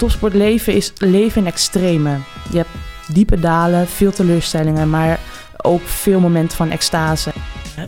topsportleven 0.00 0.74
is 0.74 0.92
leven 0.98 1.40
in 1.40 1.46
extreme. 1.46 2.18
Je 2.50 2.56
hebt 2.56 2.70
diepe 3.12 3.40
dalen, 3.40 3.86
veel 3.86 4.12
teleurstellingen, 4.12 4.90
maar 4.90 5.20
ook 5.56 5.80
veel 5.80 6.20
momenten 6.20 6.56
van 6.56 6.70
extase. 6.70 7.32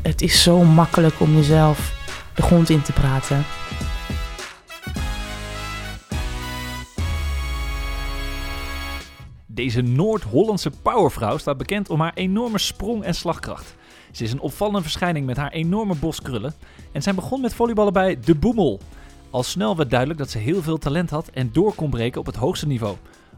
Het 0.03 0.23
is 0.23 0.43
zo 0.43 0.65
makkelijk 0.65 1.21
om 1.21 1.35
jezelf 1.35 1.93
de 2.35 2.43
grond 2.43 2.69
in 2.69 2.83
te 2.83 2.93
praten. 2.93 3.45
Deze 9.47 9.81
Noord-Hollandse 9.81 10.71
powervrouw 10.83 11.39
staat 11.39 11.59
bekend 11.59 11.91
om 11.91 12.01
haar 12.01 12.15
enorme 12.15 12.59
sprong- 12.59 13.05
en 13.05 13.15
slagkracht. 13.15 13.75
Ze 14.11 14.25
is 14.25 14.33
een 14.33 14.41
opvallende 14.41 14.83
verschijning 14.83 15.27
met 15.27 15.37
haar 15.37 15.53
enorme 15.53 15.95
bos 15.95 16.23
krullen. 16.23 16.55
En 16.93 17.03
zij 17.03 17.15
begon 17.15 17.41
met 17.41 17.55
volleyballen 17.55 17.93
bij 17.93 18.19
De 18.25 18.35
Boemel. 18.35 18.81
Al 19.33 19.43
snel 19.43 19.77
werd 19.77 19.91
duidelijk 19.91 20.19
dat 20.19 20.31
ze 20.31 20.39
heel 20.39 20.63
veel 20.63 20.79
talent 20.79 21.11
had 21.11 21.29
en 21.29 21.53
door 21.53 21.75
kon 21.75 21.91
breken 21.91 22.21
op 22.21 22.27
het 22.27 22.37
hoogste 22.37 22.67
niveau. 22.67 22.97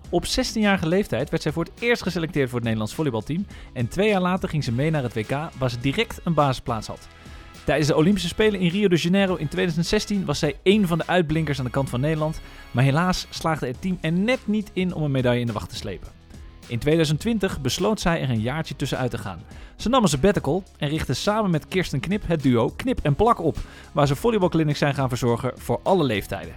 Op 0.08 0.24
16-jarige 0.24 0.88
leeftijd 0.88 1.30
werd 1.30 1.42
zij 1.42 1.52
voor 1.52 1.64
het 1.64 1.72
eerst 1.78 2.02
geselecteerd 2.02 2.46
voor 2.46 2.54
het 2.54 2.64
Nederlands 2.64 2.94
volleybalteam. 2.94 3.46
En 3.72 3.88
twee 3.88 4.08
jaar 4.08 4.20
later 4.20 4.48
ging 4.48 4.64
ze 4.64 4.72
mee 4.72 4.90
naar 4.90 5.02
het 5.02 5.14
WK, 5.14 5.30
waar 5.58 5.70
ze 5.70 5.80
direct 5.80 6.20
een 6.24 6.34
basisplaats 6.34 6.86
had. 6.86 7.08
Tijdens 7.64 7.88
de 7.88 7.96
Olympische 7.96 8.28
Spelen 8.28 8.60
in 8.60 8.68
Rio 8.68 8.88
de 8.88 8.96
Janeiro 8.96 9.34
in 9.34 9.48
2016 9.48 10.24
was 10.24 10.38
zij 10.38 10.56
één 10.62 10.86
van 10.86 10.98
de 10.98 11.06
uitblinkers 11.06 11.58
aan 11.58 11.64
de 11.64 11.70
kant 11.70 11.90
van 11.90 12.00
Nederland. 12.00 12.40
Maar 12.70 12.84
helaas 12.84 13.26
slaagde 13.30 13.66
het 13.66 13.80
team 13.80 13.98
er 14.00 14.12
net 14.12 14.40
niet 14.46 14.70
in 14.72 14.94
om 14.94 15.02
een 15.02 15.10
medaille 15.10 15.40
in 15.40 15.46
de 15.46 15.52
wacht 15.52 15.68
te 15.68 15.76
slepen. 15.76 16.23
In 16.66 16.78
2020 16.78 17.60
besloot 17.60 18.00
zij 18.00 18.20
er 18.20 18.30
een 18.30 18.40
jaartje 18.40 18.76
tussenuit 18.76 19.10
te 19.10 19.18
gaan. 19.18 19.42
Ze 19.76 19.88
nam 19.88 20.02
een 20.02 20.08
sabbatical 20.08 20.62
en 20.76 20.88
richtte 20.88 21.14
samen 21.14 21.50
met 21.50 21.68
Kirsten 21.68 22.00
Knip 22.00 22.26
het 22.26 22.42
duo 22.42 22.72
Knip 22.76 22.98
en 23.02 23.14
Plak 23.14 23.40
op, 23.40 23.56
waar 23.92 24.06
ze 24.06 24.16
volleybalclinics 24.16 24.78
zijn 24.78 24.94
gaan 24.94 25.08
verzorgen 25.08 25.52
voor 25.54 25.80
alle 25.82 26.04
leeftijden. 26.04 26.54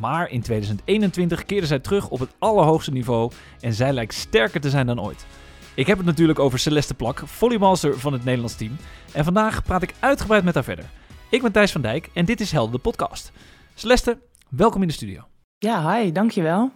Maar 0.00 0.30
in 0.30 0.42
2021 0.42 1.44
keerde 1.44 1.66
zij 1.66 1.78
terug 1.78 2.08
op 2.08 2.18
het 2.18 2.34
allerhoogste 2.38 2.90
niveau 2.90 3.32
en 3.60 3.72
zij 3.72 3.92
lijkt 3.92 4.14
sterker 4.14 4.60
te 4.60 4.70
zijn 4.70 4.86
dan 4.86 5.00
ooit. 5.00 5.26
Ik 5.74 5.86
heb 5.86 5.96
het 5.96 6.06
natuurlijk 6.06 6.38
over 6.38 6.58
Celeste 6.58 6.94
Plak, 6.94 7.22
volleybalster 7.24 7.98
van 7.98 8.12
het 8.12 8.24
Nederlands 8.24 8.56
team. 8.56 8.76
En 9.12 9.24
vandaag 9.24 9.62
praat 9.62 9.82
ik 9.82 9.94
uitgebreid 9.98 10.44
met 10.44 10.54
haar 10.54 10.64
verder. 10.64 10.90
Ik 11.30 11.42
ben 11.42 11.52
Thijs 11.52 11.72
van 11.72 11.80
Dijk 11.80 12.10
en 12.14 12.24
dit 12.24 12.40
is 12.40 12.52
Helden 12.52 12.72
de 12.72 12.78
podcast. 12.78 13.32
Celeste, 13.74 14.18
welkom 14.48 14.82
in 14.82 14.88
de 14.88 14.94
studio. 14.94 15.22
Ja, 15.58 15.94
hi, 15.94 16.12
dankjewel. 16.12 16.70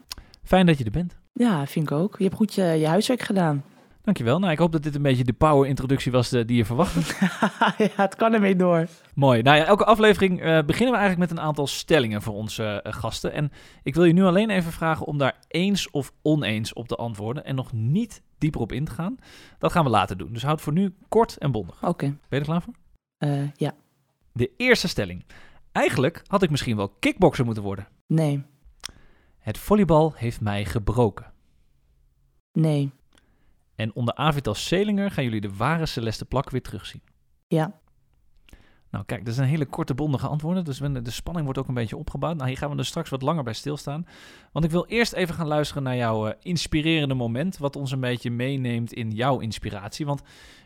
Fijn 0.44 0.66
dat 0.66 0.78
je 0.78 0.84
er 0.84 0.90
bent. 0.90 1.21
Ja, 1.32 1.66
vind 1.66 1.90
ik 1.90 1.96
ook. 1.96 2.18
Je 2.18 2.24
hebt 2.24 2.36
goed 2.36 2.54
je, 2.54 2.62
je 2.62 2.86
huiswerk 2.86 3.22
gedaan. 3.22 3.64
Dankjewel. 4.02 4.38
Nou, 4.38 4.52
ik 4.52 4.58
hoop 4.58 4.72
dat 4.72 4.82
dit 4.82 4.94
een 4.94 5.02
beetje 5.02 5.24
de 5.24 5.32
power-introductie 5.32 6.12
was 6.12 6.32
eh, 6.32 6.46
die 6.46 6.56
je 6.56 6.64
verwachtte. 6.64 7.00
ja, 7.84 7.88
het 7.96 8.16
kan 8.16 8.32
ermee 8.32 8.56
door. 8.56 8.86
Mooi. 9.14 9.42
Nou 9.42 9.56
ja, 9.56 9.64
elke 9.64 9.84
aflevering 9.84 10.40
eh, 10.40 10.44
beginnen 10.44 10.92
we 10.94 11.00
eigenlijk 11.00 11.30
met 11.30 11.30
een 11.30 11.44
aantal 11.44 11.66
stellingen 11.66 12.22
voor 12.22 12.34
onze 12.34 12.64
eh, 12.64 12.92
gasten. 12.92 13.32
En 13.32 13.52
ik 13.82 13.94
wil 13.94 14.04
je 14.04 14.12
nu 14.12 14.24
alleen 14.24 14.50
even 14.50 14.72
vragen 14.72 15.06
om 15.06 15.18
daar 15.18 15.36
eens 15.48 15.90
of 15.90 16.12
oneens 16.22 16.72
op 16.72 16.88
te 16.88 16.96
antwoorden 16.96 17.44
en 17.44 17.54
nog 17.54 17.72
niet 17.72 18.22
dieper 18.38 18.60
op 18.60 18.72
in 18.72 18.84
te 18.84 18.92
gaan. 18.92 19.16
Dat 19.58 19.72
gaan 19.72 19.84
we 19.84 19.90
later 19.90 20.16
doen. 20.16 20.32
Dus 20.32 20.42
houd 20.42 20.60
voor 20.60 20.72
nu 20.72 20.94
kort 21.08 21.36
en 21.36 21.52
bondig. 21.52 21.82
Oké. 21.82 22.06
Ben 22.06 22.18
je 22.28 22.36
er 22.36 22.44
klaar 22.44 22.62
voor? 22.62 22.74
Ja. 23.56 23.74
De 24.32 24.50
eerste 24.56 24.88
stelling. 24.88 25.24
Eigenlijk 25.72 26.22
had 26.26 26.42
ik 26.42 26.50
misschien 26.50 26.76
wel 26.76 26.88
kickbokser 26.88 27.44
moeten 27.44 27.62
worden. 27.62 27.88
Nee. 28.06 28.42
Het 29.42 29.58
volleybal 29.58 30.12
heeft 30.14 30.40
mij 30.40 30.64
gebroken. 30.64 31.32
Nee. 32.52 32.90
En 33.74 33.94
onder 33.94 34.14
Avital 34.14 34.54
Selinger 34.54 35.10
gaan 35.10 35.24
jullie 35.24 35.40
de 35.40 35.56
ware 35.56 35.86
Celeste 35.86 36.24
Plak 36.24 36.50
weer 36.50 36.62
terugzien. 36.62 37.02
Ja. 37.46 37.80
Nou, 38.90 39.04
kijk, 39.04 39.24
dat 39.24 39.34
zijn 39.34 39.48
hele 39.48 39.66
korte, 39.66 39.94
bondige 39.94 40.26
antwoorden. 40.26 40.64
Dus 40.64 40.78
de 40.78 41.10
spanning 41.10 41.44
wordt 41.44 41.60
ook 41.60 41.68
een 41.68 41.74
beetje 41.74 41.96
opgebouwd. 41.96 42.36
Nou, 42.36 42.48
hier 42.48 42.58
gaan 42.58 42.70
we 42.70 42.76
dus 42.76 42.88
straks 42.88 43.10
wat 43.10 43.22
langer 43.22 43.42
bij 43.44 43.52
stilstaan. 43.52 44.06
Want 44.52 44.64
ik 44.64 44.70
wil 44.70 44.86
eerst 44.86 45.12
even 45.12 45.34
gaan 45.34 45.46
luisteren 45.46 45.82
naar 45.82 45.96
jouw 45.96 46.26
uh, 46.26 46.32
inspirerende 46.40 47.14
moment. 47.14 47.58
Wat 47.58 47.76
ons 47.76 47.92
een 47.92 48.00
beetje 48.00 48.30
meeneemt 48.30 48.92
in 48.92 49.10
jouw 49.10 49.38
inspiratie. 49.38 50.06
Want 50.06 50.22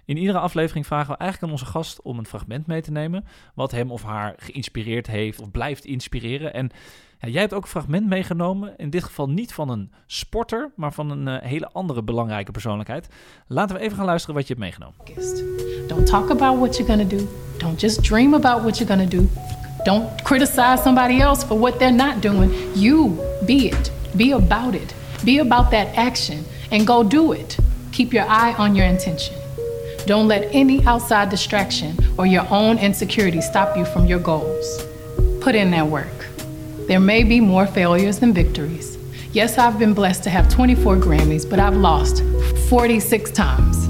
in 0.07 0.17
iedere 0.17 0.39
aflevering 0.39 0.87
vragen 0.87 1.13
we 1.13 1.19
eigenlijk 1.19 1.53
aan 1.53 1.59
onze 1.59 1.73
gast 1.73 2.03
om 2.03 2.19
een 2.19 2.27
fragment 2.27 2.67
mee 2.67 2.83
te 2.83 2.91
nemen. 2.91 3.25
Wat 3.55 3.71
hem 3.71 3.91
of 3.91 4.03
haar 4.03 4.35
geïnspireerd 4.37 5.07
heeft 5.07 5.41
of 5.41 5.51
blijft 5.51 5.85
inspireren. 5.85 6.55
En 6.55 6.71
ja, 7.19 7.29
jij 7.29 7.41
hebt 7.41 7.53
ook 7.55 7.63
een 7.63 7.69
fragment 7.69 8.07
meegenomen. 8.07 8.75
In 8.77 8.91
dit 8.91 9.05
geval 9.05 9.29
niet 9.29 9.53
van 9.53 9.69
een 9.69 9.93
sporter, 10.07 10.73
maar 10.77 10.93
van 10.93 11.11
een 11.11 11.29
uh, 11.29 11.49
hele 11.49 11.69
andere 11.73 12.03
belangrijke 12.03 12.53
persoonlijkheid. 12.53 13.09
Laten 13.47 13.77
we 13.77 13.83
even 13.83 13.97
gaan 13.97 14.07
luisteren 14.07 14.35
wat 14.35 14.47
je 14.47 14.55
hebt 14.55 14.65
meegenomen. 14.65 14.97
Don't 15.89 16.07
talk 16.07 16.31
about 16.31 16.59
what 16.59 16.77
you're 16.77 16.93
gonna 16.93 17.09
do. 17.09 17.29
Don't 17.59 17.81
just 17.81 18.05
dream 18.05 18.35
about 18.35 18.61
what 18.63 18.79
you're 18.79 18.95
gonna 18.95 19.11
do. 19.11 19.29
Don't 19.85 20.23
criticize 20.23 20.83
somebody 20.83 21.21
else 21.21 21.47
for 21.47 21.59
what 21.59 21.79
they're 21.79 21.95
not 21.95 22.23
doing. 22.23 22.53
You 22.75 23.11
be 23.45 23.53
it. 23.53 23.93
Be 24.17 24.35
about 24.35 24.75
it. 24.75 24.95
Be 25.25 25.41
about 25.41 25.71
that 25.71 25.97
action 25.97 26.45
and 26.71 26.87
go 26.87 27.03
do 27.03 27.33
it. 27.33 27.57
Keep 27.91 28.13
your 28.13 28.27
eye 28.29 28.55
on 28.59 28.75
your 28.75 28.89
intention. 28.89 29.46
Don't 30.07 30.29
let 30.29 30.55
any 30.55 30.85
outside 30.85 31.31
distraction 31.31 31.97
or 32.17 32.27
your 32.27 32.47
own 32.49 32.79
insecurity 32.79 33.41
stop 33.41 33.77
you 33.77 33.85
from 33.85 34.07
your 34.07 34.21
goals. 34.21 34.87
Put 35.41 35.57
in 35.57 35.73
that 35.73 35.89
work. 35.89 36.29
There 36.87 37.01
may 37.01 37.25
be 37.25 37.41
more 37.41 37.67
failures 37.67 38.21
than 38.21 38.33
victories. 38.33 38.99
Yes, 39.33 39.59
I've 39.59 39.81
been 39.81 39.95
blessed 39.95 40.23
to 40.23 40.31
have 40.31 40.49
24 40.49 40.99
Grammys, 40.99 41.49
but 41.49 41.59
I've 41.59 41.75
lost 41.77 42.23
46 42.69 43.33
times. 43.33 43.89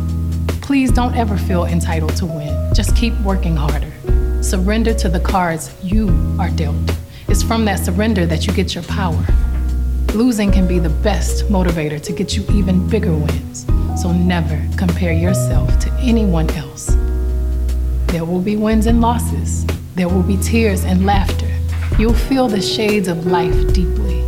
Please 0.63 0.91
don't 0.91 1.15
ever 1.15 1.37
feel 1.37 1.67
entitled 1.67 2.17
to 2.17 2.25
win. 2.25 2.75
Just 2.75 2.97
keep 2.97 3.13
working 3.21 3.55
harder. 3.55 3.93
Surrender 4.43 4.95
to 4.95 5.11
the 5.11 5.21
cards 5.21 5.75
you 5.83 6.09
are 6.41 6.49
dealt. 6.49 6.77
It's 7.29 7.43
from 7.43 7.67
that 7.67 7.85
surrender 7.85 8.25
that 8.25 8.47
you 8.47 8.55
get 8.55 8.75
your 8.75 8.85
power. 8.85 9.23
Losing 10.17 10.51
can 10.51 10.67
be 10.67 10.79
the 10.79 10.89
best 10.89 11.45
motivator 11.51 12.01
to 12.01 12.11
get 12.11 12.35
you 12.35 12.43
even 12.55 12.89
bigger 12.89 13.13
wins. 13.13 13.67
So 14.01 14.13
never 14.13 14.59
compare 14.79 15.13
yourself 15.13 15.79
to 15.81 15.93
anyone 16.01 16.49
else. 16.53 16.97
There 18.07 18.25
will 18.25 18.41
be 18.41 18.57
wins 18.57 18.87
and 18.87 19.03
losses. 19.03 19.67
There 19.95 20.09
will 20.09 20.23
be 20.23 20.39
tears 20.39 20.87
and 20.87 21.05
laughter. 21.05 21.55
You'll 21.99 22.15
feel 22.15 22.49
the 22.49 22.63
shades 22.63 23.09
of 23.09 23.27
life 23.27 23.75
deeply. 23.75 24.25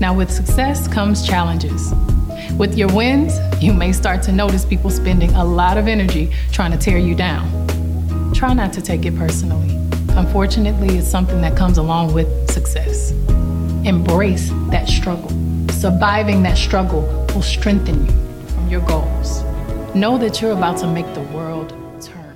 Now, 0.00 0.14
with 0.14 0.30
success 0.30 0.88
comes 0.88 1.26
challenges. 1.26 1.92
With 2.56 2.78
your 2.78 2.88
wins, 2.94 3.38
you 3.62 3.74
may 3.74 3.92
start 3.92 4.22
to 4.22 4.32
notice 4.32 4.64
people 4.64 4.88
spending 4.88 5.32
a 5.34 5.44
lot 5.44 5.76
of 5.76 5.86
energy 5.86 6.32
trying 6.50 6.72
to 6.72 6.78
tear 6.78 6.96
you 6.96 7.14
down. 7.14 8.32
Try 8.32 8.54
not 8.54 8.72
to 8.72 8.80
take 8.80 9.04
it 9.04 9.14
personally. 9.14 9.76
Unfortunately, 10.16 10.96
it's 10.96 11.06
something 11.06 11.42
that 11.42 11.58
comes 11.58 11.76
along 11.76 12.14
with 12.14 12.50
success. 12.50 13.12
Embrace 13.86 14.52
that 14.70 14.88
struggle. 14.88 15.30
Surviving 15.72 16.44
that 16.44 16.56
struggle 16.56 17.24
will 17.32 17.42
strengthen 17.42 18.04
you 18.04 18.12
from 18.46 18.68
your 18.68 18.88
goals. 18.88 19.42
Know 19.92 20.20
that 20.20 20.38
you're 20.38 20.56
about 20.56 20.78
to 20.78 20.88
make 20.88 21.12
the 21.12 21.22
world 21.32 21.68
turn. 21.98 22.34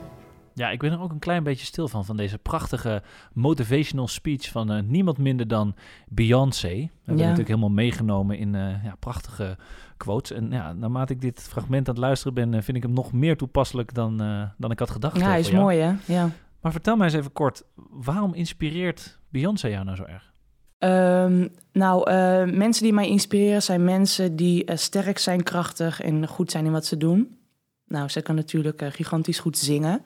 Ja, 0.55 0.71
ik 0.71 0.79
ben 0.79 0.93
er 0.93 1.01
ook 1.01 1.11
een 1.11 1.19
klein 1.19 1.43
beetje 1.43 1.67
stil 1.67 1.89
van, 1.89 2.05
van 2.05 2.17
deze 2.17 2.39
prachtige 2.39 3.03
motivational 3.33 4.09
speech 4.09 4.49
van 4.49 4.73
uh, 4.73 4.83
niemand 4.83 5.19
minder 5.19 5.49
dan 5.49 5.75
Beyoncé. 6.09 6.69
We 6.69 6.75
hebben 6.75 6.91
ja. 7.05 7.15
natuurlijk 7.21 7.49
helemaal 7.49 7.71
meegenomen 7.71 8.39
in 8.39 8.55
uh, 8.55 8.85
ja, 8.85 8.95
prachtige 8.99 9.57
quotes. 9.97 10.37
En 10.37 10.51
ja, 10.51 10.73
naarmate 10.73 11.13
ik 11.13 11.21
dit 11.21 11.43
fragment 11.43 11.89
aan 11.89 11.95
het 11.95 12.03
luisteren 12.03 12.35
ben, 12.35 12.53
uh, 12.53 12.61
vind 12.63 12.77
ik 12.77 12.83
hem 12.83 12.93
nog 12.93 13.13
meer 13.13 13.37
toepasselijk 13.37 13.95
dan, 13.95 14.17
dan 14.57 14.71
ik 14.71 14.79
had 14.79 14.91
gedacht. 14.91 15.17
Ja, 15.17 15.27
hij 15.27 15.41
is 15.41 15.51
mooi 15.51 15.79
hè? 15.79 15.93
Ja. 16.05 16.31
Maar 16.61 16.73
vertel 16.73 16.97
mij 16.97 17.07
eens 17.07 17.17
even 17.17 17.33
kort, 17.33 17.63
waarom 17.91 18.35
inspireert 18.35 19.19
Beyoncé 19.29 19.69
jou 19.69 19.85
nou 19.85 19.97
zo 19.97 20.05
erg? 20.05 20.30
Um, 20.85 21.49
nou, 21.73 22.11
uh, 22.11 22.45
mensen 22.57 22.83
die 22.83 22.93
mij 22.93 23.09
inspireren 23.09 23.63
zijn 23.63 23.85
mensen 23.85 24.37
die 24.37 24.71
uh, 24.71 24.77
sterk 24.77 25.19
zijn, 25.19 25.43
krachtig 25.43 26.01
en 26.01 26.27
goed 26.27 26.51
zijn 26.51 26.65
in 26.65 26.73
wat 26.73 26.87
ze 26.87 26.97
doen. 26.97 27.39
Nou, 27.87 28.09
ze 28.09 28.21
kan 28.21 28.35
natuurlijk 28.35 28.83
uh, 28.83 28.89
gigantisch 28.91 29.39
goed 29.39 29.59
zingen. 29.59 30.03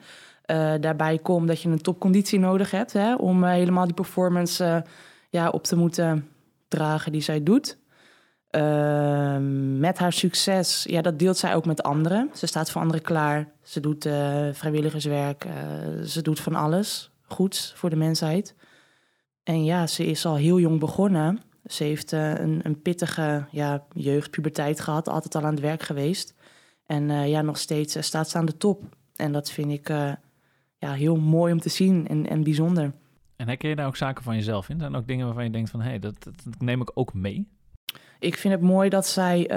daarbij 0.81 1.19
komt 1.19 1.49
dat 1.49 1.63
je 1.63 1.69
een 1.69 1.81
topconditie 1.81 2.39
nodig 2.39 2.71
hebt 2.71 2.93
hè, 2.93 3.15
om 3.15 3.45
helemaal 3.45 3.85
die 3.85 3.95
performance 3.95 4.85
ja, 5.31 5.49
op 5.49 5.65
te 5.65 5.77
moeten 5.77 6.29
dragen 6.69 7.13
die 7.13 7.23
zij 7.23 7.43
doet. 7.43 7.79
Ehm, 8.51 9.79
met 9.79 9.99
haar 9.99 10.13
succes, 10.13 10.85
ja, 10.89 11.03
dat 11.03 11.19
deelt 11.19 11.37
zij 11.37 11.55
ook 11.55 11.67
met 11.67 11.83
anderen. 11.83 12.31
Ze 12.33 12.47
staat 12.47 12.71
voor 12.71 12.81
anderen 12.81 13.03
klaar. 13.03 13.49
Ze 13.63 13.81
doet 13.81 14.09
vrijwilligerswerk. 14.53 15.47
ze 16.05 16.23
doet 16.23 16.41
van 16.41 16.55
alles 16.55 17.11
goeds 17.23 17.73
voor 17.77 17.91
de 17.91 17.97
mensheid. 17.97 18.55
En 19.45 19.65
ja, 19.65 19.87
ze 19.87 20.07
is 20.07 20.27
al 20.27 20.37
heel 20.37 20.61
jong 20.61 20.81
begonnen. 20.81 21.41
Ze 21.67 21.85
heeft 21.85 22.13
uh, 22.13 22.31
een, 22.31 22.61
een, 22.63 22.83
pittige 22.83 23.47
ja, 23.51 23.85
jeugd, 23.93 24.31
puberteit 24.31 24.81
gehad, 24.81 25.09
altijd 25.09 25.35
al 25.35 25.43
aan 25.43 25.51
het 25.51 25.61
werk 25.61 25.83
geweest. 25.83 26.35
En 26.87 27.09
uh, 27.09 27.29
ja, 27.29 27.43
nog 27.43 27.59
steeds 27.59 27.97
uh, 27.97 28.03
staat 28.03 28.31
ze 28.31 28.39
aan 28.39 28.47
de 28.47 28.57
top. 28.57 28.83
En 29.17 29.33
dat 29.33 29.51
vind 29.51 29.71
ik 29.71 29.89
ja, 30.79 30.93
heel 30.93 31.17
mooi 31.17 31.53
om 31.53 31.61
te 31.61 31.69
zien 31.69 32.09
en, 32.09 32.29
en 32.29 32.43
bijzonder. 32.43 32.93
En 33.37 33.47
herken 33.47 33.69
je 33.69 33.77
daar 33.77 33.87
ook 33.87 33.97
zaken 33.97 34.25
van 34.25 34.35
jezelf 34.35 34.69
in? 34.69 34.79
Zijn 34.79 34.93
er 34.93 34.99
ook 34.99 35.07
dingen 35.07 35.27
waarvan 35.27 35.45
je 35.45 35.51
denkt 35.51 35.71
van, 35.71 35.81
hé, 35.81 35.89
hey, 35.89 35.99
dat, 35.99 36.15
dat, 36.23 36.35
neem 36.59 36.81
ik 36.81 36.91
ook 36.95 37.15
mee? 37.15 37.49
Ik 38.19 38.37
vind 38.37 38.55
het 38.55 38.63
mooi 38.63 38.89
dat 38.89 39.07
zij 39.07 39.51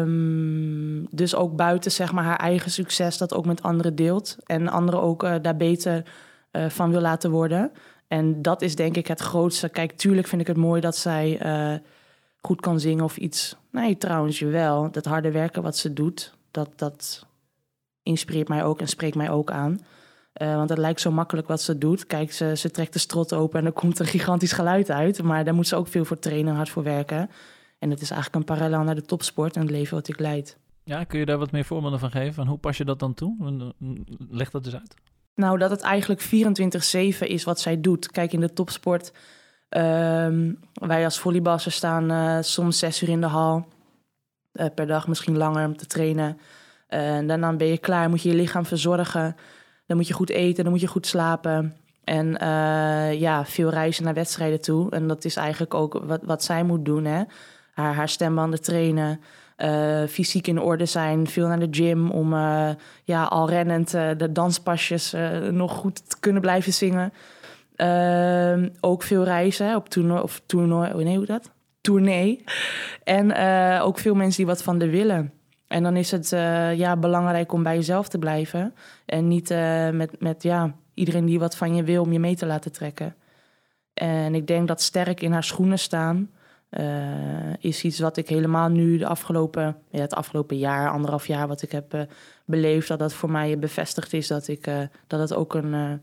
um, 0.00 1.06
dus 1.10 1.34
ook 1.34 1.56
buiten 1.56 1.92
zeg 1.92 2.12
maar, 2.12 2.24
haar 2.24 2.38
eigen 2.38 2.70
succes 2.70 3.18
dat 3.18 3.34
ook 3.34 3.46
met 3.46 3.62
anderen 3.62 3.94
deelt. 3.94 4.36
En 4.44 4.68
anderen 4.68 5.02
ook 5.02 5.42
daar 5.42 5.56
beter 5.56 6.02
van 6.68 6.90
wil 6.90 7.00
laten 7.00 7.30
worden. 7.30 7.72
En 8.08 8.42
dat 8.42 8.62
is 8.62 8.76
denk 8.76 8.96
ik 8.96 9.06
het 9.06 9.20
grootste. 9.20 9.68
Kijk, 9.68 9.92
tuurlijk 9.92 10.26
vind 10.26 10.40
ik 10.40 10.46
het 10.46 10.56
mooi 10.56 10.80
dat 10.80 10.96
zij 10.96 11.46
uh, 11.46 11.78
goed 12.40 12.60
kan 12.60 12.80
zingen 12.80 13.04
of 13.04 13.16
iets. 13.16 13.56
Nee, 13.70 13.98
trouwens, 13.98 14.40
wel. 14.40 14.90
Dat 14.90 15.04
harde 15.04 15.30
werken 15.30 15.62
wat 15.62 15.76
ze 15.76 15.92
doet, 15.92 16.34
dat, 16.50 16.68
dat 16.76 17.26
inspireert 18.02 18.48
mij 18.48 18.64
ook 18.64 18.80
en 18.80 18.88
spreekt 18.88 19.16
mij 19.16 19.30
ook 19.30 19.50
aan. 19.50 19.78
Uh, 20.42 20.54
want 20.54 20.68
het 20.68 20.78
lijkt 20.78 21.00
zo 21.00 21.10
makkelijk 21.10 21.48
wat 21.48 21.62
ze 21.62 21.78
doet. 21.78 22.06
Kijk, 22.06 22.32
ze, 22.32 22.56
ze 22.56 22.70
trekt 22.70 22.92
de 22.92 22.98
strot 22.98 23.32
open 23.32 23.60
en 23.60 23.66
er 23.66 23.72
komt 23.72 23.98
een 23.98 24.06
gigantisch 24.06 24.52
geluid 24.52 24.90
uit. 24.90 25.22
Maar 25.22 25.44
daar 25.44 25.54
moet 25.54 25.68
ze 25.68 25.76
ook 25.76 25.88
veel 25.88 26.04
voor 26.04 26.18
trainen 26.18 26.50
en 26.50 26.56
hard 26.56 26.68
voor 26.68 26.82
werken. 26.82 27.30
En 27.78 27.90
het 27.90 28.00
is 28.00 28.10
eigenlijk 28.10 28.40
een 28.40 28.56
parallel 28.56 28.82
naar 28.82 28.94
de 28.94 29.02
topsport 29.02 29.54
en 29.54 29.62
het 29.62 29.70
leven 29.70 29.94
wat 29.94 30.08
ik 30.08 30.18
leid. 30.18 30.58
Ja, 30.84 31.04
kun 31.04 31.18
je 31.18 31.26
daar 31.26 31.38
wat 31.38 31.50
meer 31.50 31.64
voorbeelden 31.64 31.98
van 31.98 32.10
geven? 32.10 32.34
Van 32.34 32.46
hoe 32.46 32.58
pas 32.58 32.76
je 32.76 32.84
dat 32.84 32.98
dan 32.98 33.14
toe? 33.14 33.74
Leg 34.30 34.50
dat 34.50 34.66
eens 34.66 34.74
uit. 34.74 34.94
Nou, 35.36 35.58
dat 35.58 35.70
het 35.70 35.80
eigenlijk 35.80 36.22
24-7 36.22 37.26
is 37.26 37.44
wat 37.44 37.60
zij 37.60 37.80
doet. 37.80 38.10
Kijk, 38.10 38.32
in 38.32 38.40
de 38.40 38.52
topsport, 38.52 39.12
uh, 39.70 40.28
wij 40.72 41.04
als 41.04 41.18
volleybalsters 41.18 41.76
staan 41.76 42.10
uh, 42.10 42.38
soms 42.40 42.78
zes 42.78 43.02
uur 43.02 43.08
in 43.08 43.20
de 43.20 43.26
hal. 43.26 43.66
Uh, 44.52 44.66
per 44.74 44.86
dag, 44.86 45.08
misschien 45.08 45.36
langer 45.36 45.66
om 45.66 45.76
te 45.76 45.86
trainen. 45.86 46.38
en 46.88 47.26
daarna 47.26 47.52
ben 47.52 47.66
je 47.66 47.78
klaar, 47.78 48.08
moet 48.08 48.22
je 48.22 48.28
je 48.28 48.34
lichaam 48.34 48.66
verzorgen. 48.66 49.36
Dan 49.86 49.96
moet 49.96 50.08
je 50.08 50.14
goed 50.14 50.30
eten, 50.30 50.62
dan 50.64 50.72
moet 50.72 50.82
je 50.82 50.86
goed 50.86 51.06
slapen. 51.06 51.76
En 52.04 52.26
ja, 53.18 53.44
veel 53.44 53.70
reizen 53.70 54.04
naar 54.04 54.14
wedstrijden 54.14 54.60
toe. 54.60 54.90
En 54.90 55.08
dat 55.08 55.24
is 55.24 55.36
eigenlijk 55.36 55.74
ook 55.74 56.00
wat, 56.04 56.20
wat 56.22 56.44
zij 56.44 56.62
moet 56.62 56.84
doen, 56.84 57.04
hè. 57.04 57.22
Haar, 57.72 57.94
haar 57.94 58.08
stembanden 58.08 58.62
trainen. 58.62 59.20
Uh, 59.56 60.06
fysiek 60.08 60.46
in 60.46 60.60
orde 60.60 60.86
zijn, 60.86 61.26
veel 61.26 61.48
naar 61.48 61.58
de 61.58 61.68
gym 61.70 62.10
om 62.10 62.32
uh, 62.32 62.70
ja, 63.04 63.24
al 63.24 63.48
rennend 63.48 63.94
uh, 63.94 64.10
de 64.16 64.32
danspasjes 64.32 65.14
nog 65.50 65.72
goed 65.72 66.10
te 66.10 66.16
kunnen 66.20 66.42
blijven 66.42 66.72
zingen. 66.72 67.12
Ehm, 67.76 68.68
ook 68.80 69.02
veel 69.02 69.24
reizen 69.24 69.76
op 69.76 69.88
toernooi, 69.88 70.22
of 70.22 70.42
toernooi, 70.46 71.04
nee, 71.04 71.16
hoe 71.16 71.26
dat? 71.26 71.50
Tournee. 71.80 72.44
En 73.04 73.36
ook 73.80 73.98
veel 73.98 74.14
mensen 74.14 74.36
die 74.36 74.52
wat 74.52 74.62
van 74.62 74.78
de 74.78 74.90
willen. 74.90 75.32
En 75.66 75.82
dan 75.82 75.96
is 75.96 76.10
het 76.10 76.28
ja, 76.78 76.96
belangrijk 76.96 77.52
om 77.52 77.62
bij 77.62 77.74
jezelf 77.74 78.08
te 78.08 78.18
blijven. 78.18 78.74
En 79.06 79.28
niet 79.28 79.48
met, 79.92 80.20
met 80.20 80.42
ja, 80.42 80.74
iedereen 80.94 81.24
die 81.24 81.38
wat 81.38 81.56
van 81.56 81.74
je 81.74 81.82
wil 81.82 82.02
om 82.02 82.12
je 82.12 82.20
mee 82.20 82.36
te 82.36 82.46
laten 82.46 82.72
trekken. 82.72 83.14
En 83.94 84.34
ik 84.34 84.46
denk 84.46 84.68
dat 84.68 84.80
sterk 84.80 85.20
in 85.20 85.32
haar 85.32 85.44
schoenen 85.44 85.78
staan 85.78 86.30
is 87.58 87.84
iets 87.84 87.98
wat 87.98 88.16
ik 88.16 88.28
helemaal 88.28 88.68
nu 88.68 88.98
de 88.98 89.06
afgelopen, 89.06 89.76
ja, 89.90 90.00
het 90.00 90.14
afgelopen 90.14 90.58
jaar, 90.58 90.90
anderhalf 90.90 91.26
jaar, 91.26 91.48
wat 91.48 91.62
ik 91.62 91.72
heb 91.72 91.94
uh, 91.94 92.00
beleefd, 92.44 92.88
dat 92.88 92.98
dat 92.98 93.12
voor 93.12 93.30
mij 93.30 93.58
bevestigd 93.58 94.12
is 94.12 94.26
dat 94.26 94.48
ik 94.48 94.66
uh, 94.66 94.80
dat 95.06 95.20
het 95.20 95.34
ook 95.34 95.54
een, 95.54 96.00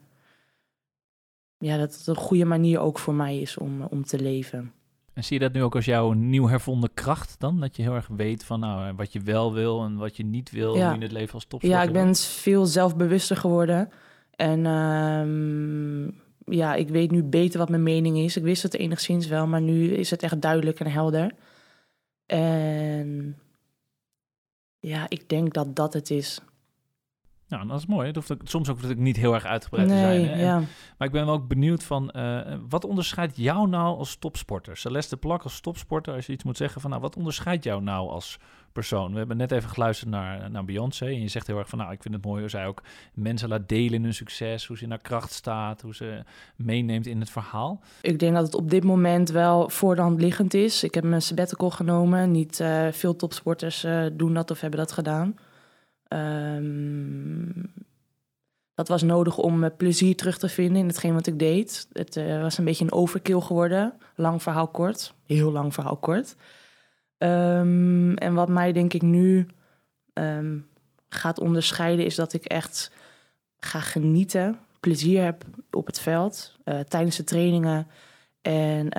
ja, 1.57 1.77
dat 1.77 1.95
het 1.95 2.07
een 2.07 2.15
goede 2.15 2.45
manier 2.45 2.79
ook 2.79 2.99
voor 2.99 3.13
mij 3.13 3.39
is 3.39 3.57
om, 3.57 3.81
om 3.81 4.05
te 4.05 4.19
leven. 4.19 4.71
En 5.13 5.23
zie 5.23 5.39
je 5.39 5.43
dat 5.43 5.53
nu 5.53 5.63
ook 5.63 5.75
als 5.75 5.85
jouw 5.85 6.11
nieuw 6.11 6.47
hervonden 6.47 6.93
kracht 6.93 7.35
dan? 7.39 7.59
Dat 7.59 7.75
je 7.75 7.81
heel 7.81 7.95
erg 7.95 8.07
weet 8.07 8.43
van 8.45 8.59
nou, 8.59 8.93
wat 8.95 9.13
je 9.13 9.19
wel 9.19 9.53
wil 9.53 9.83
en 9.83 9.95
wat 9.95 10.17
je 10.17 10.25
niet 10.25 10.51
wil 10.51 10.73
in 10.73 11.01
het 11.01 11.11
leven 11.11 11.33
als 11.33 11.45
topsporter? 11.45 11.69
Ja, 11.79 11.87
ik 11.87 11.93
ben 11.93 12.15
veel 12.15 12.65
zelfbewuster 12.65 13.37
geworden. 13.37 13.89
En 14.35 14.59
uh, 14.65 16.13
ja, 16.45 16.75
ik 16.75 16.89
weet 16.89 17.11
nu 17.11 17.23
beter 17.23 17.59
wat 17.59 17.69
mijn 17.69 17.83
mening 17.83 18.17
is. 18.17 18.37
Ik 18.37 18.43
wist 18.43 18.63
het 18.63 18.73
enigszins 18.73 19.27
wel, 19.27 19.47
maar 19.47 19.61
nu 19.61 19.93
is 19.93 20.09
het 20.09 20.23
echt 20.23 20.41
duidelijk 20.41 20.79
en 20.79 20.91
helder. 20.91 21.35
En 22.25 23.37
ja, 24.79 25.05
ik 25.09 25.29
denk 25.29 25.53
dat 25.53 25.75
dat 25.75 25.93
het 25.93 26.09
is. 26.09 26.41
Nou, 27.47 27.67
dat 27.67 27.79
is 27.79 27.85
mooi. 27.85 28.07
Het 28.07 28.15
hoeft 28.15 28.29
soms 28.43 28.69
ook 28.69 28.75
natuurlijk 28.75 29.01
niet 29.01 29.17
heel 29.17 29.33
erg 29.33 29.45
uitgebreid 29.45 29.87
te 29.87 29.93
zijn. 29.93 30.27
Hè? 30.27 30.41
Ja. 30.41 30.61
maar 30.97 31.07
ik 31.07 31.13
ben 31.13 31.25
wel 31.25 31.33
ook 31.33 31.47
benieuwd 31.47 31.83
van, 31.83 32.11
uh, 32.15 32.39
wat 32.69 32.85
onderscheidt 32.85 33.37
jou 33.37 33.67
nou 33.67 33.97
als 33.97 34.15
topsporter? 34.15 34.77
Celeste 34.77 35.17
Plak 35.17 35.43
als 35.43 35.59
topsporter, 35.59 36.13
als 36.13 36.25
je 36.25 36.33
iets 36.33 36.43
moet 36.43 36.57
zeggen 36.57 36.81
van, 36.81 36.89
nou, 36.89 37.01
wat 37.01 37.15
onderscheidt 37.15 37.63
jou 37.63 37.81
nou 37.81 38.09
als 38.09 38.39
persoon? 38.71 39.11
We 39.11 39.17
hebben 39.17 39.37
net 39.37 39.51
even 39.51 39.69
geluisterd 39.69 40.09
naar, 40.09 40.51
naar 40.51 40.65
Beyoncé 40.65 41.05
en 41.05 41.21
je 41.21 41.27
zegt 41.27 41.47
heel 41.47 41.57
erg 41.57 41.69
van, 41.69 41.79
nou, 41.79 41.91
ik 41.91 42.01
vind 42.01 42.13
het 42.13 42.25
mooi 42.25 42.39
hoe 42.39 42.49
zij 42.49 42.67
ook 42.67 42.81
mensen 43.13 43.49
laat 43.49 43.69
delen 43.69 43.93
in 43.93 44.03
hun 44.03 44.13
succes, 44.13 44.65
hoe 44.65 44.77
ze 44.77 44.83
in 44.83 44.89
haar 44.89 45.01
kracht 45.01 45.31
staat, 45.31 45.81
hoe 45.81 45.95
ze 45.95 46.23
meeneemt 46.55 47.07
in 47.07 47.19
het 47.19 47.29
verhaal. 47.29 47.81
Ik 48.01 48.19
denk 48.19 48.33
dat 48.33 48.45
het 48.45 48.55
op 48.55 48.69
dit 48.69 48.83
moment 48.83 49.29
wel 49.29 49.69
voor 49.69 49.95
de 49.95 50.01
hand 50.01 50.21
liggend 50.21 50.53
is. 50.53 50.83
Ik 50.83 50.93
heb 50.93 51.03
mijn 51.03 51.21
sabbatical 51.21 51.69
genomen. 51.69 52.31
Niet 52.31 52.59
uh, 52.59 52.87
veel 52.91 53.15
topsporters 53.15 53.85
uh, 53.85 54.05
doen 54.13 54.33
dat 54.33 54.51
of 54.51 54.61
hebben 54.61 54.79
dat 54.79 54.91
gedaan. 54.91 55.35
Um, 56.13 57.71
dat 58.73 58.87
was 58.87 59.01
nodig 59.01 59.37
om 59.37 59.75
plezier 59.77 60.15
terug 60.15 60.37
te 60.37 60.49
vinden 60.49 60.81
in 60.81 60.87
hetgeen 60.87 61.13
wat 61.13 61.27
ik 61.27 61.39
deed. 61.39 61.87
Het 61.93 62.15
uh, 62.15 62.41
was 62.41 62.57
een 62.57 62.65
beetje 62.65 62.83
een 62.83 62.91
overkill 62.91 63.39
geworden. 63.39 63.93
Lang 64.15 64.41
verhaal 64.41 64.67
kort. 64.67 65.13
Heel 65.25 65.51
lang 65.51 65.73
verhaal 65.73 65.97
kort. 65.97 66.35
Um, 67.17 68.13
en 68.13 68.33
wat 68.33 68.49
mij 68.49 68.71
denk 68.71 68.93
ik 68.93 69.01
nu 69.01 69.47
um, 70.13 70.67
gaat 71.09 71.39
onderscheiden... 71.39 72.05
is 72.05 72.15
dat 72.15 72.33
ik 72.33 72.45
echt 72.45 72.91
ga 73.59 73.79
genieten. 73.79 74.59
Plezier 74.79 75.23
heb 75.23 75.45
op 75.71 75.85
het 75.85 75.99
veld. 75.99 76.57
Uh, 76.65 76.79
tijdens 76.79 77.15
de 77.15 77.23
trainingen. 77.23 77.87
En 78.41 78.89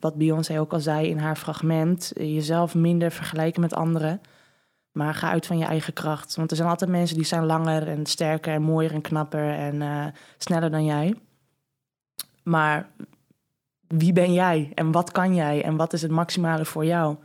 wat 0.00 0.14
Beyoncé 0.14 0.60
ook 0.60 0.72
al 0.72 0.80
zei 0.80 1.08
in 1.08 1.18
haar 1.18 1.36
fragment... 1.36 2.12
jezelf 2.14 2.74
minder 2.74 3.10
vergelijken 3.10 3.60
met 3.60 3.74
anderen... 3.74 4.20
Maar 4.94 5.14
ga 5.14 5.30
uit 5.30 5.46
van 5.46 5.58
je 5.58 5.64
eigen 5.64 5.92
kracht. 5.92 6.36
Want 6.36 6.50
er 6.50 6.56
zijn 6.56 6.68
altijd 6.68 6.90
mensen 6.90 7.16
die 7.16 7.24
zijn 7.24 7.46
langer 7.46 7.88
en 7.88 8.06
sterker 8.06 8.52
en 8.52 8.62
mooier 8.62 8.92
en 8.92 9.00
knapper 9.00 9.50
en 9.50 9.74
uh, 9.74 10.06
sneller 10.38 10.70
dan 10.70 10.84
jij. 10.84 11.14
Maar 12.42 12.88
wie 13.86 14.12
ben 14.12 14.32
jij 14.32 14.72
en 14.74 14.92
wat 14.92 15.12
kan 15.12 15.34
jij 15.34 15.62
en 15.62 15.76
wat 15.76 15.92
is 15.92 16.02
het 16.02 16.10
maximale 16.10 16.64
voor 16.64 16.84
jou? 16.84 17.16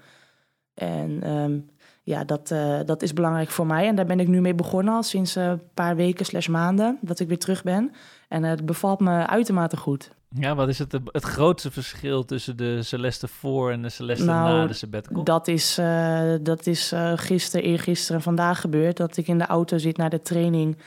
En 0.74 1.30
um, 1.30 1.70
ja, 2.04 2.24
dat, 2.24 2.52
uh, 2.52 2.80
dat 2.86 3.02
is 3.02 3.14
belangrijk 3.14 3.50
voor 3.50 3.66
mij. 3.66 3.88
En 3.88 3.96
daar 3.96 4.06
ben 4.06 4.20
ik 4.20 4.28
nu 4.28 4.42
mee 4.42 4.56
begonnen 4.56 4.94
al 4.94 5.04
sinds 5.04 5.36
een 5.36 5.62
paar 5.74 5.96
weken 5.96 6.26
slash 6.26 6.48
maanden 6.48 6.98
dat 7.02 7.20
ik 7.20 7.28
weer 7.28 7.40
terug 7.40 7.64
ben. 7.64 7.92
En 8.28 8.44
het 8.44 8.66
bevalt 8.66 9.00
me 9.00 9.28
uitermate 9.28 9.78
goed. 9.78 10.12
Ja, 10.30 10.56
wat 10.56 10.68
is 10.68 10.80
het, 10.80 11.00
het 11.06 11.24
grootste 11.24 11.72
verschil 11.72 12.26
tussen 12.26 12.58
de 12.58 12.84
Celeste 12.84 13.28
voor 13.28 13.72
en 13.72 13.82
de 13.82 13.90
Celeste 13.90 14.26
nou, 14.26 14.58
na 14.58 14.68
de 14.68 14.74
sabbatical? 14.74 15.24
Dat 15.24 15.48
is, 15.48 15.80
uh, 15.80 16.34
dat 16.42 16.68
is 16.68 16.94
uh, 16.94 17.12
gisteren, 17.16 17.66
eergisteren 17.66 18.18
en 18.18 18.24
vandaag 18.24 18.62
gebeurd. 18.62 18.98
Dat 18.98 19.18
ik 19.18 19.28
in 19.28 19.38
de 19.38 19.46
auto 19.46 19.78
zit 19.78 19.98
naar 19.98 20.10
de 20.10 20.22
training, 20.22 20.78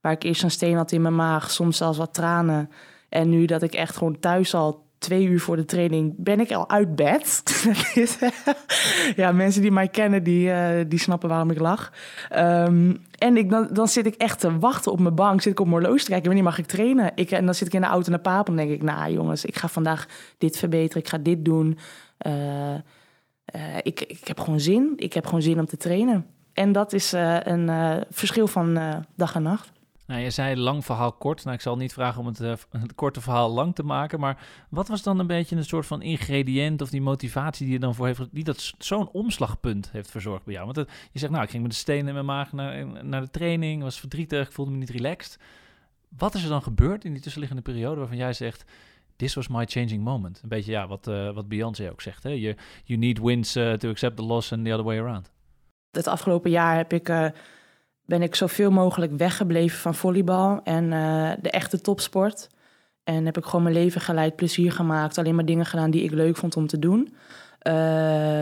waar 0.00 0.12
ik 0.12 0.22
eerst 0.22 0.42
een 0.42 0.50
steen 0.50 0.76
had 0.76 0.92
in 0.92 1.02
mijn 1.02 1.14
maag, 1.14 1.50
soms 1.50 1.76
zelfs 1.76 1.98
wat 1.98 2.14
tranen. 2.14 2.70
En 3.08 3.28
nu 3.28 3.44
dat 3.44 3.62
ik 3.62 3.74
echt 3.74 3.96
gewoon 3.96 4.18
thuis 4.18 4.54
al 4.54 4.85
twee 5.06 5.26
uur 5.26 5.40
voor 5.40 5.56
de 5.56 5.64
training 5.64 6.14
ben 6.16 6.40
ik 6.40 6.52
al 6.52 6.70
uit 6.70 6.96
bed. 6.96 7.42
ja, 9.16 9.32
mensen 9.32 9.62
die 9.62 9.70
mij 9.70 9.88
kennen, 9.88 10.22
die, 10.22 10.48
uh, 10.48 10.68
die 10.88 10.98
snappen 10.98 11.28
waarom 11.28 11.50
ik 11.50 11.58
lach. 11.58 11.92
Um, 12.36 13.00
en 13.18 13.36
ik, 13.36 13.50
dan, 13.50 13.68
dan 13.72 13.88
zit 13.88 14.06
ik 14.06 14.14
echt 14.14 14.40
te 14.40 14.58
wachten 14.58 14.92
op 14.92 15.00
mijn 15.00 15.14
bank. 15.14 15.42
Zit 15.42 15.52
ik 15.52 15.60
op 15.60 15.66
mijn 15.66 15.96
te 15.96 16.04
kijken, 16.04 16.24
wanneer 16.24 16.42
mag 16.42 16.58
ik 16.58 16.66
trainen? 16.66 17.12
Ik, 17.14 17.30
en 17.30 17.44
dan 17.44 17.54
zit 17.54 17.66
ik 17.66 17.74
in 17.74 17.80
de 17.80 17.86
auto 17.86 18.10
naar 18.10 18.20
Papen 18.20 18.58
en 18.58 18.66
denk 18.66 18.80
ik... 18.80 18.82
nou 18.82 19.12
jongens, 19.12 19.44
ik 19.44 19.56
ga 19.56 19.68
vandaag 19.68 20.06
dit 20.38 20.58
verbeteren, 20.58 21.02
ik 21.02 21.08
ga 21.08 21.18
dit 21.18 21.44
doen. 21.44 21.78
Uh, 22.26 22.74
uh, 22.74 23.76
ik, 23.82 24.00
ik 24.00 24.28
heb 24.28 24.40
gewoon 24.40 24.60
zin. 24.60 24.92
Ik 24.96 25.12
heb 25.12 25.24
gewoon 25.24 25.42
zin 25.42 25.58
om 25.58 25.66
te 25.66 25.76
trainen. 25.76 26.26
En 26.52 26.72
dat 26.72 26.92
is 26.92 27.12
een 27.12 27.70
verschil 28.10 28.46
van 28.46 28.78
dag 29.16 29.34
en 29.34 29.42
nacht. 29.42 29.72
Nou, 30.06 30.20
je 30.20 30.30
zei 30.30 30.56
lang 30.56 30.84
verhaal 30.84 31.12
kort. 31.12 31.44
Nou, 31.44 31.56
ik 31.56 31.62
zal 31.62 31.76
niet 31.76 31.92
vragen 31.92 32.20
om 32.20 32.26
het, 32.26 32.40
uh, 32.40 32.54
het, 32.82 32.94
korte 32.94 33.20
verhaal 33.20 33.50
lang 33.50 33.74
te 33.74 33.82
maken. 33.82 34.20
Maar 34.20 34.46
wat 34.70 34.88
was 34.88 35.02
dan 35.02 35.18
een 35.18 35.26
beetje 35.26 35.56
een 35.56 35.64
soort 35.64 35.86
van 35.86 36.02
ingrediënt 36.02 36.82
of 36.82 36.90
die 36.90 37.02
motivatie 37.02 37.64
die 37.64 37.74
je 37.74 37.80
dan 37.80 37.94
voor 37.94 38.06
heeft, 38.06 38.20
die 38.30 38.44
dat 38.44 38.74
zo'n 38.78 39.10
omslagpunt 39.10 39.90
heeft 39.90 40.10
verzorgd 40.10 40.44
bij 40.44 40.54
jou? 40.54 40.66
Want 40.72 40.88
je 41.12 41.18
zegt, 41.18 41.32
nou, 41.32 41.44
ik 41.44 41.50
ging 41.50 41.62
met 41.62 41.72
de 41.72 41.78
steen 41.78 42.08
in 42.08 42.14
mijn 42.14 42.26
maag 42.26 42.52
naar, 42.52 43.04
naar 43.04 43.20
de 43.20 43.30
training, 43.30 43.82
was 43.82 44.00
verdrietig, 44.00 44.46
ik 44.46 44.52
voelde 44.52 44.70
me 44.70 44.76
niet 44.76 44.90
relaxed. 44.90 45.38
Wat 46.16 46.34
is 46.34 46.42
er 46.42 46.48
dan 46.48 46.62
gebeurd 46.62 47.04
in 47.04 47.12
die 47.12 47.22
tussenliggende 47.22 47.62
periode 47.62 47.98
waarvan 47.98 48.16
jij 48.16 48.32
zegt, 48.32 48.64
this 49.16 49.34
was 49.34 49.48
my 49.48 49.64
changing 49.66 50.04
moment? 50.04 50.40
Een 50.42 50.48
beetje, 50.48 50.70
ja, 50.72 50.86
wat, 50.86 51.06
uh, 51.06 51.30
wat 51.30 51.44
ook 51.90 52.00
zegt, 52.00 52.22
hè? 52.22 52.30
You, 52.30 52.56
you 52.84 52.98
need 52.98 53.18
wins 53.18 53.56
uh, 53.56 53.72
to 53.72 53.88
accept 53.88 54.16
the 54.16 54.22
loss 54.22 54.52
and 54.52 54.64
the 54.64 54.72
other 54.72 54.84
way 54.84 54.98
around. 54.98 55.30
Het 55.90 56.06
afgelopen 56.06 56.50
jaar 56.50 56.76
heb 56.76 56.92
ik 56.92 57.08
ben 58.06 58.22
ik 58.22 58.34
zoveel 58.34 58.70
mogelijk 58.70 59.12
weggebleven 59.16 59.78
van 59.78 59.94
volleybal 59.94 60.60
en 60.64 60.84
uh, 60.84 61.30
de 61.40 61.50
echte 61.50 61.80
topsport. 61.80 62.48
En 63.04 63.24
heb 63.24 63.36
ik 63.36 63.44
gewoon 63.44 63.62
mijn 63.62 63.74
leven 63.74 64.00
geleid, 64.00 64.36
plezier 64.36 64.72
gemaakt, 64.72 65.18
alleen 65.18 65.34
maar 65.34 65.44
dingen 65.44 65.66
gedaan 65.66 65.90
die 65.90 66.02
ik 66.02 66.10
leuk 66.10 66.36
vond 66.36 66.56
om 66.56 66.66
te 66.66 66.78
doen. 66.78 67.14
Uh, 67.62 67.72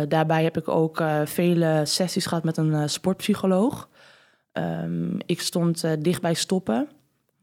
daarbij 0.09 0.43
heb 0.43 0.57
ik 0.57 0.69
ook 0.69 1.01
uh, 1.01 1.21
vele 1.25 1.81
sessies 1.85 2.27
gehad 2.27 2.45
met 2.45 2.57
een 2.57 2.89
sportpsycholoog. 2.89 3.89
Um, 4.53 5.17
ik 5.27 5.41
stond 5.41 5.85
dicht 6.05 6.21
bij 6.21 6.35
stoppen, 6.35 6.89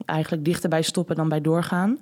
eigenlijk 0.04 0.44
dichter 0.44 0.68
bij 0.68 0.82
stoppen 0.82 1.16
dan 1.16 1.28
bij 1.28 1.40
doorgaan. 1.40 1.98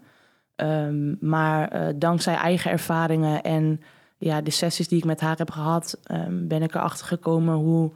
Um, 0.56 1.16
maar 1.20 1.92
dankzij 1.98 2.34
eigen 2.34 2.70
ervaringen 2.70 3.42
en 3.42 3.80
ja, 4.18 4.40
de 4.40 4.50
sessies 4.50 4.88
die 4.88 4.98
ik 4.98 5.04
met 5.04 5.20
haar 5.20 5.36
heb 5.36 5.50
gehad, 5.50 6.00
um, 6.10 6.48
ben 6.48 6.62
ik 6.62 6.74
erachter 6.74 7.06
gekomen 7.06 7.54
hoe 7.54 7.90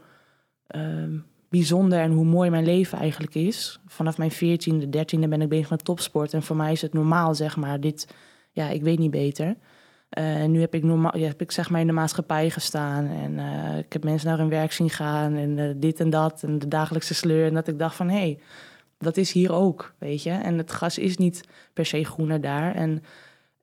bijzonder 1.56 1.98
en 1.98 2.12
hoe 2.12 2.24
mooi 2.24 2.50
mijn 2.50 2.64
leven 2.64 2.98
eigenlijk 2.98 3.34
is. 3.34 3.80
Vanaf 3.86 4.18
mijn 4.18 4.32
14e, 4.32 4.86
13e 4.86 5.28
ben 5.28 5.40
ik 5.40 5.48
bezig 5.48 5.70
met 5.70 5.84
topsport. 5.84 6.32
En 6.32 6.42
voor 6.42 6.56
mij 6.56 6.72
is 6.72 6.82
het 6.82 6.92
normaal, 6.92 7.34
zeg 7.34 7.56
maar. 7.56 7.80
Dit, 7.80 8.14
ja, 8.52 8.68
ik 8.68 8.82
weet 8.82 8.98
niet 8.98 9.10
beter. 9.10 9.56
Eh, 10.08 10.42
en 10.42 10.50
nu 10.50 10.60
heb 10.60 10.74
ik, 10.74 10.82
normaal, 10.82 11.16
ja, 11.18 11.26
heb 11.26 11.40
ik 11.40 11.52
zeg 11.52 11.70
maar 11.70 11.80
in 11.80 11.86
de 11.86 11.92
maatschappij 11.92 12.50
gestaan. 12.50 13.06
En 13.06 13.38
eh, 13.38 13.78
ik 13.78 13.92
heb 13.92 14.04
mensen 14.04 14.28
naar 14.28 14.38
hun 14.38 14.48
werk 14.48 14.72
zien 14.72 14.90
gaan. 14.90 15.34
En 15.34 15.58
eh, 15.58 15.70
dit 15.76 16.00
en 16.00 16.10
dat. 16.10 16.42
En 16.42 16.58
de 16.58 16.68
dagelijkse 16.68 17.14
sleur. 17.14 17.46
En 17.46 17.54
dat 17.54 17.68
ik 17.68 17.78
dacht 17.78 17.96
van, 17.96 18.08
hé, 18.08 18.18
hey, 18.18 18.38
dat 18.98 19.16
is 19.16 19.32
hier 19.32 19.52
ook, 19.52 19.94
weet 19.98 20.22
je. 20.22 20.30
En 20.30 20.58
het 20.58 20.72
gas 20.72 20.98
is 20.98 21.16
niet 21.16 21.40
per 21.72 21.86
se 21.86 22.04
groener 22.04 22.40
daar. 22.40 22.74
En 22.74 23.02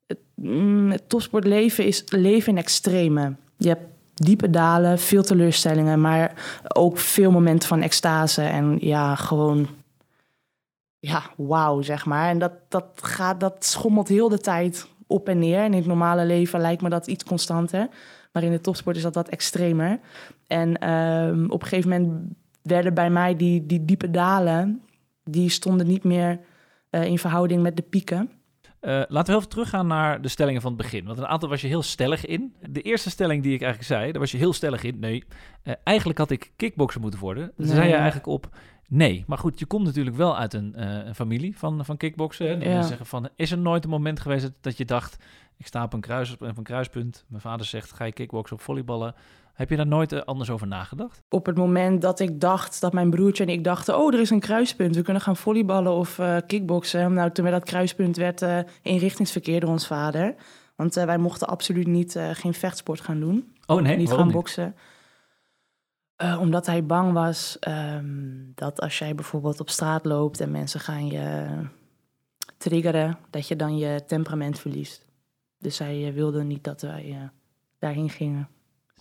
het, 0.08 0.20
mm, 0.36 0.92
het 0.92 1.10
topsportleven 1.10 1.86
is 1.86 2.04
leven 2.06 2.52
in 2.52 2.58
extreme. 2.58 3.36
Je 3.58 3.68
hebt 3.68 3.91
diepe 4.22 4.50
dalen, 4.50 5.00
veel 5.00 5.24
teleurstellingen. 5.24 6.02
Maar 6.02 6.34
ook 6.68 6.98
veel 6.98 7.32
momenten 7.32 7.68
van 7.68 7.82
extase. 7.82 8.42
En 8.42 8.78
ja, 8.80 9.16
gewoon... 9.16 9.68
Ja, 11.00 11.24
wauw, 11.38 11.82
zeg 11.82 12.06
maar. 12.06 12.30
En 12.30 12.40
dat, 12.40 12.52
dat, 12.68 12.86
gaat, 12.96 13.40
dat 13.40 13.66
schommelt 13.66 14.08
heel 14.08 14.30
de 14.30 14.40
tijd 14.40 14.88
op 15.08 15.30
en 15.30 15.40
neer. 15.40 15.60
En 15.60 15.72
in 15.72 15.78
het 15.78 15.86
normale 15.86 16.26
leven 16.26 16.60
lijkt 16.60 16.82
me 16.82 16.90
dat 16.90 17.08
iets 17.08 17.24
constanter. 17.24 17.88
Maar 18.32 18.44
in 18.44 18.52
de 18.52 18.62
topsport 18.62 18.96
is 18.96 19.02
dat 19.02 19.16
wat 19.16 19.30
extremer. 19.30 20.00
En 20.48 20.78
ehm, 20.78 21.46
op 21.50 21.62
een 21.62 21.68
gegeven 21.68 21.90
moment 21.90 22.34
werden 22.62 22.94
bij 22.94 23.10
mij 23.10 23.36
die, 23.36 23.66
die 23.66 23.86
diepe 23.86 24.12
dalen... 24.12 24.82
die 25.24 25.50
stonden 25.50 25.88
niet 25.88 26.04
meer 26.04 26.40
uh, 26.92 27.04
in 27.04 27.20
verhouding 27.20 27.62
met 27.62 27.76
de 27.76 27.82
pieken. 27.82 28.30
Uh, 28.82 29.02
laten 29.08 29.34
we 29.34 29.40
even 29.40 29.50
teruggaan 29.50 29.88
naar 29.88 30.22
de 30.22 30.28
stellingen 30.28 30.62
van 30.62 30.72
het 30.72 30.82
begin. 30.82 31.06
Want 31.06 31.18
een 31.18 31.28
aantal 31.28 31.50
was 31.50 31.62
je 31.62 31.68
heel 31.68 31.82
stellig 31.82 32.26
in. 32.26 32.56
De 32.70 32.82
eerste 32.82 33.10
stelling 33.10 33.44
die 33.44 33.54
ik 33.54 33.62
eigenlijk 33.62 33.92
zei, 33.92 34.12
daar 34.12 34.22
was 34.22 34.32
je 34.32 34.38
heel 34.38 34.54
stellig 34.54 34.84
in. 34.84 35.00
Nee, 35.00 35.24
uh, 35.64 35.74
eigenlijk 35.84 36.20
had 36.20 36.32
ik 36.32 36.52
kickboxer 36.56 37.02
moeten 37.02 37.20
worden. 37.20 37.44
Daar 37.44 37.68
nee. 37.68 37.76
zei 37.76 37.88
je 37.88 37.96
eigenlijk 37.96 38.28
op, 38.28 38.50
Nee, 38.92 39.24
maar 39.28 39.38
goed, 39.38 39.60
je 39.60 39.66
komt 39.66 39.86
natuurlijk 39.86 40.16
wel 40.16 40.38
uit 40.38 40.54
een, 40.54 40.74
uh, 40.78 41.06
een 41.06 41.16
familie 41.16 41.58
van, 41.58 41.86
van 41.86 41.98
kickboksen. 41.98 42.62
Ja. 42.62 42.82
zeggen 42.82 43.06
van, 43.06 43.30
is 43.36 43.52
er 43.52 43.58
nooit 43.58 43.84
een 43.84 43.90
moment 43.90 44.20
geweest 44.20 44.44
dat, 44.44 44.54
dat 44.62 44.78
je 44.78 44.86
dacht... 44.86 45.18
ik 45.58 45.68
sta 45.68 45.84
op 45.84 45.94
een, 45.94 46.02
kruis, 46.02 46.34
op 46.34 46.58
een 46.58 46.64
kruispunt, 46.64 47.26
mijn 47.28 47.42
vader 47.42 47.66
zegt... 47.66 47.94
ga 47.94 48.06
je 48.06 48.12
kickboksen 48.12 48.56
of 48.56 48.64
volleyballen? 48.64 49.16
Heb 49.54 49.70
je 49.70 49.76
daar 49.76 49.88
nooit 49.88 50.14
uh, 50.14 50.22
anders 50.22 50.50
over 50.50 50.68
nagedacht? 50.68 51.22
Op 51.30 51.46
het 51.46 51.58
moment 51.58 52.02
dat 52.02 52.20
ik 52.20 52.42
dacht, 52.42 52.82
dat 52.82 52.94
mijn 52.94 53.10
broertje 53.10 53.44
en 53.44 53.50
ik 53.50 53.64
dachten... 53.64 53.98
oh, 53.98 54.14
er 54.14 54.20
is 54.20 54.30
een 54.30 54.40
kruispunt, 54.40 54.96
we 54.96 55.02
kunnen 55.02 55.22
gaan 55.22 55.38
volleyballen 55.38 55.92
of 55.92 56.18
uh, 56.18 56.38
kickboksen. 56.48 57.14
Nou, 57.14 57.32
toen 57.32 57.46
we 57.46 57.52
dat 57.52 57.64
kruispunt 57.64 58.18
werd 58.18 58.42
uh, 58.42 58.60
inrichtingsverkeer 58.82 59.60
door 59.60 59.70
ons 59.70 59.88
vader. 59.88 60.36
Want 60.76 60.94
wij 60.94 61.18
mochten 61.18 61.48
absoluut 61.48 61.88
niet, 61.88 62.20
geen 62.34 62.54
vechtsport 62.54 63.02
gaan 63.02 63.20
doen. 63.20 63.54
Oh 63.66 63.82
nee, 63.82 63.98
Niet 63.98 64.12
gaan 64.12 64.32
boksen. 64.32 64.76
Omdat 66.40 66.66
hij 66.66 66.86
bang 66.86 67.14
was 67.14 67.58
um, 67.68 68.52
dat 68.56 68.82
als 68.82 69.00
jij 69.00 69.16
bijvoorbeeld 69.16 69.60
op 69.60 69.70
straat 69.70 70.06
loopt 70.06 70.40
en 70.40 70.52
mensen 70.52 70.80
gaan 70.80 71.08
je 71.08 71.48
triggeren, 72.58 73.18
dat 73.30 73.48
je 73.48 73.56
dan 73.56 73.78
je 73.78 74.04
temperament 74.08 74.60
verliest. 74.60 75.06
Dus 75.58 75.78
hij 75.78 76.14
wilde 76.14 76.44
niet 76.44 76.64
dat 76.64 76.82
wij 76.82 77.30
daarheen 77.80 78.10
gingen. 78.10 78.48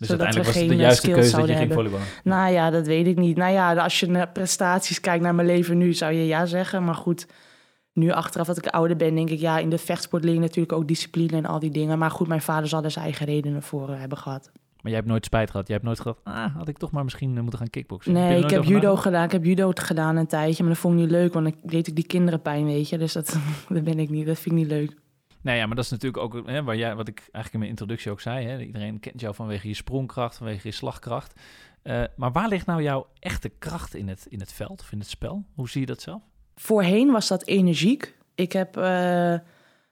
Dus 0.01 0.09
zodat 0.09 0.25
uiteindelijk 0.27 0.45
we 0.45 0.47
was 0.47 0.55
het 0.55 0.71
geen 0.71 0.79
de 0.79 0.83
juiste 0.83 1.01
skills 1.01 1.19
keuze 1.21 1.37
dat 1.37 1.47
je 1.47 1.55
zouden 1.55 1.57
ging 1.57 1.69
hebben. 1.69 1.93
volleyballen. 1.93 2.23
Nou 2.25 2.53
ja, 2.53 2.71
dat 2.71 2.87
weet 2.87 3.07
ik 3.07 3.19
niet. 3.19 3.37
Nou 3.37 3.53
ja, 3.53 3.75
als 3.75 4.01
je 4.01 4.07
naar 4.07 4.29
prestaties 4.29 5.01
kijkt 5.01 5.23
naar 5.23 5.35
mijn 5.35 5.47
leven 5.47 5.79
nu, 5.79 5.93
zou 5.93 6.13
je 6.13 6.27
ja 6.27 6.47
zeggen. 6.47 6.85
Maar 6.85 6.95
goed, 6.95 7.27
nu 7.93 8.11
achteraf 8.11 8.47
dat 8.47 8.57
ik 8.57 8.67
ouder 8.67 8.97
ben, 8.97 9.15
denk 9.15 9.31
ik 9.31 9.39
ja, 9.39 9.59
in 9.59 9.71
de 9.71 9.79
vechtsport 9.79 10.25
leer 10.25 10.35
je 10.35 10.41
natuurlijk 10.41 10.73
ook 10.73 10.89
discipline 10.89 11.37
en 11.37 11.47
al 11.47 11.59
die 11.59 11.71
dingen. 11.71 11.99
Maar 11.99 12.11
goed, 12.11 12.29
mijn 12.29 12.43
vader 12.43 12.69
zal 12.69 12.85
er 12.85 12.91
zijn 12.91 13.05
eigen 13.05 13.27
redenen 13.27 13.63
voor 13.63 13.89
hebben 13.89 14.19
gehad. 14.19 14.51
Maar 14.55 14.91
jij 14.93 15.01
hebt 15.01 15.07
nooit 15.07 15.25
spijt 15.25 15.51
gehad. 15.51 15.67
Jij 15.67 15.77
hebt 15.77 15.89
nooit 15.89 16.01
gedacht, 16.01 16.21
ah, 16.25 16.57
had 16.57 16.69
ik 16.69 16.79
toch 16.79 16.91
maar 16.91 17.05
misschien 17.05 17.35
uh, 17.35 17.41
moeten 17.41 17.59
gaan 17.59 17.71
kickboksen. 17.71 18.13
Nee, 18.13 18.43
ik 18.43 18.51
heb 18.51 18.63
judo 18.63 18.75
nagedacht? 18.75 19.03
gedaan. 19.03 19.25
Ik 19.25 19.33
heb 19.33 19.45
judo 19.45 19.73
gedaan 19.75 20.17
een 20.17 20.27
tijdje, 20.27 20.63
maar 20.63 20.73
dat 20.73 20.83
vond 20.83 20.95
ik 20.95 21.01
niet 21.01 21.11
leuk, 21.11 21.33
want 21.33 21.45
dan 21.45 21.71
deed 21.71 21.87
ik 21.87 21.95
die 21.95 22.07
kinderen 22.07 22.43
pijn, 22.43 22.65
weet 22.65 22.89
je. 22.89 22.99
Dus 22.99 23.13
dat, 23.13 23.39
dat 23.69 23.85
ben 23.85 23.99
ik 23.99 24.11
niet. 24.11 24.27
Dat 24.27 24.39
vind 24.39 24.55
ik 24.55 24.61
niet 24.61 24.71
leuk. 24.71 24.95
Nee, 25.43 25.57
ja, 25.57 25.67
maar 25.67 25.77
dat 25.77 25.85
is 25.85 25.91
natuurlijk 25.91 26.23
ook 26.23 26.47
hè, 26.47 26.63
waar 26.63 26.77
jij, 26.77 26.95
wat 26.95 27.09
ik 27.09 27.19
eigenlijk 27.19 27.53
in 27.53 27.59
mijn 27.59 27.71
introductie 27.71 28.11
ook 28.11 28.21
zei. 28.21 28.47
Hè, 28.47 28.61
iedereen 28.61 29.01
kent 29.01 29.21
jou 29.21 29.35
vanwege 29.35 29.69
je 29.69 29.75
sprongkracht, 29.75 30.37
vanwege 30.37 30.69
je 30.69 30.75
slagkracht. 30.75 31.41
Uh, 31.83 32.03
maar 32.17 32.33
waar 32.33 32.49
ligt 32.49 32.67
nou 32.67 32.83
jouw 32.83 33.07
echte 33.19 33.49
kracht 33.49 33.95
in 33.95 34.09
het, 34.09 34.27
in 34.29 34.41
het 34.41 34.53
veld 34.53 34.81
of 34.81 34.93
in 34.93 34.99
het 34.99 35.09
spel? 35.09 35.45
Hoe 35.55 35.69
zie 35.69 35.81
je 35.81 35.87
dat 35.87 36.01
zelf? 36.01 36.23
Voorheen 36.55 37.11
was 37.11 37.29
dat 37.29 37.47
energiek. 37.47 38.17
Ik 38.35 38.53
heb, 38.53 38.77
uh, 38.77 39.33
uh, 39.33 39.39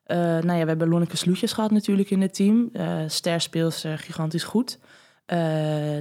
nou 0.07 0.53
ja, 0.53 0.63
we 0.63 0.69
hebben 0.69 0.89
Lonneke 0.89 1.17
Sloetjes 1.17 1.53
gehad 1.53 1.71
natuurlijk 1.71 2.11
in 2.11 2.21
het 2.21 2.35
team. 2.35 2.71
Ster 3.07 3.41
speels 3.41 3.85
gigantisch 3.97 4.45
goed. 4.45 4.79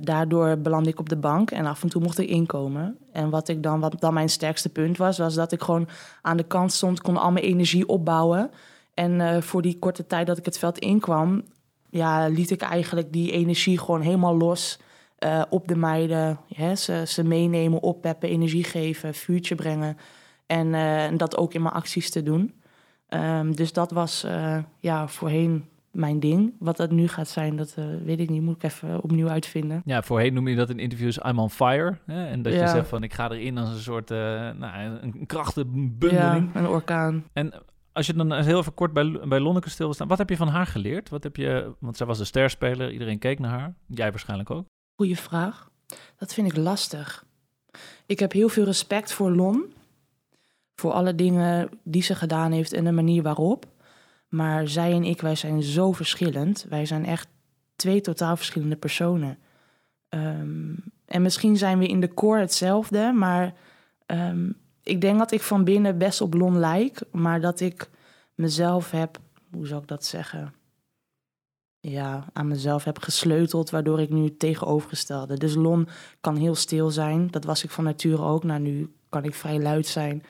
Daardoor 0.02 0.58
belandde 0.58 0.90
ik 0.90 1.00
op 1.00 1.10
de 1.10 1.18
bank 1.18 1.52
en 1.52 1.66
af 1.66 1.84
en 1.84 1.90
toe 1.90 2.02
mocht 2.02 2.20
ik 2.20 2.30
inkomen. 2.30 2.98
En 3.12 3.30
wat, 3.30 3.48
ik 3.48 3.64
dan, 3.64 3.80
wat 3.80 4.00
dan 4.00 4.14
mijn 4.14 4.30
sterkste 4.30 4.70
punt 4.70 4.98
was, 4.98 5.18
was 5.18 5.36
dat 5.36 5.52
ik 5.52 5.62
gewoon 5.62 5.88
aan 6.22 6.38
de 6.38 6.44
kant 6.44 6.72
stond, 6.72 7.02
kon 7.02 7.18
al 7.18 7.32
mijn 7.32 7.46
energie 7.46 7.88
opbouwen. 7.88 8.52
En 8.98 9.12
uh, 9.12 9.42
voor 9.42 9.62
die 9.62 9.80
korte 9.80 10.08
tijd 10.08 10.28
dat 10.28 10.38
ik 10.38 10.46
het 10.46 10.60
veld 10.60 10.80
inkwam, 10.80 11.44
ja, 11.90 12.28
liet 12.28 12.52
ik 12.52 12.62
eigenlijk 12.62 13.14
die 13.14 13.32
energie 13.32 13.80
gewoon 13.80 14.02
helemaal 14.02 14.38
los 14.38 14.80
uh, 15.20 15.42
op 15.50 15.68
de 15.68 15.76
meiden. 15.76 16.40
Hè, 16.54 16.76
ze, 16.76 17.04
ze 17.08 17.24
meenemen, 17.24 17.82
oppeppen, 17.82 18.30
energie 18.30 18.64
geven, 18.64 19.14
vuurtje 19.14 19.56
brengen. 19.56 19.98
En 20.46 20.68
uh, 20.68 21.18
dat 21.18 21.38
ook 21.38 21.54
in 21.54 21.62
mijn 21.62 21.74
acties 21.74 22.10
te 22.10 22.24
doen. 22.24 22.54
Um, 23.10 23.56
dus 23.56 23.74
dat 23.74 23.92
was 23.92 24.26
ja, 24.80 25.08
voorheen 25.08 25.66
mijn 25.92 26.20
ding. 26.20 26.54
Wat 26.60 26.78
dat 26.78 26.92
nu 26.92 27.08
gaat 27.08 27.28
zijn, 27.28 27.56
dat 27.56 27.76
uh, 27.80 27.86
weet 28.04 28.20
ik 28.20 28.30
niet. 28.30 28.42
Moet 28.42 28.56
ik 28.56 28.64
even 28.64 29.04
opnieuw 29.04 29.28
uitvinden. 29.28 29.82
Ja, 29.86 30.02
voorheen 30.02 30.34
noem 30.34 30.48
je 30.48 30.56
dat 30.56 30.70
in 30.70 30.80
interviews 30.80 31.20
I'm 31.26 31.40
on 31.40 31.50
fire. 31.50 31.98
Hè? 32.06 32.28
En 32.28 32.42
dat 32.42 32.54
Ja. 32.54 32.62
je 32.62 32.68
zegt 32.68 32.88
van 32.88 33.04
ik 33.04 33.14
ga 33.14 33.32
erin 33.32 33.58
als 33.58 33.70
een 33.70 33.80
soort 33.80 34.12
uh, 34.12 34.18
nou, 34.58 34.98
een 35.02 35.26
krachtenbundeling. 35.26 36.50
Ja, 36.54 36.60
een 36.60 36.68
orkaan. 36.68 37.24
En 37.34 37.54
als 37.98 38.08
je 38.08 38.14
dan 38.14 38.34
heel 38.34 38.60
even 38.60 38.74
kort 38.74 38.94
bij, 38.94 39.20
bij 39.28 39.40
Lonneke 39.40 39.70
stil 39.70 39.94
staan, 39.94 40.08
wat 40.08 40.18
heb 40.18 40.30
je 40.30 40.38
van 40.38 40.48
haar 40.48 40.68
geleerd? 40.68 41.10
Wat 41.10 41.24
heb 41.24 41.36
je, 41.36 41.74
want 41.80 41.98
zij 41.98 42.06
was 42.06 42.20
een 42.20 42.26
sterspeler, 42.26 42.92
iedereen 42.92 43.20
keek 43.20 43.40
naar 43.40 43.60
haar. 43.60 43.74
Jij 43.88 44.10
waarschijnlijk 44.10 44.50
ook. 44.50 44.66
Goeie 44.96 45.18
vraag. 45.18 45.72
Dat 46.18 46.34
vind 46.34 46.48
ik 46.48 46.58
lastig. 46.58 47.26
Ik 48.06 48.20
heb 48.20 48.32
heel 48.32 48.50
veel 48.50 48.64
respect 48.64 49.14
voor 49.14 49.32
Lon. 49.32 49.74
Voor 50.76 50.92
alle 50.92 51.16
dingen 51.16 51.70
die 51.84 52.02
ze 52.02 52.16
gedaan 52.16 52.52
heeft 52.52 52.74
en 52.74 52.84
de 52.84 52.92
manier 52.92 53.24
waarop. 53.24 53.66
Maar 54.28 54.68
zij 54.68 54.92
en 54.94 55.04
ik, 55.04 55.22
wij 55.22 55.36
zijn 55.36 55.64
zo 55.64 55.92
verschillend. 55.92 56.66
Wij 56.70 56.86
zijn 56.86 57.06
echt 57.06 57.28
twee 57.76 58.02
totaal 58.02 58.36
verschillende 58.36 58.76
personen. 58.76 59.38
Um, 60.10 60.84
en 61.06 61.22
misschien 61.22 61.58
zijn 61.58 61.80
we 61.80 61.88
in 61.88 62.00
de 62.00 62.14
core 62.14 62.40
hetzelfde, 62.40 63.12
maar 63.12 63.54
um, 64.06 64.58
ik 64.88 65.02
denk 65.02 65.20
dat 65.20 65.32
ik 65.32 65.42
van 65.42 65.64
binnen 65.64 65.98
best 65.98 66.22
op 66.22 66.34
Lon 66.34 66.60
lijk. 66.60 67.02
Maar 67.12 67.42
dat 67.42 67.60
ik 67.60 67.90
mezelf 68.36 68.92
heb, 68.92 69.20
hoe 69.52 69.68
zou 69.68 69.82
ik 69.82 69.88
dat 69.88 70.06
zeggen? 70.06 70.54
Ja, 71.80 72.26
aan 72.34 72.48
mezelf 72.48 72.84
heb 72.84 73.00
gesleuteld, 73.00 73.70
waardoor 73.70 74.02
ik 74.02 74.10
nu 74.10 74.38
tegenovergestelde. 74.38 75.38
Dus 75.38 75.56
Lon 75.56 75.88
kan 76.22 76.36
heel 76.36 76.56
stil 76.56 76.90
zijn. 76.90 77.28
Dat 77.28 77.44
was 77.44 77.64
ik 77.64 77.70
van 77.70 77.84
nature 77.84 78.22
ook. 78.22 78.44
Nou, 78.44 78.60
nu 78.60 78.96
kan 79.10 79.24
ik 79.24 79.34
vrij 79.34 79.60
luid 79.62 79.88
zijn. 79.88 80.24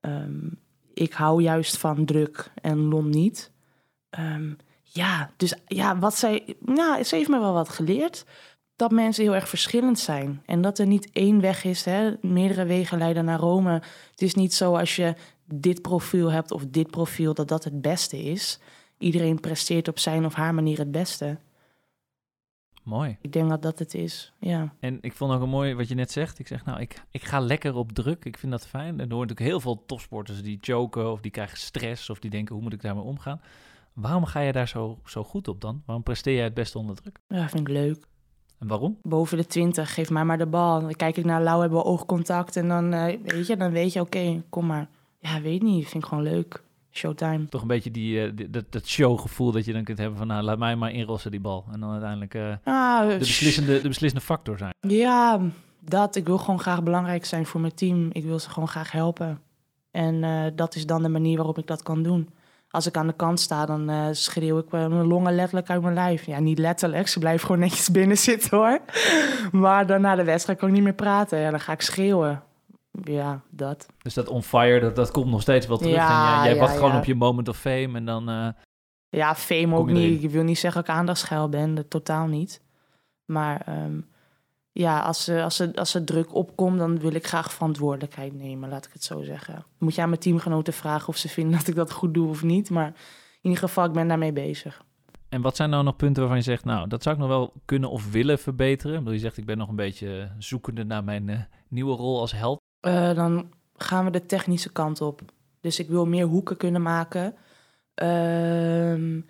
Um, 0.00 0.58
ik 0.94 1.12
hou 1.12 1.42
juist 1.42 1.78
van 1.78 2.04
druk 2.04 2.52
en 2.62 2.78
Lon 2.78 3.08
niet. 3.08 3.52
Um, 4.18 4.56
ja, 4.82 5.30
dus 5.36 5.54
ja, 5.66 5.98
wat 5.98 6.14
zij. 6.14 6.56
Nou, 6.60 7.02
ze 7.02 7.16
heeft 7.16 7.28
me 7.28 7.38
wel 7.38 7.52
wat 7.52 7.68
geleerd. 7.68 8.24
Dat 8.76 8.90
mensen 8.90 9.24
heel 9.24 9.34
erg 9.34 9.48
verschillend 9.48 9.98
zijn. 9.98 10.42
En 10.46 10.60
dat 10.60 10.78
er 10.78 10.86
niet 10.86 11.10
één 11.12 11.40
weg 11.40 11.64
is. 11.64 11.84
Hè? 11.84 12.12
Meerdere 12.20 12.64
wegen 12.64 12.98
leiden 12.98 13.24
naar 13.24 13.38
Rome. 13.38 13.72
Het 14.10 14.22
is 14.22 14.34
niet 14.34 14.54
zo 14.54 14.76
als 14.76 14.96
je 14.96 15.14
dit 15.44 15.82
profiel 15.82 16.30
hebt 16.30 16.50
of 16.50 16.66
dit 16.66 16.90
profiel, 16.90 17.34
dat 17.34 17.48
dat 17.48 17.64
het 17.64 17.80
beste 17.80 18.22
is. 18.22 18.58
Iedereen 18.98 19.40
presteert 19.40 19.88
op 19.88 19.98
zijn 19.98 20.24
of 20.24 20.34
haar 20.34 20.54
manier 20.54 20.78
het 20.78 20.90
beste. 20.90 21.38
Mooi. 22.84 23.16
Ik 23.20 23.32
denk 23.32 23.48
dat 23.48 23.62
dat 23.62 23.78
het 23.78 23.94
is, 23.94 24.32
ja. 24.38 24.74
En 24.80 24.98
ik 25.00 25.12
vond 25.12 25.32
ook 25.32 25.42
een 25.42 25.48
mooi 25.48 25.74
wat 25.74 25.88
je 25.88 25.94
net 25.94 26.10
zegt. 26.10 26.38
Ik 26.38 26.46
zeg, 26.46 26.64
nou, 26.64 26.80
ik, 26.80 27.02
ik 27.10 27.24
ga 27.24 27.40
lekker 27.40 27.74
op 27.74 27.92
druk. 27.92 28.24
Ik 28.24 28.38
vind 28.38 28.52
dat 28.52 28.66
fijn. 28.66 29.00
En 29.00 29.08
er 29.08 29.14
hoort 29.14 29.28
natuurlijk 29.28 29.40
heel 29.40 29.60
veel 29.60 29.82
topsporters 29.86 30.42
die 30.42 30.58
choken 30.60 31.10
of 31.12 31.20
die 31.20 31.30
krijgen 31.30 31.58
stress 31.58 32.10
of 32.10 32.18
die 32.18 32.30
denken, 32.30 32.54
hoe 32.54 32.62
moet 32.62 32.72
ik 32.72 32.82
daarmee 32.82 33.04
omgaan? 33.04 33.40
Waarom 33.92 34.24
ga 34.24 34.40
je 34.40 34.52
daar 34.52 34.68
zo, 34.68 34.98
zo 35.04 35.24
goed 35.24 35.48
op 35.48 35.60
dan? 35.60 35.82
Waarom 35.86 36.04
presteer 36.04 36.34
jij 36.34 36.44
het 36.44 36.54
beste 36.54 36.78
onder 36.78 36.96
druk? 36.96 37.18
Ja, 37.28 37.48
vind 37.48 37.68
ik 37.68 37.74
leuk. 37.74 38.06
En 38.64 38.70
waarom? 38.70 38.98
Boven 39.02 39.36
de 39.36 39.46
20, 39.46 39.94
geef 39.94 40.10
mij 40.10 40.24
maar 40.24 40.38
de 40.38 40.46
bal. 40.46 40.80
Dan 40.80 40.92
kijk 40.92 41.16
ik 41.16 41.24
naar 41.24 41.42
Lau, 41.42 41.60
hebben 41.60 41.78
we 41.78 41.84
oogcontact 41.84 42.56
en 42.56 42.68
dan, 42.68 42.94
uh, 42.94 43.04
weet 43.22 43.46
je, 43.46 43.56
dan 43.56 43.70
weet 43.70 43.92
je, 43.92 44.00
oké, 44.00 44.18
okay, 44.18 44.42
kom 44.48 44.66
maar. 44.66 44.88
Ja, 45.18 45.40
weet 45.40 45.62
niet, 45.62 45.88
vind 45.88 46.02
ik 46.02 46.08
gewoon 46.08 46.24
leuk. 46.24 46.62
Showtime. 46.90 47.48
Toch 47.48 47.62
een 47.62 47.68
beetje 47.68 47.90
die, 47.90 48.26
uh, 48.26 48.30
die, 48.34 48.50
dat, 48.50 48.64
dat 48.70 48.86
showgevoel 48.86 49.52
dat 49.52 49.64
je 49.64 49.72
dan 49.72 49.84
kunt 49.84 49.98
hebben 49.98 50.18
van, 50.18 50.26
nou, 50.26 50.42
laat 50.42 50.58
mij 50.58 50.76
maar 50.76 50.92
inrossen 50.92 51.30
die 51.30 51.40
bal. 51.40 51.64
En 51.72 51.80
dan 51.80 51.90
uiteindelijk 51.90 52.34
uh, 52.34 52.54
ah, 52.64 53.08
de, 53.08 53.18
beslissende, 53.18 53.80
de 53.80 53.88
beslissende 53.88 54.24
factor 54.24 54.58
zijn. 54.58 54.74
Ja, 54.80 55.40
dat. 55.80 56.16
Ik 56.16 56.26
wil 56.26 56.38
gewoon 56.38 56.60
graag 56.60 56.82
belangrijk 56.82 57.24
zijn 57.24 57.46
voor 57.46 57.60
mijn 57.60 57.74
team. 57.74 58.08
Ik 58.12 58.24
wil 58.24 58.38
ze 58.38 58.50
gewoon 58.50 58.68
graag 58.68 58.92
helpen. 58.92 59.40
En 59.90 60.52
dat 60.56 60.74
is 60.74 60.86
dan 60.86 61.02
de 61.02 61.08
manier 61.08 61.36
waarop 61.36 61.58
ik 61.58 61.66
dat 61.66 61.82
kan 61.82 62.02
doen. 62.02 62.28
Als 62.74 62.86
ik 62.86 62.96
aan 62.96 63.06
de 63.06 63.12
kant 63.12 63.40
sta, 63.40 63.66
dan 63.66 63.90
uh, 63.90 64.06
schreeuw 64.10 64.58
ik 64.58 64.70
mijn 64.70 65.06
longen 65.06 65.34
letterlijk 65.34 65.70
uit 65.70 65.82
mijn 65.82 65.94
lijf. 65.94 66.26
Ja, 66.26 66.38
niet 66.40 66.58
letterlijk. 66.58 67.08
Ze 67.08 67.18
blijven 67.18 67.46
gewoon 67.46 67.60
netjes 67.60 67.90
binnen 67.98 68.18
zitten 68.18 68.56
hoor. 68.56 68.80
Maar 69.52 69.86
dan 69.86 70.00
na 70.00 70.14
de 70.14 70.24
wedstrijd 70.24 70.58
kan 70.58 70.68
ik 70.68 70.74
niet 70.74 70.82
meer 70.82 70.94
praten. 70.94 71.38
Ja, 71.38 71.50
dan 71.50 71.60
ga 71.60 71.72
ik 71.72 71.80
schreeuwen. 71.80 72.42
Ja, 73.02 73.40
dat. 73.50 73.86
Dus 74.02 74.14
dat 74.14 74.28
on 74.28 74.42
fire, 74.42 74.80
dat, 74.80 74.96
dat 74.96 75.10
komt 75.10 75.30
nog 75.30 75.42
steeds 75.42 75.66
wel 75.66 75.76
terug. 75.76 75.94
Ja, 75.94 76.38
en 76.38 76.50
jij, 76.50 76.58
wacht 76.58 76.72
ja. 76.72 76.78
gewoon 76.78 76.96
op 76.96 77.04
je 77.04 77.14
moment 77.14 77.48
of 77.48 77.56
fame 77.56 77.90
en 77.94 78.04
dan... 78.04 78.30
Uh... 78.30 78.48
Ja, 79.08 79.34
fame 79.34 79.76
ook 79.76 79.90
niet. 79.90 80.22
Ik 80.22 80.30
wil 80.30 80.42
niet 80.42 80.58
zeggen 80.58 80.82
dat 80.82 80.90
ik 80.90 80.96
aandachtsgeil 80.96 81.48
ben, 81.48 81.74
dat 81.74 81.90
totaal 81.90 82.26
niet. 82.26 82.60
Maar 83.24 83.62
ehm, 83.66 84.00
ja, 84.76 84.98
als, 85.00 85.28
er- 85.28 85.42
als, 85.42 85.58
er- 85.58 85.74
als 85.74 85.94
er 85.94 86.04
druk 86.04 86.34
opkomt, 86.34 86.78
dan 86.78 86.98
wil 86.98 87.14
ik 87.14 87.26
graag 87.26 87.52
verantwoordelijkheid 87.52 88.34
nemen, 88.34 88.68
laat 88.68 88.86
ik 88.86 88.92
het 88.92 89.04
zo 89.04 89.22
zeggen. 89.22 89.64
Moet 89.78 89.94
je 89.94 90.02
aan 90.02 90.08
mijn 90.08 90.20
teamgenoten 90.20 90.72
vragen 90.72 91.08
of 91.08 91.16
ze 91.16 91.28
vinden 91.28 91.58
dat 91.58 91.66
ik 91.68 91.74
dat 91.74 91.92
goed 91.92 92.14
doe 92.14 92.28
of 92.28 92.42
niet. 92.42 92.70
Maar 92.70 92.86
in 92.86 93.50
ieder 93.50 93.58
geval, 93.58 93.84
ik 93.84 93.92
ben 93.92 94.08
daarmee 94.08 94.32
bezig. 94.32 94.82
En 95.28 95.40
wat 95.42 95.56
zijn 95.56 95.70
nou 95.70 95.84
nog 95.84 95.96
punten 95.96 96.20
waarvan 96.22 96.38
je 96.38 96.44
zegt, 96.44 96.64
nou, 96.64 96.88
dat 96.88 97.02
zou 97.02 97.14
ik 97.14 97.20
nog 97.20 97.30
wel 97.30 97.52
kunnen 97.64 97.90
of 97.90 98.10
willen 98.10 98.38
verbeteren? 98.38 98.98
Bedoel, 98.98 99.12
je 99.12 99.18
zegt, 99.18 99.36
ik 99.36 99.46
ben 99.46 99.58
nog 99.58 99.68
een 99.68 99.76
beetje 99.76 100.30
zoekende 100.38 100.84
naar 100.84 101.04
mijn 101.04 101.28
eh, 101.28 101.40
nieuwe 101.68 101.96
rol 101.96 102.20
als 102.20 102.32
held. 102.32 102.60
Eh, 102.80 103.14
dan 103.14 103.50
gaan 103.76 104.04
we 104.04 104.10
de 104.10 104.26
technische 104.26 104.72
kant 104.72 105.00
op. 105.00 105.20
Dus 105.60 105.78
ik 105.78 105.88
wil 105.88 106.06
meer 106.06 106.26
hoeken 106.26 106.56
kunnen 106.56 106.82
maken. 106.82 107.34
Ehm, 107.94 109.20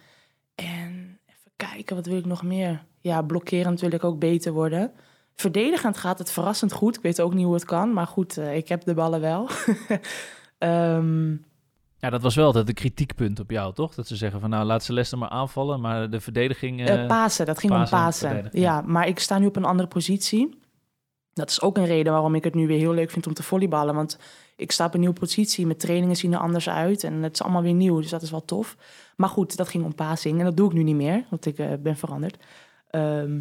en 0.54 1.18
even 1.26 1.50
kijken, 1.56 1.96
wat 1.96 2.06
wil 2.06 2.16
ik 2.18 2.24
nog 2.26 2.42
meer? 2.42 2.84
Ja, 3.00 3.22
blokkerend 3.22 3.80
wil 3.80 3.92
ik 3.92 4.04
ook 4.04 4.18
beter 4.18 4.52
worden. 4.52 4.92
Verdedigend 5.34 5.96
gaat 5.96 6.18
het 6.18 6.30
verrassend 6.30 6.72
goed. 6.72 6.96
Ik 6.96 7.02
weet 7.02 7.20
ook 7.20 7.34
niet 7.34 7.44
hoe 7.44 7.54
het 7.54 7.64
kan, 7.64 7.92
maar 7.92 8.06
goed, 8.06 8.36
eh, 8.38 8.56
ik 8.56 8.68
heb 8.68 8.84
de 8.84 8.94
ballen 8.94 9.20
wel. 9.20 9.48
Ehm, 10.58 11.30
Ja, 11.98 12.10
dat 12.10 12.22
was 12.22 12.34
wel 12.34 12.46
altijd 12.46 12.68
een 12.68 12.74
kritiekpunt 12.74 13.40
op 13.40 13.50
jou, 13.50 13.74
toch? 13.74 13.94
Dat 13.94 14.06
ze 14.06 14.16
zeggen 14.16 14.40
van, 14.40 14.50
nou, 14.50 14.64
laat 14.64 14.82
Celeste 14.82 15.16
maar 15.16 15.28
aanvallen, 15.28 15.80
maar 15.80 16.10
de 16.10 16.20
verdediging... 16.20 16.86
Eh, 16.86 17.06
Pasen, 17.06 17.46
dat 17.46 17.58
ging 17.58 17.72
Pasen, 17.72 17.96
om 17.96 18.04
Pasen. 18.04 18.48
Ja, 18.60 18.80
maar 18.80 19.08
ik 19.08 19.18
sta 19.18 19.38
nu 19.38 19.46
op 19.46 19.56
een 19.56 19.64
andere 19.64 19.88
positie. 19.88 20.58
Dat 21.32 21.50
is 21.50 21.60
ook 21.62 21.76
een 21.76 21.86
reden 21.86 22.12
waarom 22.12 22.34
ik 22.34 22.44
het 22.44 22.54
nu 22.54 22.66
weer 22.66 22.78
heel 22.78 22.92
leuk 22.94 23.10
vind 23.10 23.26
om 23.26 23.34
te 23.34 23.42
volleyballen. 23.42 23.94
Want 23.94 24.18
ik 24.56 24.72
sta 24.72 24.84
op 24.86 24.94
een 24.94 25.00
nieuwe 25.00 25.14
positie. 25.14 25.66
Mijn 25.66 25.78
trainingen 25.78 26.16
zien 26.16 26.32
er 26.32 26.38
anders 26.38 26.68
uit. 26.68 27.04
En 27.04 27.22
het 27.22 27.32
is 27.34 27.42
allemaal 27.42 27.62
weer 27.62 27.74
nieuw, 27.74 28.00
dus 28.00 28.10
dat 28.10 28.22
is 28.22 28.30
wel 28.30 28.44
tof. 28.44 28.76
Maar 29.16 29.28
goed, 29.28 29.56
dat 29.56 29.68
ging 29.68 29.84
om 29.84 29.94
passing. 29.94 30.38
En 30.38 30.44
dat 30.44 30.56
doe 30.56 30.66
ik 30.68 30.72
nu 30.74 30.82
niet 30.82 30.96
meer, 30.96 31.24
want 31.30 31.46
ik 31.46 31.82
ben 31.82 31.96
veranderd. 31.96 32.36
Ehm, 32.90 33.40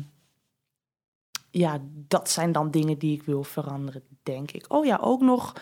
ja, 1.56 1.80
dat 2.08 2.30
zijn 2.30 2.52
dan 2.52 2.72
dingen 2.72 2.98
die 2.98 3.14
ik 3.14 3.24
wil 3.24 3.44
veranderen, 3.44 4.04
denk 4.24 4.52
ik. 4.52 4.66
Oh 4.68 4.86
ja, 4.86 5.00
ook 5.02 5.22
nog 5.22 5.54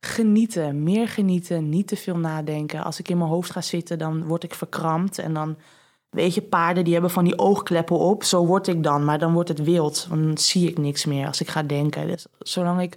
genieten. 0.00 0.82
Meer 0.82 1.08
genieten, 1.08 1.68
niet 1.68 1.88
te 1.88 1.96
veel 1.96 2.16
nadenken. 2.16 2.84
Als 2.84 2.98
ik 2.98 3.08
in 3.08 3.18
mijn 3.18 3.30
hoofd 3.30 3.50
ga 3.50 3.60
zitten, 3.60 3.98
dan 3.98 4.24
word 4.24 4.44
ik 4.44 4.54
verkrampt. 4.54 5.18
En 5.18 5.34
dan 5.34 5.56
Weet 6.10 6.34
je, 6.34 6.42
paarden 6.42 6.84
die 6.84 6.92
hebben 6.92 7.10
van 7.10 7.24
die 7.24 7.38
oogkleppen 7.38 7.98
op. 7.98 8.24
Zo 8.24 8.46
word 8.46 8.66
ik 8.66 8.82
dan, 8.82 9.04
maar 9.04 9.18
dan 9.18 9.32
wordt 9.32 9.48
het 9.48 9.62
wild. 9.62 10.06
Dan 10.08 10.38
zie 10.38 10.68
ik 10.68 10.78
niks 10.78 11.04
meer 11.04 11.26
als 11.26 11.40
ik 11.40 11.48
ga 11.48 11.62
denken. 11.62 12.06
Dus 12.06 12.26
zolang 12.38 12.80
ik 12.80 12.96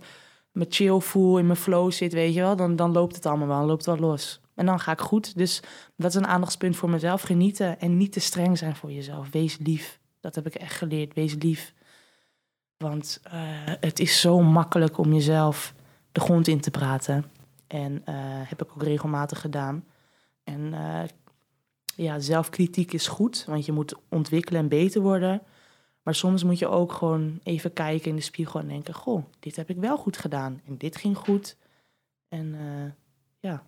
me 0.52 0.66
chill 0.70 1.00
voel, 1.00 1.38
in 1.38 1.46
mijn 1.46 1.58
flow 1.58 1.92
zit, 1.92 2.14
weet 2.14 2.34
je 2.34 2.40
wel, 2.40 2.56
dan, 2.56 2.76
dan 2.76 2.92
loopt 2.92 3.16
het 3.16 3.26
allemaal 3.26 3.48
wel, 3.48 3.66
loopt 3.66 3.86
wel 3.86 3.98
los. 3.98 4.42
En 4.56 4.66
dan 4.66 4.80
ga 4.80 4.92
ik 4.92 5.00
goed. 5.00 5.38
Dus 5.38 5.62
dat 5.96 6.10
is 6.10 6.16
een 6.16 6.28
aandachtspunt 6.28 6.76
voor 6.76 6.90
mezelf. 6.90 7.22
Genieten 7.22 7.80
en 7.80 7.98
niet 7.98 8.12
te 8.12 8.20
streng 8.20 8.58
zijn 8.58 8.76
voor 8.76 8.92
jezelf. 8.92 9.30
Wees 9.32 9.58
lief. 9.64 10.00
Dat 10.20 10.36
heb 10.36 10.46
ik 10.46 10.56
echt 10.56 10.76
geleerd. 10.76 11.14
Wees 11.14 11.36
lief. 11.40 11.74
Want 12.80 13.20
eh, 13.24 13.40
het 13.80 14.00
is 14.00 14.22
zo 14.22 14.42
makkelijk 14.42 14.98
om 14.98 15.14
jezelf 15.14 15.74
de 16.12 16.20
grond 16.20 16.48
in 16.48 16.60
te 16.60 16.72
praten. 16.72 17.32
En 17.68 18.02
eh, 18.06 18.16
heb 18.22 18.62
ik 18.62 18.72
ook 18.72 18.84
regelmatig 18.84 19.42
gedaan. 19.42 19.86
En 20.44 20.74
eh, 20.74 21.04
ja, 21.96 22.20
zelfkritiek 22.20 22.94
is 22.94 23.08
goed, 23.08 23.46
want 23.48 23.66
je 23.66 23.72
moet 23.72 23.96
ontwikkelen 24.10 24.62
en 24.62 24.68
beter 24.68 25.02
worden. 25.02 25.42
Maar 26.04 26.16
soms 26.16 26.44
moet 26.44 26.60
je 26.60 26.68
ook 26.68 26.92
gewoon 26.92 27.40
even 27.44 27.74
kijken 27.74 28.10
in 28.10 28.16
de 28.16 28.22
spiegel 28.22 28.60
en 28.60 28.68
denken: 28.68 28.94
Goh, 28.94 29.24
dit 29.40 29.56
heb 29.56 29.70
ik 29.70 29.78
wel 29.78 29.98
goed 29.98 30.18
gedaan. 30.18 30.62
En 30.66 30.78
dit 30.78 30.96
ging 30.96 31.18
goed. 31.18 31.58
En 32.28 32.56
ja, 33.40 33.66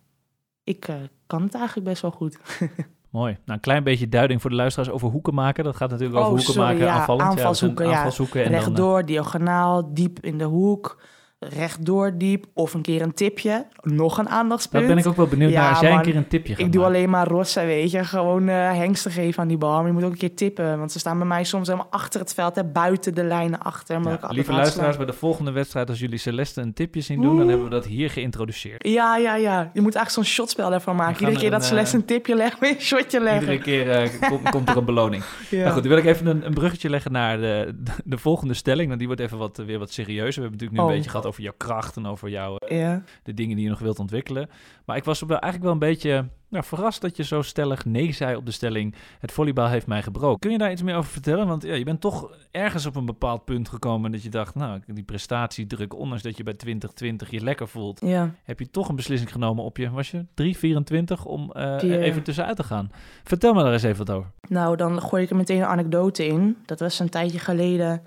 ik 0.63 0.79
kan 1.27 1.41
het 1.41 1.55
eigenlijk 1.55 1.87
best 1.87 2.01
wel 2.01 2.11
goed. 2.11 2.37
Mooi. 3.11 3.31
Nou, 3.31 3.41
een 3.45 3.59
klein 3.59 3.83
beetje 3.83 4.09
duiding 4.09 4.41
voor 4.41 4.49
de 4.49 4.55
luisteraars 4.55 4.89
over 4.91 5.09
hoeken 5.09 5.33
maken. 5.33 5.63
Dat 5.63 5.75
gaat 5.75 5.89
natuurlijk 5.89 6.19
over 6.19 6.31
Oh, 6.31 6.35
hoeken 6.35 6.53
sorry, 6.53 6.69
maken, 6.69 6.85
ja, 6.85 6.93
aanvallend. 6.93 7.21
Ja, 7.21 7.27
aanvalshoeken, 7.29 7.85
ja. 7.89 8.03
en 8.33 8.51
dan, 8.51 8.51
Rechtdoor, 8.51 9.05
diagonaal, 9.05 9.93
diep 9.93 10.19
in 10.19 10.37
de 10.37 10.43
hoek. 10.43 11.01
Rechtdoor, 11.49 12.17
diep. 12.17 12.45
Of 12.53 12.73
een 12.73 12.81
keer 12.81 13.01
een 13.01 13.13
tipje. 13.13 13.65
Nog 13.81 14.17
een 14.17 14.29
aandachtspunt. 14.29 14.85
Daar 14.85 14.95
ben 14.95 15.03
ik 15.03 15.09
ook 15.09 15.15
wel 15.17 15.27
benieuwd 15.27 15.51
Ja, 15.51 15.61
naar. 15.61 15.69
Als 15.69 15.79
jij 15.79 15.91
een 15.93 16.01
keer 16.01 16.15
een 16.15 16.27
tipje 16.27 16.55
gaat 16.55 16.65
Ik 16.65 16.71
doe 16.71 16.81
maken. 16.81 16.95
alleen 16.97 17.09
maar 17.09 17.27
rossen, 17.27 17.65
weet 17.65 17.91
je. 17.91 18.03
Gewoon 18.03 18.47
eh 18.49 18.55
hengsten 18.73 19.11
geven 19.11 19.41
aan 19.41 19.47
die 19.47 19.57
bal. 19.57 19.77
Maar 19.77 19.85
je 19.87 19.91
moet 19.91 20.03
ook 20.03 20.11
een 20.11 20.17
keer 20.17 20.35
tippen. 20.35 20.77
Want 20.79 20.91
ze 20.91 20.99
staan 20.99 21.17
bij 21.17 21.27
mij 21.27 21.43
soms 21.43 21.67
helemaal 21.67 21.91
achter 21.91 22.19
het 22.19 22.33
veld. 22.33 22.55
Hè, 22.55 22.63
buiten 22.63 23.13
de 23.15 23.23
lijnen 23.23 23.59
achter. 23.59 24.01
Ja, 24.03 24.19
lieve 24.29 24.51
luisteraars, 24.51 24.97
bij 24.97 25.05
de 25.05 25.13
volgende 25.13 25.51
wedstrijd, 25.51 25.89
als 25.89 25.99
jullie 25.99 26.17
Celeste 26.17 26.61
een 26.61 26.73
tipje 26.73 27.01
zien 27.01 27.21
doen, 27.21 27.37
dan 27.37 27.47
hebben 27.47 27.65
we 27.65 27.71
dat 27.71 27.85
hier 27.85 28.09
geïntroduceerd. 28.09 28.87
Ja, 28.87 29.17
ja, 29.17 29.35
ja. 29.35 29.59
Je 29.73 29.81
moet 29.81 29.95
eigenlijk 29.95 30.09
zo'n 30.09 30.23
shotspel 30.35 30.69
daarvan 30.69 30.95
maken. 30.95 31.19
Iedere 31.19 31.35
keer 31.37 31.45
er 31.45 31.51
dat 31.51 31.61
een, 31.61 31.67
ze 31.67 31.73
les 31.73 31.87
eh, 31.93 31.93
een 31.99 32.05
tipje 32.05 32.35
weer 32.35 32.55
een 32.69 32.75
shotje 32.81 33.19
leggen. 33.19 33.41
Iedere 33.41 33.61
keer 33.61 33.89
eh, 33.91 34.29
kom- 34.29 34.49
komt 34.51 34.69
er 34.69 34.77
een 34.77 34.85
beloning. 34.85 35.23
Ja. 35.49 35.57
Nou 35.61 35.71
goed, 35.73 35.81
dan 35.83 35.91
wil 35.91 35.97
ik 36.01 36.05
even 36.05 36.27
een, 36.27 36.45
een 36.45 36.53
bruggetje 36.53 36.89
leggen 36.89 37.11
naar 37.11 37.37
de, 37.37 37.75
de, 37.83 37.91
de 38.05 38.17
volgende 38.17 38.53
stelling. 38.53 38.87
Want 38.87 38.99
die 38.99 39.07
wordt 39.07 39.21
even 39.23 39.37
wat, 39.37 39.57
weer 39.65 39.79
wat 39.79 39.91
serieuzer. 39.91 40.41
We 40.41 40.47
hebben 40.49 40.51
natuurlijk 40.51 40.71
nu 40.71 40.79
Oh. 40.79 40.89
een 40.89 40.95
beetje 40.95 41.09
gehad 41.09 41.25
over 41.31 41.43
jouw 41.43 41.53
kracht 41.57 41.95
en 41.95 42.05
over 42.05 42.29
jouw, 42.29 42.55
eh, 42.55 42.79
Ja. 42.79 43.03
de 43.23 43.33
dingen 43.33 43.55
die 43.55 43.63
je 43.63 43.69
nog 43.71 43.79
wilt 43.79 43.99
ontwikkelen. 43.99 44.49
Maar 44.85 44.97
ik 44.97 45.03
was 45.03 45.19
wel, 45.19 45.39
eigenlijk 45.39 45.63
wel 45.63 45.71
een 45.71 45.93
beetje 45.93 46.29
nou, 46.49 46.63
verrast 46.63 47.01
dat 47.01 47.17
je 47.17 47.23
zo 47.23 47.41
stellig 47.41 47.85
nee 47.85 48.11
zei 48.11 48.35
op 48.35 48.45
de 48.45 48.51
stelling... 48.51 48.95
het 49.19 49.31
volleybal 49.31 49.67
heeft 49.67 49.87
mij 49.87 50.01
gebroken. 50.01 50.39
Kun 50.39 50.51
je 50.51 50.57
daar 50.57 50.71
iets 50.71 50.81
meer 50.81 50.95
over 50.95 51.11
vertellen? 51.11 51.47
Want 51.47 51.63
ja, 51.63 51.73
je 51.73 51.83
bent 51.83 52.01
toch 52.01 52.37
ergens 52.51 52.85
op 52.85 52.95
een 52.95 53.05
bepaald 53.05 53.45
punt 53.45 53.69
gekomen... 53.69 54.11
dat 54.11 54.23
je 54.23 54.29
dacht, 54.29 54.55
nou, 54.55 54.81
die 54.85 55.03
prestatiedruk... 55.03 55.95
ondanks 55.95 56.23
dat 56.23 56.37
je 56.37 56.43
bij 56.43 56.53
2020 56.53 57.29
je 57.29 57.43
lekker 57.43 57.67
voelt... 57.67 58.01
ja. 58.05 58.33
heb 58.43 58.59
je 58.59 58.69
toch 58.69 58.89
een 58.89 58.95
beslissing 58.95 59.31
genomen 59.31 59.63
op 59.63 59.77
je, 59.77 59.89
was 59.89 60.11
je 60.11 60.25
3, 60.33 60.57
24... 60.57 61.25
om 61.25 61.51
er 61.51 62.01
even 62.01 62.23
tussenuit 62.23 62.55
te 62.55 62.63
gaan. 62.63 62.91
Vertel 63.23 63.53
me 63.53 63.63
daar 63.63 63.73
eens 63.73 63.83
even 63.83 64.05
wat 64.05 64.15
over. 64.15 64.31
Nou, 64.47 64.75
dan 64.75 65.01
gooi 65.01 65.23
ik 65.23 65.29
er 65.29 65.35
meteen 65.35 65.61
een 65.61 65.65
anekdote 65.65 66.25
in. 66.25 66.57
Dat 66.65 66.79
was 66.79 66.99
een 66.99 67.09
tijdje 67.09 67.39
geleden. 67.39 68.01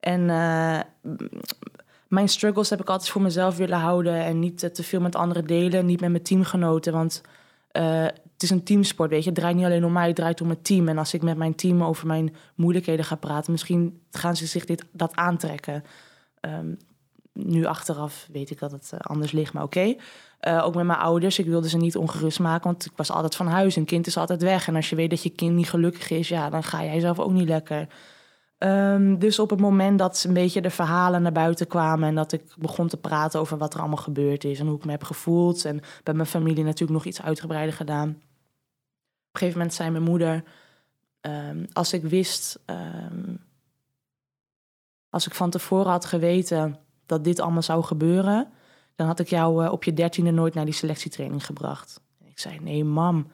En 0.00 0.30
eh, 0.30 0.80
mijn 2.14 2.28
struggles 2.28 2.70
heb 2.70 2.80
ik 2.80 2.88
altijd 2.88 3.10
voor 3.10 3.22
mezelf 3.22 3.56
willen 3.56 3.78
houden. 3.78 4.24
En 4.24 4.38
niet 4.38 4.62
eh, 4.62 4.70
te 4.70 4.82
veel 4.82 5.00
met 5.00 5.16
anderen 5.16 5.46
delen. 5.46 5.86
Niet 5.86 6.00
met 6.00 6.10
mijn 6.10 6.22
teamgenoten. 6.22 6.92
Want 6.92 7.20
eh, 7.70 8.02
het 8.02 8.42
is 8.42 8.50
een 8.50 8.62
teamsport, 8.62 9.10
weet 9.10 9.22
je. 9.22 9.30
Het 9.30 9.38
draait 9.38 9.56
niet 9.56 9.64
alleen 9.64 9.84
om 9.84 9.92
mij, 9.92 10.06
het 10.06 10.16
draait 10.16 10.40
om 10.40 10.48
het 10.48 10.64
team. 10.64 10.88
En 10.88 10.98
als 10.98 11.14
ik 11.14 11.22
met 11.22 11.36
mijn 11.36 11.54
team 11.54 11.82
over 11.82 12.06
mijn 12.06 12.34
moeilijkheden 12.54 13.04
ga 13.04 13.14
praten... 13.14 13.52
misschien 13.52 14.00
gaan 14.10 14.36
ze 14.36 14.46
zich 14.46 14.64
dit, 14.64 14.84
dat 14.92 15.16
aantrekken. 15.16 15.84
Ehm, 16.40 16.74
nu 17.32 17.64
achteraf 17.64 18.28
weet 18.32 18.50
ik 18.50 18.58
dat 18.58 18.72
het 18.72 18.90
eh, 18.92 18.98
anders 19.00 19.32
ligt, 19.32 19.52
maar 19.52 19.62
oké. 19.62 19.94
Ook 20.62 20.74
met 20.74 20.84
mijn 20.84 20.98
ouders. 20.98 21.38
Ik 21.38 21.46
wilde 21.46 21.68
ze 21.68 21.76
niet 21.76 21.96
ongerust 21.96 22.38
maken, 22.38 22.64
want 22.64 22.84
ik 22.84 22.92
was 22.96 23.10
altijd 23.10 23.34
van 23.34 23.46
huis. 23.46 23.76
Een 23.76 23.84
kind 23.84 24.06
is 24.06 24.16
altijd 24.16 24.42
weg. 24.42 24.68
En 24.68 24.76
als 24.76 24.90
je 24.90 24.96
weet 24.96 25.10
dat 25.10 25.22
je 25.22 25.30
kind 25.30 25.54
niet 25.54 25.70
gelukkig 25.70 26.10
is, 26.10 26.28
ja, 26.28 26.50
dan 26.50 26.62
ga 26.62 26.84
jij 26.84 27.00
zelf 27.00 27.18
ook 27.18 27.32
niet 27.32 27.48
lekker. 27.48 27.86
Ehm, 28.64 29.18
dus 29.18 29.38
op 29.38 29.50
het 29.50 29.60
moment 29.60 29.98
dat 29.98 30.24
een 30.26 30.34
beetje 30.34 30.60
de 30.60 30.70
verhalen 30.70 31.22
naar 31.22 31.32
buiten 31.32 31.66
kwamen 31.66 32.08
en 32.08 32.14
dat 32.14 32.32
ik 32.32 32.42
begon 32.56 32.88
te 32.88 32.96
praten 32.96 33.40
over 33.40 33.58
wat 33.58 33.74
er 33.74 33.80
allemaal 33.80 33.96
gebeurd 33.96 34.44
is 34.44 34.58
en 34.58 34.66
hoe 34.66 34.76
ik 34.76 34.84
me 34.84 34.90
heb 34.90 35.04
gevoeld. 35.04 35.64
En 35.64 35.80
bij 36.02 36.14
mijn 36.14 36.26
familie 36.26 36.64
natuurlijk 36.64 36.92
nog 36.92 37.04
iets 37.04 37.22
uitgebreider 37.22 37.74
gedaan. 37.74 38.08
Op 38.08 38.14
een 38.14 39.38
gegeven 39.38 39.58
moment 39.58 39.76
zei 39.76 39.90
mijn 39.90 40.02
moeder: 40.02 40.44
ehm, 41.20 41.64
Als 41.72 41.92
ik 41.92 42.02
wist, 42.02 42.58
ehm, 42.64 43.34
als 45.10 45.26
ik 45.26 45.34
van 45.34 45.50
tevoren 45.50 45.90
had 45.90 46.04
geweten 46.04 46.78
dat 47.06 47.24
dit 47.24 47.40
allemaal 47.40 47.62
zou 47.62 47.82
gebeuren, 47.82 48.48
dan 48.94 49.06
had 49.06 49.20
ik 49.20 49.28
jou 49.28 49.64
eh, 49.64 49.72
op 49.72 49.84
je 49.84 49.92
dertiende 49.92 50.30
nooit 50.30 50.54
naar 50.54 50.64
die 50.64 50.74
selectietraining 50.74 51.46
gebracht. 51.46 52.00
Ik 52.24 52.38
zei, 52.38 52.58
nee 52.60 52.84
mam, 52.84 53.30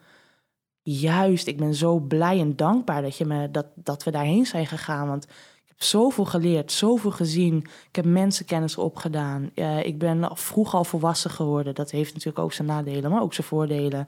juist, 0.81 1.47
ik 1.47 1.57
ben 1.57 1.75
zo 1.75 1.99
blij 1.99 2.39
en 2.39 2.55
dankbaar 2.55 3.01
dat, 3.01 3.17
je 3.17 3.25
me, 3.25 3.51
dat, 3.51 3.65
dat 3.75 4.03
we 4.03 4.11
daarheen 4.11 4.45
zijn 4.45 4.67
gegaan. 4.67 5.07
Want 5.07 5.23
ik 5.23 5.67
heb 5.67 5.81
zoveel 5.83 6.25
geleerd, 6.25 6.71
zoveel 6.71 7.11
gezien. 7.11 7.57
Ik 7.87 7.95
heb 7.95 8.05
mensenkennis 8.05 8.77
opgedaan. 8.77 9.51
Ik 9.83 9.99
ben 9.99 10.37
vroeg 10.37 10.73
al 10.73 10.83
volwassen 10.83 11.31
geworden. 11.31 11.75
Dat 11.75 11.91
heeft 11.91 12.13
natuurlijk 12.13 12.43
ook 12.43 12.53
zijn 12.53 12.67
nadelen, 12.67 13.11
maar 13.11 13.21
ook 13.21 13.33
zijn 13.33 13.47
voordelen. 13.47 14.07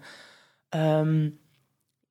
Ehm, 0.69 1.29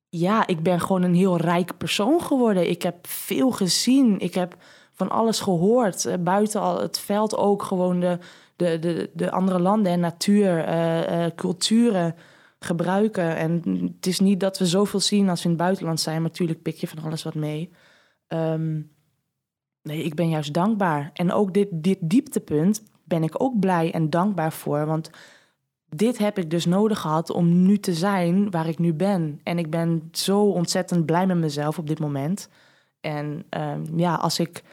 ja, 0.09 0.47
ik 0.47 0.63
ben 0.63 0.79
gewoon 0.79 1.01
een 1.01 1.15
heel 1.15 1.37
rijk 1.37 1.77
persoon 1.77 2.21
geworden. 2.21 2.69
Ik 2.69 2.81
heb 2.81 3.07
veel 3.07 3.51
gezien. 3.51 4.19
Ik 4.19 4.33
heb 4.33 4.57
van 4.93 5.09
alles 5.09 5.39
gehoord. 5.39 6.05
Eh, 6.05 6.17
buiten 6.19 6.61
al 6.61 6.81
het 6.81 6.99
veld 6.99 7.37
ook 7.37 7.63
gewoon 7.63 7.99
de, 7.99 8.17
de, 8.55 8.79
de, 8.79 9.09
de 9.13 9.31
andere 9.31 9.59
landen 9.59 9.91
en 9.91 9.99
natuur, 9.99 10.63
eh, 10.63 11.25
eh, 11.25 11.31
culturen 11.35 12.15
gebruiken. 12.63 13.35
En 13.35 13.61
het 13.95 14.05
is 14.05 14.19
niet 14.19 14.39
dat 14.39 14.57
we 14.57 14.65
zoveel 14.65 14.99
zien 14.99 15.29
als 15.29 15.39
we 15.39 15.49
in 15.49 15.55
het 15.55 15.63
buitenland 15.63 15.99
zijn. 15.99 16.21
Maar 16.21 16.29
natuurlijk 16.29 16.61
pik 16.61 16.75
je 16.75 16.87
van 16.87 17.03
alles 17.03 17.23
wat 17.23 17.35
mee. 17.35 17.71
Ehm, 18.27 18.81
nee, 19.81 20.03
ik 20.03 20.15
ben 20.15 20.29
juist 20.29 20.53
dankbaar. 20.53 21.09
En 21.13 21.31
ook 21.31 21.53
dit, 21.53 21.67
dit 21.71 21.97
dieptepunt 22.01 22.83
ben 23.03 23.23
ik 23.23 23.41
ook 23.41 23.59
blij 23.59 23.91
en 23.91 24.09
dankbaar 24.09 24.53
voor. 24.53 24.85
Want 24.85 25.09
dit 25.89 26.17
heb 26.17 26.37
ik 26.37 26.49
dus 26.49 26.65
nodig 26.65 26.99
gehad 26.99 27.29
om 27.29 27.65
nu 27.65 27.79
te 27.79 27.93
zijn 27.93 28.51
waar 28.51 28.67
ik 28.67 28.79
nu 28.79 28.93
ben. 28.93 29.39
En 29.43 29.57
ik 29.57 29.69
ben 29.69 30.09
zo 30.11 30.41
ontzettend 30.41 31.05
blij 31.05 31.25
met 31.25 31.37
mezelf 31.37 31.77
op 31.77 31.87
dit 31.87 31.99
moment. 31.99 32.49
En 33.01 33.45
ehm, 33.49 33.99
ja, 33.99 34.15
als 34.15 34.39
ik 34.39 34.63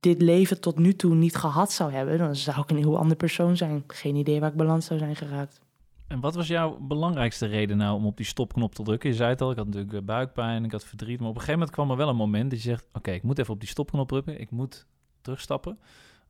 dit 0.00 0.22
leven 0.22 0.60
tot 0.60 0.78
nu 0.78 0.94
toe 0.94 1.14
niet 1.14 1.36
gehad 1.36 1.72
zou 1.72 1.92
hebben, 1.92 2.18
dan 2.18 2.36
zou 2.36 2.60
ik 2.60 2.70
een 2.70 2.76
heel 2.76 2.98
ander 2.98 3.16
persoon 3.16 3.56
zijn. 3.56 3.84
Geen 3.86 4.16
idee 4.16 4.40
waar 4.40 4.50
ik 4.50 4.56
beland 4.56 4.84
zou 4.84 4.98
zijn 4.98 5.16
geraakt. 5.16 5.60
En 6.06 6.20
wat 6.20 6.34
was 6.34 6.46
jouw 6.46 6.78
belangrijkste 6.80 7.46
reden 7.46 7.76
nou 7.76 7.96
om 7.96 8.06
op 8.06 8.16
die 8.16 8.26
stopknop 8.26 8.74
te 8.74 8.82
drukken? 8.82 9.10
Je 9.10 9.16
zei 9.16 9.30
het 9.30 9.40
al, 9.40 9.50
ik 9.50 9.56
had 9.56 9.66
natuurlijk 9.66 9.92
eh, 9.92 10.02
buikpijn, 10.02 10.64
ik 10.64 10.72
had 10.72 10.84
verdriet. 10.84 11.18
Maar 11.18 11.28
op 11.28 11.34
een 11.34 11.40
gegeven 11.40 11.58
moment 11.58 11.76
kwam 11.76 11.90
er 11.90 11.96
wel 11.96 12.08
een 12.08 12.16
moment 12.16 12.50
dat 12.50 12.62
je 12.62 12.68
zegt... 12.68 12.88
oké, 12.92 13.10
ik 13.10 13.22
moet 13.22 13.38
even 13.38 13.54
op 13.54 13.60
die 13.60 13.68
stopknop 13.68 14.08
drukken, 14.08 14.40
ik 14.40 14.50
moet 14.50 14.86
terugstappen. 15.20 15.78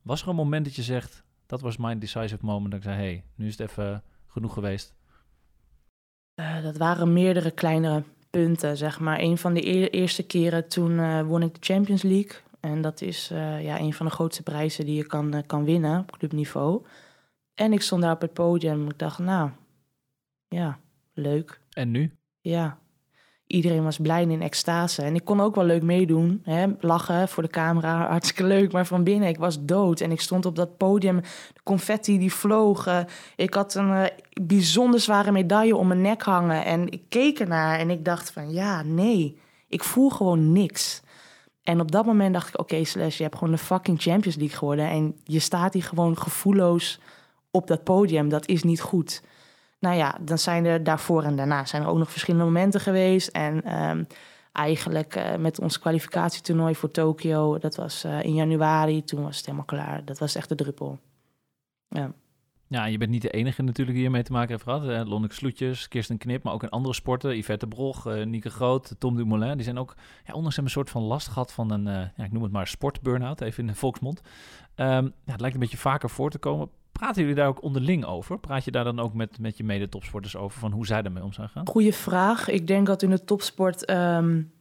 Was 0.01 0.21
er 0.21 0.27
een 0.27 0.35
moment 0.35 0.65
dat 0.65 0.75
je 0.75 0.81
zegt... 0.81 1.23
dat 1.45 1.61
was 1.61 1.77
mijn 1.77 1.99
decisive 1.99 2.45
moment, 2.45 2.71
dat 2.71 2.79
ik 2.79 2.85
zei... 2.85 2.97
hey, 2.97 3.23
nu 3.35 3.47
is 3.47 3.57
het 3.57 3.69
even 3.69 4.03
genoeg 4.27 4.53
geweest? 4.53 4.95
Uh, 6.39 6.63
dat 6.63 6.77
waren 6.77 7.13
meerdere 7.13 7.51
kleinere 7.51 8.03
punten, 8.29 8.77
zeg 8.77 8.99
maar. 8.99 9.19
Een 9.19 9.37
van 9.37 9.53
de 9.53 9.89
eerste 9.89 10.23
keren 10.23 10.67
toen 10.67 10.91
uh, 10.91 11.21
won 11.21 11.41
ik 11.41 11.53
de 11.53 11.73
Champions 11.73 12.01
League. 12.01 12.35
En 12.59 12.81
dat 12.81 13.01
is 13.01 13.27
ja, 13.61 13.79
een 13.79 13.93
van 13.93 14.05
de 14.05 14.11
grootste 14.11 14.43
prijzen 14.43 14.85
die 14.85 14.95
je 14.95 15.05
kan, 15.05 15.43
kan 15.45 15.65
winnen 15.65 15.99
op 15.99 16.17
clubniveau. 16.17 16.85
En 17.53 17.73
ik 17.73 17.81
stond 17.81 18.01
daar 18.01 18.13
op 18.13 18.21
het 18.21 18.33
podium. 18.33 18.89
Ik 18.89 18.99
dacht, 18.99 19.19
nou, 19.19 19.49
ja, 20.47 20.79
leuk. 21.13 21.59
En 21.71 21.91
nu? 21.91 22.11
Ja, 22.41 22.77
iedereen 23.47 23.83
was 23.83 23.97
blij 23.97 24.21
in 24.21 24.41
extase. 24.41 25.01
En 25.01 25.15
ik 25.15 25.25
kon 25.25 25.41
ook 25.41 25.55
wel 25.55 25.63
leuk 25.63 25.83
meedoen. 25.83 26.41
Hè? 26.43 26.65
Lachen 26.79 27.27
voor 27.27 27.43
de 27.43 27.49
camera, 27.49 28.07
hartstikke 28.09 28.43
leuk. 28.43 28.71
Maar 28.71 28.85
van 28.85 29.03
binnen, 29.03 29.29
ik 29.29 29.37
was 29.37 29.65
dood. 29.65 29.99
En 30.01 30.11
ik 30.11 30.21
stond 30.21 30.45
op 30.45 30.55
dat 30.55 30.77
podium, 30.77 31.21
de 31.53 31.63
confetti 31.63 32.19
die 32.19 32.33
vloog. 32.33 33.05
ik 33.35 33.53
had 33.53 33.75
een 33.75 33.89
uh, 33.89 34.03
bijzonder 34.41 34.99
zware 34.99 35.31
medaille 35.31 35.75
om 35.75 35.87
mijn 35.87 36.01
nek 36.01 36.21
hangen. 36.21 36.65
En 36.65 36.91
ik 36.91 37.01
keek 37.09 37.39
ernaar 37.39 37.79
en 37.79 37.89
ik 37.89 38.05
dacht 38.05 38.31
van, 38.31 38.51
ja, 38.51 38.83
nee. 38.83 39.39
Ik 39.67 39.83
voel 39.83 40.09
gewoon 40.09 40.51
niks. 40.51 41.01
En 41.63 41.79
op 41.81 41.91
dat 41.91 42.05
moment 42.05 42.33
dacht 42.33 42.47
ik, 42.47 42.59
oké, 42.59 42.83
Slash, 42.83 43.17
je 43.17 43.23
hebt 43.23 43.37
gewoon 43.37 43.53
de 43.53 43.59
fucking 43.59 44.01
Champions 44.01 44.35
League 44.35 44.57
geworden. 44.57 44.89
En 44.89 45.15
je 45.23 45.39
staat 45.39 45.73
hier 45.73 45.83
gewoon 45.83 46.17
gevoelloos 46.17 46.99
op 47.51 47.67
dat 47.67 47.83
podium. 47.83 48.29
Dat 48.29 48.47
is 48.47 48.63
niet 48.63 48.81
goed. 48.81 49.21
Nou 49.79 49.95
ja, 49.95 50.17
dan 50.21 50.37
zijn 50.37 50.65
er 50.65 50.83
daarvoor 50.83 51.23
en 51.23 51.35
daarna 51.35 51.65
zijn 51.65 51.81
er 51.81 51.87
ook 51.87 51.97
nog 51.97 52.11
verschillende 52.11 52.45
momenten 52.45 52.79
geweest. 52.79 53.27
En 53.27 53.81
um, 53.81 54.07
eigenlijk 54.51 55.15
uh, 55.15 55.35
met 55.35 55.59
ons 55.59 55.79
kwalificatietoernooi 55.79 56.75
voor 56.75 56.91
Tokio, 56.91 57.57
dat 57.57 57.75
was 57.75 58.05
uh, 58.05 58.23
in 58.23 58.33
januari, 58.33 59.03
toen 59.03 59.23
was 59.23 59.37
het 59.37 59.45
helemaal 59.45 59.65
klaar. 59.65 60.05
Dat 60.05 60.19
was 60.19 60.35
echt 60.35 60.49
de 60.49 60.55
druppel. 60.55 60.99
Ja. 61.87 62.11
Ja, 62.69 62.85
je 62.85 62.97
bent 62.97 63.11
niet 63.11 63.21
de 63.21 63.29
enige 63.29 63.61
natuurlijk 63.61 63.91
die 63.91 64.05
hiermee 64.05 64.23
te 64.23 64.31
maken 64.31 64.49
heeft 64.49 64.63
gehad. 64.63 64.87
Eh, 64.87 65.09
Lonneke 65.09 65.33
Sloetjes, 65.33 65.87
Kirsten 65.87 66.17
Knip, 66.17 66.43
maar 66.43 66.53
ook 66.53 66.63
in 66.63 66.69
andere 66.69 66.93
sporten. 66.93 67.37
Yvette 67.37 67.67
Brog, 67.67 68.07
uh, 68.07 68.25
Nieke 68.25 68.49
Groot, 68.49 68.95
Tom 68.99 69.15
Dumoulin. 69.15 69.55
Die 69.55 69.63
zijn 69.63 69.77
ook, 69.77 69.95
ja, 70.25 70.33
ondanks 70.33 70.57
een 70.57 70.69
soort 70.69 70.89
van 70.89 71.01
last 71.01 71.27
gehad 71.27 71.53
van 71.53 71.71
een, 71.71 71.83
ja, 72.15 72.23
ik 72.23 72.31
noem 72.31 72.43
het 72.43 72.51
maar 72.51 72.67
sportburn-out, 72.67 73.41
even 73.41 73.59
in 73.59 73.67
de 73.67 73.75
volksmond. 73.75 74.21
Um, 74.75 75.13
ja, 75.25 75.31
het 75.31 75.39
lijkt 75.39 75.55
een 75.55 75.61
beetje 75.61 75.77
vaker 75.77 76.09
voor 76.09 76.29
te 76.29 76.37
komen. 76.37 76.69
Praten 76.97 77.21
jullie 77.21 77.35
daar 77.35 77.47
ook 77.47 77.61
onderling 77.61 78.05
over? 78.05 78.39
Praat 78.39 78.63
je 78.63 78.71
daar 78.71 78.83
dan 78.83 78.99
ook 78.99 79.13
met, 79.13 79.39
met 79.39 79.57
je 79.57 79.63
mede-topsporters 79.63 80.35
over 80.35 80.59
van 80.59 80.71
hoe 80.71 80.85
zij 80.85 81.03
ermee 81.03 81.23
om 81.23 81.33
zijn 81.33 81.49
gaan? 81.49 81.67
Goeie 81.67 81.93
vraag. 81.93 82.49
Ik 82.49 82.67
denk 82.67 82.87
dat 82.87 83.01
in 83.01 83.09
de 83.09 83.23
topsport 83.23 83.89
um, 83.89 84.53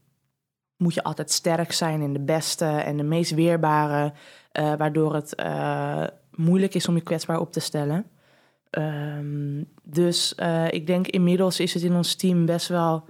moet 0.76 0.94
je 0.94 1.02
altijd 1.02 1.30
sterk 1.30 1.72
zijn 1.72 2.00
in 2.00 2.12
de 2.12 2.20
beste 2.20 2.64
en 2.64 2.96
de 2.96 3.02
meest 3.02 3.34
weerbare, 3.34 4.12
uh, 4.52 4.74
waardoor 4.74 5.14
het 5.14 5.40
uh, 5.40 6.04
moeilijk 6.30 6.74
is 6.74 6.88
om 6.88 6.94
je 6.94 7.00
kwetsbaar 7.00 7.40
op 7.40 7.52
te 7.52 7.60
stellen. 7.60 8.06
Um, 8.70 9.68
dus 9.82 10.34
uh, 10.40 10.72
ik 10.72 10.86
denk 10.86 11.06
inmiddels 11.06 11.60
is 11.60 11.74
het 11.74 11.82
in 11.82 11.94
ons 11.94 12.14
team 12.14 12.46
best 12.46 12.68
wel. 12.68 13.04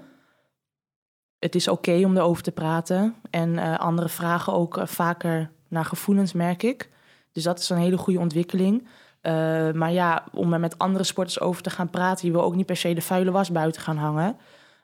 Het 1.38 1.54
is 1.54 1.68
oké 1.68 2.04
om 2.04 2.16
erover 2.16 2.42
te 2.42 2.52
praten. 2.52 3.14
En 3.30 3.78
anderen 3.78 4.10
vragen 4.10 4.52
ook 4.52 4.80
vaker 4.84 5.50
naar 5.68 5.84
gevoelens, 5.84 6.32
merk 6.32 6.62
ik. 6.62 6.90
Dus 7.32 7.42
dat 7.42 7.58
is 7.58 7.68
een 7.68 7.78
hele 7.78 7.98
goede 7.98 8.20
ontwikkeling. 8.20 8.88
Uh, 9.26 9.72
maar 9.72 9.92
ja, 9.92 10.24
om 10.32 10.52
er 10.52 10.60
met 10.60 10.78
andere 10.78 11.04
sporters 11.04 11.40
over 11.40 11.62
te 11.62 11.70
gaan 11.70 11.90
praten, 11.90 12.22
die 12.22 12.32
wil 12.32 12.42
ook 12.42 12.54
niet 12.54 12.66
per 12.66 12.76
se 12.76 12.94
de 12.94 13.02
vuile 13.02 13.30
was 13.30 13.50
buiten 13.50 13.82
gaan 13.82 13.96
hangen. 13.96 14.36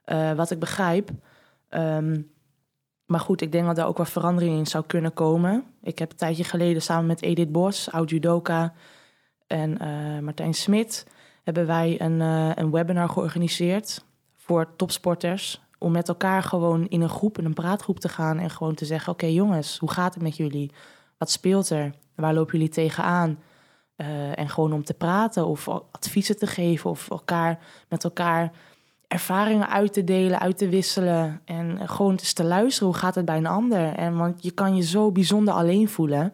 Uh, 0.06 0.32
wat 0.32 0.50
ik 0.50 0.58
begrijp. 0.58 1.10
Um, 1.70 2.30
maar 3.06 3.20
goed, 3.20 3.40
ik 3.40 3.52
denk 3.52 3.66
dat 3.66 3.78
er 3.78 3.84
ook 3.84 3.96
wel 3.96 4.06
verandering 4.06 4.58
in 4.58 4.66
zou 4.66 4.84
kunnen 4.86 5.12
komen. 5.12 5.64
Ik 5.82 5.98
heb 5.98 6.10
een 6.10 6.16
tijdje 6.16 6.44
geleden 6.44 6.82
samen 6.82 7.06
met 7.06 7.22
Edith 7.22 7.52
Bos, 7.52 7.90
oud 7.90 8.10
judoka, 8.10 8.72
en 9.46 9.78
uh, 9.82 10.18
Martijn 10.18 10.54
Smit, 10.54 11.06
hebben 11.44 11.66
wij 11.66 12.00
een, 12.00 12.20
een 12.60 12.70
webinar 12.70 13.08
georganiseerd 13.08 14.04
voor 14.36 14.76
topsporters. 14.76 15.60
Om 15.78 15.92
met 15.92 16.08
elkaar 16.08 16.42
gewoon 16.42 16.88
in 16.88 17.00
een 17.00 17.08
groep, 17.08 17.38
in 17.38 17.44
een 17.44 17.54
praatgroep 17.54 18.00
te 18.00 18.08
gaan 18.08 18.38
en 18.38 18.50
gewoon 18.50 18.74
te 18.74 18.84
zeggen: 18.84 19.12
Oké, 19.12 19.26
jongens, 19.26 19.78
hoe 19.78 19.90
gaat 19.90 20.14
het 20.14 20.22
met 20.22 20.36
jullie? 20.36 20.72
Wat 21.18 21.30
speelt 21.30 21.70
er? 21.70 21.94
Waar 22.14 22.34
lopen 22.34 22.52
jullie 22.52 22.68
tegenaan? 22.68 23.38
Uh, 24.02 24.38
en 24.38 24.48
gewoon 24.48 24.72
om 24.72 24.84
te 24.84 24.94
praten 24.94 25.46
of 25.46 25.68
adviezen 25.68 26.38
te 26.38 26.46
geven 26.46 26.90
of 26.90 27.10
elkaar 27.10 27.58
met 27.88 28.04
elkaar 28.04 28.52
ervaringen 29.08 29.68
uit 29.68 29.92
te 29.92 30.04
delen, 30.04 30.40
uit 30.40 30.58
te 30.58 30.68
wisselen. 30.68 31.40
En 31.44 31.88
gewoon 31.88 32.10
eens 32.12 32.32
te 32.32 32.44
luisteren, 32.44 32.88
hoe 32.88 32.96
gaat 32.96 33.14
het 33.14 33.24
bij 33.24 33.36
een 33.36 33.46
ander? 33.46 33.94
En 33.94 34.16
want 34.16 34.42
je 34.42 34.50
kan 34.50 34.76
je 34.76 34.82
zo 34.82 35.12
bijzonder 35.12 35.54
alleen 35.54 35.88
voelen, 35.88 36.32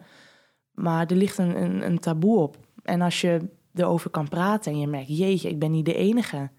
maar 0.71 1.05
er 1.05 1.15
ligt 1.15 1.37
een, 1.37 1.61
een, 1.61 1.85
een 1.85 1.99
taboe 1.99 2.39
op. 2.39 2.57
En 2.83 3.01
als 3.01 3.21
je 3.21 3.49
erover 3.73 4.09
kan 4.09 4.29
praten 4.29 4.71
en 4.71 4.79
je 4.79 4.87
merkt, 4.87 5.17
jeetje, 5.17 5.49
ik 5.49 5.59
ben 5.59 5.71
niet 5.71 5.85
de 5.85 5.95
enige, 5.95 6.49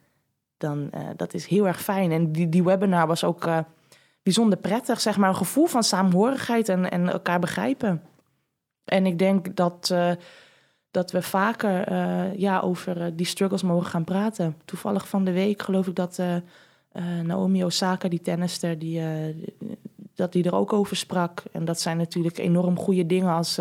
dan 0.56 0.90
uh, 0.94 1.00
dat 1.16 1.34
is 1.34 1.46
heel 1.46 1.66
erg 1.66 1.82
fijn. 1.82 2.12
En 2.12 2.32
die, 2.32 2.48
die 2.48 2.64
webinar 2.64 3.06
was 3.06 3.24
ook 3.24 3.48
bijzonder 4.22 4.58
prettig, 4.58 5.00
zeg 5.00 5.16
maar, 5.16 5.28
een 5.28 5.36
gevoel 5.36 5.66
van 5.66 5.82
saamhorigheid 5.82 6.68
en, 6.68 6.90
en 6.90 7.08
elkaar 7.08 7.40
begrijpen. 7.40 8.02
En 8.84 9.06
ik 9.06 9.18
denk 9.18 9.56
dat 9.56 9.94
dat 10.90 11.10
we 11.10 11.22
vaker 11.22 11.92
uh, 11.92 12.36
ja, 12.36 12.60
over 12.60 13.00
uh, 13.00 13.06
die 13.12 13.26
struggles 13.26 13.62
mogen 13.62 13.86
gaan 13.86 14.04
praten. 14.04 14.56
Toevallig 14.64 15.08
van 15.08 15.24
de 15.24 15.32
week 15.32 15.62
geloof 15.62 15.86
ik 15.86 15.94
dat 15.94 16.18
uh, 16.18 16.34
Naomi 17.22 17.64
Osaka, 17.64 18.08
die 18.08 18.20
tennister, 18.20 18.78
die, 18.78 19.02
dat 20.14 20.32
die 20.32 20.44
er 20.44 20.54
ook 20.54 20.72
over 20.72 20.96
sprak. 20.96 21.42
En 21.52 21.64
dat 21.64 21.80
zijn 21.80 21.96
natuurlijk 21.96 22.38
enorm 22.38 22.78
goede 22.78 23.06
dingen 23.06 23.34
als 23.34 23.58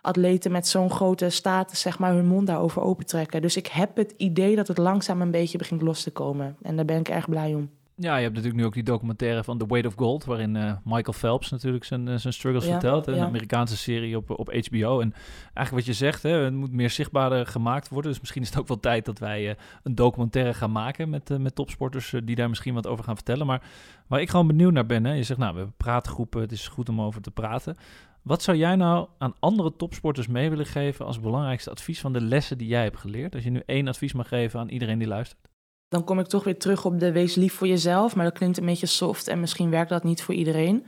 atleten 0.00 0.52
met 0.52 0.66
zo'n 0.66 0.90
grote 0.90 1.30
status 1.30 1.80
zeg 1.80 1.98
maar, 1.98 2.12
hun 2.12 2.26
mond 2.26 2.46
daarover 2.46 2.82
opentrekken. 2.82 3.42
Dus 3.42 3.56
ik 3.56 3.66
heb 3.66 3.96
het 3.96 4.14
idee 4.16 4.56
dat 4.56 4.68
het 4.68 4.78
langzaam 4.78 5.20
een 5.20 5.30
beetje 5.30 5.58
begint 5.58 5.82
los 5.82 6.02
te 6.02 6.10
komen. 6.10 6.56
En 6.62 6.76
daar 6.76 6.84
ben 6.84 6.98
ik 6.98 7.08
erg 7.08 7.28
blij 7.28 7.54
om. 7.54 7.70
Ja, 7.96 8.16
je 8.16 8.22
hebt 8.22 8.34
natuurlijk 8.34 8.60
nu 8.60 8.66
ook 8.66 8.74
die 8.74 8.82
documentaire 8.82 9.44
van 9.44 9.58
The 9.58 9.66
Weight 9.66 9.86
of 9.86 9.94
Gold, 9.94 10.24
waarin 10.24 10.54
uh, 10.54 10.72
Michael 10.84 11.12
Phelps 11.12 11.50
natuurlijk 11.50 11.84
zijn, 11.84 12.08
uh, 12.08 12.14
zijn 12.16 12.32
struggles 12.32 12.64
ja, 12.64 12.70
vertelt. 12.70 13.06
Een 13.06 13.14
ja. 13.14 13.24
Amerikaanse 13.24 13.76
serie 13.76 14.16
op, 14.16 14.30
op 14.30 14.52
HBO. 14.52 15.00
En 15.00 15.12
eigenlijk 15.42 15.70
wat 15.70 15.84
je 15.84 15.92
zegt, 15.92 16.22
hè, 16.22 16.30
het 16.30 16.54
moet 16.54 16.72
meer 16.72 16.90
zichtbaarder 16.90 17.46
gemaakt 17.46 17.88
worden. 17.88 18.10
Dus 18.10 18.20
misschien 18.20 18.42
is 18.42 18.48
het 18.48 18.58
ook 18.58 18.68
wel 18.68 18.80
tijd 18.80 19.04
dat 19.04 19.18
wij 19.18 19.48
uh, 19.48 19.54
een 19.82 19.94
documentaire 19.94 20.54
gaan 20.54 20.72
maken 20.72 21.08
met, 21.08 21.38
met 21.38 21.54
topsporters 21.54 22.14
die 22.24 22.36
daar 22.36 22.48
misschien 22.48 22.74
wat 22.74 22.86
over 22.86 23.04
gaan 23.04 23.16
vertellen. 23.16 23.46
Maar 23.46 23.62
waar 24.06 24.20
ik 24.20 24.30
gewoon 24.30 24.46
benieuwd 24.46 24.72
naar 24.72 24.86
ben, 24.86 25.04
hè, 25.04 25.12
je 25.12 25.22
zegt 25.22 25.40
nou, 25.40 25.52
we 25.52 25.58
hebben 25.58 25.76
praatgroepen, 25.76 26.40
het 26.40 26.52
is 26.52 26.68
goed 26.68 26.88
om 26.88 27.00
over 27.00 27.20
te 27.20 27.30
praten. 27.30 27.76
Wat 28.22 28.42
zou 28.42 28.56
jij 28.56 28.76
nou 28.76 29.08
aan 29.18 29.34
andere 29.38 29.76
topsporters 29.76 30.26
mee 30.26 30.50
willen 30.50 30.66
geven 30.66 31.06
als 31.06 31.20
belangrijkste 31.20 31.70
advies 31.70 32.00
van 32.00 32.12
de 32.12 32.20
lessen 32.20 32.58
die 32.58 32.68
jij 32.68 32.82
hebt 32.82 32.98
geleerd? 32.98 33.34
Als 33.34 33.44
je 33.44 33.50
nu 33.50 33.62
één 33.66 33.88
advies 33.88 34.12
mag 34.12 34.28
geven 34.28 34.60
aan 34.60 34.68
iedereen 34.68 34.98
die 34.98 35.08
luistert 35.08 35.53
dan 35.94 36.04
kom 36.04 36.18
ik 36.18 36.26
toch 36.26 36.44
weer 36.44 36.58
terug 36.58 36.84
op 36.84 37.00
de 37.00 37.12
wees 37.12 37.34
lief 37.34 37.54
voor 37.54 37.66
jezelf. 37.66 38.16
Maar 38.16 38.24
dat 38.24 38.34
klinkt 38.34 38.58
een 38.58 38.66
beetje 38.66 38.86
soft 38.86 39.28
en 39.28 39.40
misschien 39.40 39.70
werkt 39.70 39.90
dat 39.90 40.04
niet 40.04 40.22
voor 40.22 40.34
iedereen. 40.34 40.86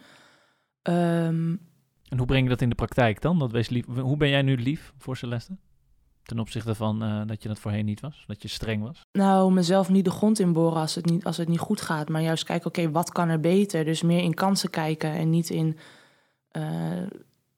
Um, 0.82 1.60
en 2.08 2.18
hoe 2.18 2.26
breng 2.26 2.42
je 2.42 2.48
dat 2.48 2.60
in 2.60 2.68
de 2.68 2.74
praktijk 2.74 3.20
dan? 3.20 3.38
Dat 3.38 3.52
wees 3.52 3.68
lief, 3.68 3.84
hoe 3.86 4.16
ben 4.16 4.28
jij 4.28 4.42
nu 4.42 4.56
lief 4.56 4.92
voor 4.98 5.16
Celeste? 5.16 5.56
Ten 6.22 6.38
opzichte 6.38 6.74
van 6.74 7.02
uh, 7.02 7.22
dat 7.26 7.42
je 7.42 7.48
dat 7.48 7.58
voorheen 7.58 7.84
niet 7.84 8.00
was, 8.00 8.24
dat 8.26 8.42
je 8.42 8.48
streng 8.48 8.82
was? 8.82 9.00
Nou, 9.12 9.52
mezelf 9.52 9.88
niet 9.88 10.04
de 10.04 10.10
grond 10.10 10.38
inboren 10.38 10.80
als 10.80 10.94
het 10.94 11.04
niet, 11.04 11.24
als 11.24 11.36
het 11.36 11.48
niet 11.48 11.58
goed 11.58 11.80
gaat. 11.80 12.08
Maar 12.08 12.22
juist 12.22 12.44
kijken, 12.44 12.66
oké, 12.66 12.80
okay, 12.80 12.92
wat 12.92 13.12
kan 13.12 13.28
er 13.28 13.40
beter? 13.40 13.84
Dus 13.84 14.02
meer 14.02 14.22
in 14.22 14.34
kansen 14.34 14.70
kijken 14.70 15.10
en 15.10 15.30
niet 15.30 15.50
in 15.50 15.78
uh, 16.52 16.62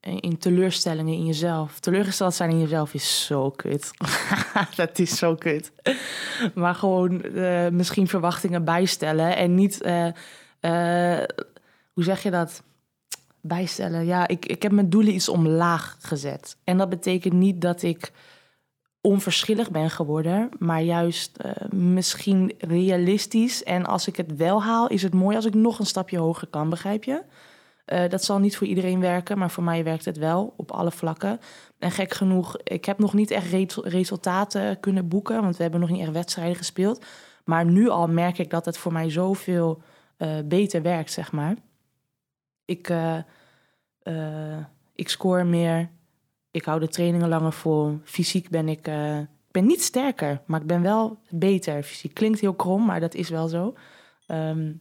in 0.00 0.38
teleurstellingen 0.38 1.14
in 1.14 1.26
jezelf. 1.26 1.80
Teleurgesteld 1.80 2.34
zijn 2.34 2.50
in 2.50 2.61
jezelf 2.61 2.94
is 2.94 3.26
zo 3.26 3.50
kut. 3.50 3.90
dat 4.76 4.98
is 4.98 5.18
zo 5.18 5.34
kut. 5.34 5.72
maar 6.54 6.74
gewoon 6.74 7.24
uh, 7.24 7.68
misschien 7.68 8.08
verwachtingen 8.08 8.64
bijstellen 8.64 9.37
en 9.37 9.54
niet, 9.54 9.84
uh, 9.84 10.08
hoe 11.92 12.04
zeg 12.04 12.22
je 12.22 12.30
dat? 12.30 12.62
Bijstellen. 13.40 14.06
Ja, 14.06 14.28
ik, 14.28 14.46
ik 14.46 14.62
heb 14.62 14.72
mijn 14.72 14.90
doelen 14.90 15.14
iets 15.14 15.28
omlaag 15.28 15.96
gezet. 16.00 16.56
En 16.64 16.78
dat 16.78 16.88
betekent 16.88 17.34
niet 17.34 17.61
dat 17.61 17.82
ik 17.82 18.12
onverschillig 19.00 19.70
ben 19.70 19.90
geworden, 19.90 20.48
maar 20.58 20.82
juist 20.82 21.37
misschien 21.70 22.54
realistisch. 22.58 23.62
En 23.62 23.87
als 23.87 24.06
ik 24.06 24.16
het 24.16 24.37
wel 24.37 24.62
haal, 24.62 24.88
is 24.88 25.02
het 25.02 25.14
mooi 25.14 25.37
als 25.37 25.44
ik 25.44 25.54
nog 25.54 25.78
een 25.78 25.87
stapje 25.87 26.18
hoger 26.18 26.48
kan, 26.48 26.70
begrijp 26.70 27.04
je? 27.04 27.22
Uh, 27.92 28.09
dat 28.09 28.24
zal 28.24 28.38
niet 28.38 28.57
voor 28.57 28.66
iedereen 28.66 29.01
werken, 29.01 29.38
maar 29.38 29.51
voor 29.51 29.62
mij 29.62 29.85
werkt 29.85 30.05
het 30.05 30.16
wel 30.16 30.55
op 30.57 30.70
alle 30.70 30.90
vlakken. 30.90 31.40
En 31.79 31.90
gek 31.90 32.12
genoeg, 32.12 32.57
ik 32.62 32.85
heb 32.85 32.98
nog 32.98 33.14
niet 33.14 33.31
echt 33.31 33.74
resultaten 33.74 34.81
kunnen 34.81 35.09
boeken, 35.09 35.42
want 35.42 35.57
we 35.57 35.62
hebben 35.62 35.81
nog 35.81 35.90
niet 35.90 36.01
echt 36.01 36.12
wedstrijden 36.12 36.57
gespeeld. 36.57 37.05
Maar 37.44 37.64
nu 37.64 37.88
al 37.88 38.07
merk 38.07 38.38
ik 38.38 38.51
dat 38.51 38.64
het 38.64 38.79
voor 38.79 38.92
mij 38.92 39.11
zoveel 39.11 39.83
uh, 40.18 40.29
beter 40.44 40.83
werkt, 40.83 41.12
zeg 41.12 41.33
maar. 41.33 41.57
Ik, 42.64 42.88
uh, 42.88 43.18
ik 44.94 45.09
score 45.09 45.44
meer, 45.44 45.90
ik 46.51 46.64
hou 46.64 46.81
de 46.81 46.88
trainingen 46.88 47.29
langer 47.29 47.53
vol. 47.53 47.98
Fysiek 48.05 48.48
ben 48.48 48.68
ik 48.68 48.88
ik 49.48 49.55
ben 49.55 49.66
niet 49.66 49.83
sterker, 49.83 50.40
maar 50.46 50.61
ik 50.61 50.66
ben 50.66 50.83
wel 50.83 51.18
beter. 51.29 51.83
Fysiek 51.83 52.14
klinkt 52.14 52.40
heel 52.40 52.55
krom, 52.55 52.85
maar 52.85 53.01
dat 53.01 53.14
is 53.14 53.29
wel 53.29 53.48
zo. 53.48 53.74
Ehm, 54.27 54.72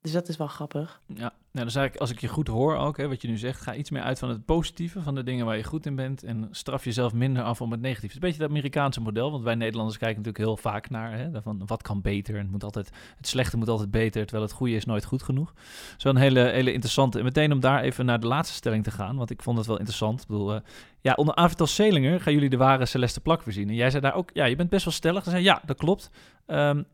dus 0.00 0.12
dat 0.12 0.28
is 0.28 0.36
wel 0.36 0.46
grappig. 0.46 1.00
Ja, 1.06 1.32
nou, 1.52 1.70
zeg 1.70 1.84
ik, 1.84 1.96
als 1.96 2.10
ik 2.10 2.20
je 2.20 2.28
goed 2.28 2.48
hoor 2.48 2.76
ook, 2.76 2.96
hè, 2.96 3.08
wat 3.08 3.22
je 3.22 3.28
nu 3.28 3.36
zegt, 3.36 3.60
ga 3.60 3.74
iets 3.74 3.90
meer 3.90 4.02
uit 4.02 4.18
van 4.18 4.28
het 4.28 4.44
positieve, 4.44 5.02
van 5.02 5.14
de 5.14 5.22
dingen 5.22 5.46
waar 5.46 5.56
je 5.56 5.64
goed 5.64 5.86
in 5.86 5.94
bent 5.94 6.22
en 6.22 6.48
straf 6.50 6.84
jezelf 6.84 7.12
minder 7.12 7.42
af 7.42 7.60
om 7.60 7.70
het 7.70 7.80
negatieve. 7.80 8.14
Een 8.14 8.20
beetje 8.20 8.42
het 8.42 8.50
Amerikaanse 8.50 9.00
model, 9.00 9.30
want 9.30 9.44
wij 9.44 9.54
Nederlanders 9.54 9.98
kijken 9.98 10.16
natuurlijk 10.16 10.44
heel 10.44 10.56
vaak 10.56 10.90
naar, 10.90 11.18
hè, 11.18 11.42
van 11.42 11.62
wat 11.66 11.82
kan 11.82 12.00
beter 12.00 12.34
en 12.34 12.40
het, 12.40 12.50
moet 12.50 12.64
altijd, 12.64 12.90
het 13.16 13.26
slechte 13.26 13.56
moet 13.56 13.68
altijd 13.68 13.90
beter, 13.90 14.22
terwijl 14.22 14.46
het 14.46 14.56
goede 14.56 14.74
is 14.74 14.84
nooit 14.84 15.04
goed 15.04 15.22
genoeg. 15.22 15.54
Zo'n 15.96 16.16
hele, 16.16 16.40
hele 16.40 16.72
interessante, 16.72 17.18
en 17.18 17.24
meteen 17.24 17.52
om 17.52 17.60
daar 17.60 17.80
even 17.80 18.04
naar 18.04 18.20
de 18.20 18.26
laatste 18.26 18.54
stelling 18.54 18.84
te 18.84 18.90
gaan, 18.90 19.16
want 19.16 19.30
ik 19.30 19.42
vond 19.42 19.58
het 19.58 19.66
wel 19.66 19.78
interessant. 19.78 20.20
Ik 20.20 20.26
bedoel, 20.26 20.54
uh, 20.54 20.60
ja, 21.00 21.12
onder 21.14 21.34
Avital 21.34 21.66
Selinger 21.66 22.20
gaan 22.20 22.32
jullie 22.32 22.50
de 22.50 22.56
ware 22.56 22.86
Celeste 22.86 23.20
Plak 23.20 23.42
voorzien. 23.42 23.68
En 23.68 23.74
jij 23.74 23.90
zei 23.90 24.02
daar 24.02 24.14
ook, 24.14 24.30
ja, 24.32 24.44
je 24.44 24.56
bent 24.56 24.70
best 24.70 24.84
wel 24.84 24.94
stellig. 24.94 25.24
Ze 25.24 25.30
zei, 25.30 25.42
ja, 25.42 25.62
dat 25.64 25.76
klopt. 25.76 26.10
Um, 26.46 26.84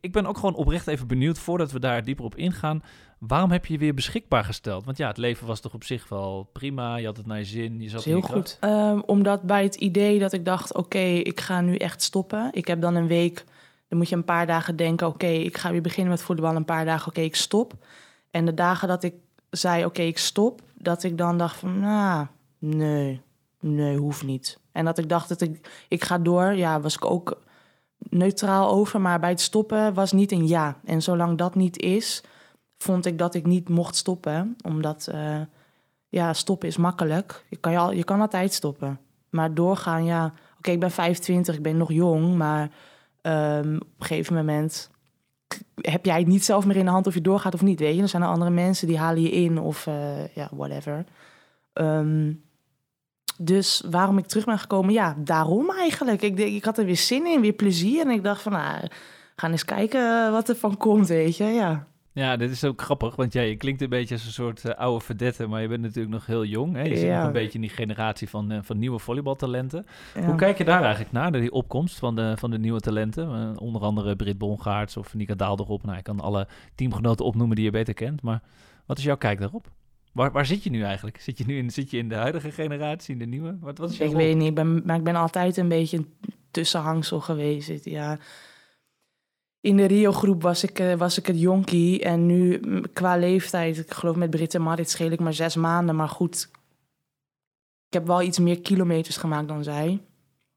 ik 0.00 0.12
ben 0.12 0.26
ook 0.26 0.36
gewoon 0.36 0.54
oprecht 0.54 0.86
even 0.86 1.06
benieuwd, 1.06 1.38
voordat 1.38 1.72
we 1.72 1.80
daar 1.80 2.04
dieper 2.04 2.24
op 2.24 2.36
ingaan, 2.36 2.82
waarom 3.18 3.50
heb 3.50 3.66
je 3.66 3.72
je 3.72 3.78
weer 3.78 3.94
beschikbaar 3.94 4.44
gesteld? 4.44 4.84
Want 4.84 4.96
ja, 4.96 5.08
het 5.08 5.16
leven 5.16 5.46
was 5.46 5.60
toch 5.60 5.74
op 5.74 5.84
zich 5.84 6.08
wel 6.08 6.48
prima, 6.52 6.96
je 6.96 7.06
had 7.06 7.16
het 7.16 7.26
naar 7.26 7.38
je 7.38 7.44
zin, 7.44 7.80
je 7.80 7.88
zat 7.88 8.04
heel 8.04 8.20
goed. 8.20 8.58
Um, 8.60 9.02
omdat 9.06 9.42
bij 9.42 9.62
het 9.62 9.74
idee 9.74 10.18
dat 10.18 10.32
ik 10.32 10.44
dacht, 10.44 10.74
oké, 10.74 10.98
ik 10.98 11.40
ga 11.40 11.60
nu 11.60 11.76
echt 11.76 12.02
stoppen. 12.02 12.48
Ik 12.52 12.66
heb 12.66 12.80
dan 12.80 12.94
een 12.94 13.06
week, 13.06 13.44
dan 13.88 13.98
moet 13.98 14.08
je 14.08 14.16
een 14.16 14.24
paar 14.24 14.46
dagen 14.46 14.76
denken, 14.76 15.06
oké, 15.06 15.26
ik 15.26 15.56
ga 15.56 15.70
weer 15.70 15.82
beginnen 15.82 16.12
met 16.12 16.22
voetbal, 16.22 16.56
een 16.56 16.64
paar 16.64 16.84
dagen, 16.84 17.08
oké, 17.08 17.20
ik 17.20 17.36
stop. 17.36 17.74
En 18.30 18.44
de 18.44 18.54
dagen 18.54 18.88
dat 18.88 19.02
ik 19.02 19.14
zei, 19.50 19.84
oké, 19.84 20.02
ik 20.02 20.18
stop, 20.18 20.60
dat 20.74 21.02
ik 21.02 21.18
dan 21.18 21.38
dacht 21.38 21.56
van, 21.56 21.80
nou, 21.80 22.26
nee, 22.58 23.20
nee, 23.60 23.96
hoeft 23.96 24.22
niet. 24.22 24.58
En 24.72 24.84
dat 24.84 24.98
ik 24.98 25.08
dacht 25.08 25.28
dat 25.28 25.40
ik, 25.40 25.84
ik 25.88 26.04
ga 26.04 26.18
door, 26.18 26.54
ja, 26.54 26.80
was 26.80 26.94
ik 26.94 27.04
ook 27.04 27.42
neutraal 27.98 28.70
over. 28.70 29.00
Maar 29.00 29.20
bij 29.20 29.30
het 29.30 29.40
stoppen 29.40 29.94
was 29.94 30.12
niet 30.12 30.32
een 30.32 30.46
ja. 30.46 30.80
En 30.84 31.02
zolang 31.02 31.38
dat 31.38 31.54
niet 31.54 31.78
is, 31.78 32.22
vond 32.78 33.06
ik 33.06 33.18
dat 33.18 33.34
ik 33.34 33.46
niet 33.46 33.68
mocht 33.68 33.96
stoppen. 33.96 34.56
Omdat, 34.64 35.08
uh, 35.14 35.40
ja, 36.08 36.32
stoppen 36.32 36.68
is 36.68 36.76
makkelijk. 36.76 37.44
Je 37.48 37.56
kan, 37.56 37.72
je, 37.72 37.78
al, 37.78 37.92
je 37.92 38.04
kan 38.04 38.20
altijd 38.20 38.52
stoppen. 38.52 39.00
Maar 39.30 39.54
doorgaan, 39.54 40.04
ja... 40.04 40.32
Oké, 40.58 40.70
ik 40.70 40.80
ben 40.80 40.90
25, 40.90 41.54
ik 41.54 41.62
ben 41.62 41.76
nog 41.76 41.92
jong, 41.92 42.34
maar 42.34 42.70
um, 43.22 43.76
op 43.76 44.00
een 44.00 44.06
gegeven 44.06 44.34
moment 44.34 44.90
heb 45.74 46.04
jij 46.04 46.18
het 46.18 46.26
niet 46.26 46.44
zelf 46.44 46.66
meer 46.66 46.76
in 46.76 46.84
de 46.84 46.90
hand 46.90 47.06
of 47.06 47.14
je 47.14 47.20
doorgaat 47.20 47.54
of 47.54 47.62
niet, 47.62 47.80
weet 47.80 47.92
je. 47.92 47.98
Dan 47.98 48.08
zijn 48.08 48.22
er 48.22 48.28
andere 48.28 48.50
mensen 48.50 48.86
die 48.86 48.98
halen 48.98 49.22
je 49.22 49.30
in 49.30 49.58
of 49.58 49.86
uh, 49.86 50.26
ja, 50.34 50.48
whatever. 50.52 51.04
Um, 51.74 52.44
dus 53.38 53.82
waarom 53.90 54.18
ik 54.18 54.26
terug 54.26 54.44
ben 54.44 54.58
gekomen, 54.58 54.92
ja, 54.92 55.16
daarom 55.18 55.70
eigenlijk. 55.70 56.22
Ik, 56.22 56.38
ik 56.38 56.64
had 56.64 56.78
er 56.78 56.84
weer 56.84 56.96
zin 56.96 57.26
in, 57.26 57.40
weer 57.40 57.52
plezier. 57.52 58.04
En 58.04 58.10
ik 58.10 58.24
dacht 58.24 58.42
van, 58.42 58.52
nou, 58.52 58.88
gaan 59.36 59.50
eens 59.50 59.64
kijken 59.64 60.32
wat 60.32 60.48
er 60.48 60.56
van 60.56 60.76
komt, 60.76 61.08
weet 61.08 61.36
je, 61.36 61.44
ja. 61.44 61.86
Ja, 62.16 62.36
dit 62.36 62.50
is 62.50 62.64
ook 62.64 62.82
grappig, 62.82 63.16
want 63.16 63.32
ja, 63.32 63.40
je 63.40 63.56
klinkt 63.56 63.82
een 63.82 63.88
beetje 63.88 64.14
als 64.14 64.24
een 64.24 64.32
soort 64.32 64.64
uh, 64.64 64.72
oude 64.72 65.04
verdette, 65.04 65.46
maar 65.46 65.62
je 65.62 65.68
bent 65.68 65.82
natuurlijk 65.82 66.14
nog 66.14 66.26
heel 66.26 66.44
jong. 66.44 66.74
Hè? 66.74 66.82
Je 66.82 66.96
zit 66.96 67.10
nog 67.10 67.24
een 67.24 67.32
beetje 67.32 67.54
in 67.54 67.60
die 67.60 67.70
generatie 67.70 68.28
van, 68.28 68.52
uh, 68.52 68.58
van 68.62 68.78
nieuwe 68.78 68.98
volleybaltalenten. 68.98 69.86
Hoe 70.24 70.34
kijk 70.34 70.58
je 70.58 70.64
daar 70.64 70.82
eigenlijk 70.82 71.12
naar, 71.12 71.30
naar 71.30 71.40
die 71.40 71.52
opkomst 71.52 71.98
van 71.98 72.16
de, 72.16 72.34
van 72.36 72.50
de 72.50 72.58
nieuwe 72.58 72.80
talenten? 72.80 73.28
Uh, 73.28 73.50
onder 73.56 73.82
andere 73.82 74.16
Brit 74.16 74.38
Bongaerts 74.38 74.96
of 74.96 75.14
Nika 75.14 75.34
Daalderop. 75.34 75.84
Nou, 75.84 75.98
ik 75.98 76.04
kan 76.04 76.20
alle 76.20 76.46
teamgenoten 76.74 77.24
opnoemen 77.24 77.56
die 77.56 77.64
je 77.64 77.70
beter 77.70 77.94
kent, 77.94 78.22
maar 78.22 78.42
wat 78.86 78.98
is 78.98 79.04
jouw 79.04 79.16
kijk 79.16 79.38
daarop? 79.38 79.70
Waar, 80.12 80.32
waar 80.32 80.46
zit 80.46 80.62
je 80.62 80.70
nu 80.70 80.82
eigenlijk? 80.82 81.20
Zit 81.20 81.38
je 81.38 81.44
nu 81.46 81.56
in, 81.56 81.70
zit 81.70 81.90
je 81.90 81.98
in 81.98 82.08
de 82.08 82.14
huidige 82.14 82.50
generatie, 82.50 83.12
in 83.12 83.18
de 83.18 83.26
nieuwe? 83.26 83.56
Wat, 83.60 83.78
wat 83.78 83.90
is 83.90 83.98
ik 83.98 84.12
weet 84.12 84.36
niet, 84.36 84.48
ik 84.48 84.54
ben, 84.54 84.82
maar 84.84 84.96
ik 84.96 85.04
ben 85.04 85.16
altijd 85.16 85.56
een 85.56 85.68
beetje 85.68 85.96
een 85.96 86.14
tussenhangsel 86.50 87.20
geweest. 87.20 87.84
Ja. 87.84 88.18
In 89.66 89.76
de 89.76 89.84
Rio-groep 89.84 90.42
was 90.42 90.62
ik, 90.62 90.80
uh, 90.80 90.94
was 90.94 91.18
ik 91.18 91.26
het 91.26 91.40
jonkie. 91.40 92.02
En 92.02 92.26
nu 92.26 92.60
qua 92.92 93.16
leeftijd, 93.16 93.78
ik 93.78 93.92
geloof 93.92 94.16
met 94.16 94.30
Britt 94.30 94.54
en 94.54 94.62
Marit 94.62 94.90
scheel 94.90 95.10
ik 95.10 95.20
maar 95.20 95.34
zes 95.34 95.56
maanden. 95.56 95.96
Maar 95.96 96.08
goed, 96.08 96.48
ik 97.86 97.92
heb 97.92 98.06
wel 98.06 98.22
iets 98.22 98.38
meer 98.38 98.60
kilometers 98.60 99.16
gemaakt 99.16 99.48
dan 99.48 99.64
zij. 99.64 100.00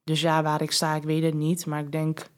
Dus 0.03 0.21
ja, 0.21 0.43
waar 0.43 0.61
ik 0.61 0.71
sta, 0.71 0.95
ik 0.95 1.03
weet 1.03 1.23
het 1.23 1.33
niet. 1.33 1.65
Maar 1.65 1.79
ik 1.79 1.91
denk, 1.91 2.29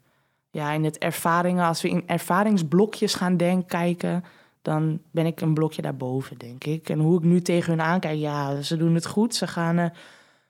ja, 0.50 0.72
in 0.72 0.84
het 0.84 0.98
ervaringen, 0.98 1.66
als 1.66 1.82
we 1.82 1.88
in 1.88 2.08
ervaringsblokjes 2.08 3.14
gaan 3.14 3.36
denken, 3.36 3.66
kijken 3.66 4.24
dan 4.62 5.00
ben 5.10 5.26
ik 5.26 5.40
een 5.40 5.54
blokje 5.54 5.82
daarboven, 5.82 6.38
denk 6.38 6.64
ik. 6.64 6.88
En 6.88 6.98
hoe 6.98 7.18
ik 7.18 7.24
nu 7.24 7.40
tegen 7.40 7.70
hun 7.70 7.82
aankijk, 7.82 8.18
ja, 8.18 8.62
ze 8.62 8.76
doen 8.76 8.94
het 8.94 9.06
goed. 9.06 9.34
Ze, 9.34 9.46
gaan, 9.46 9.78
uh, 9.78 9.86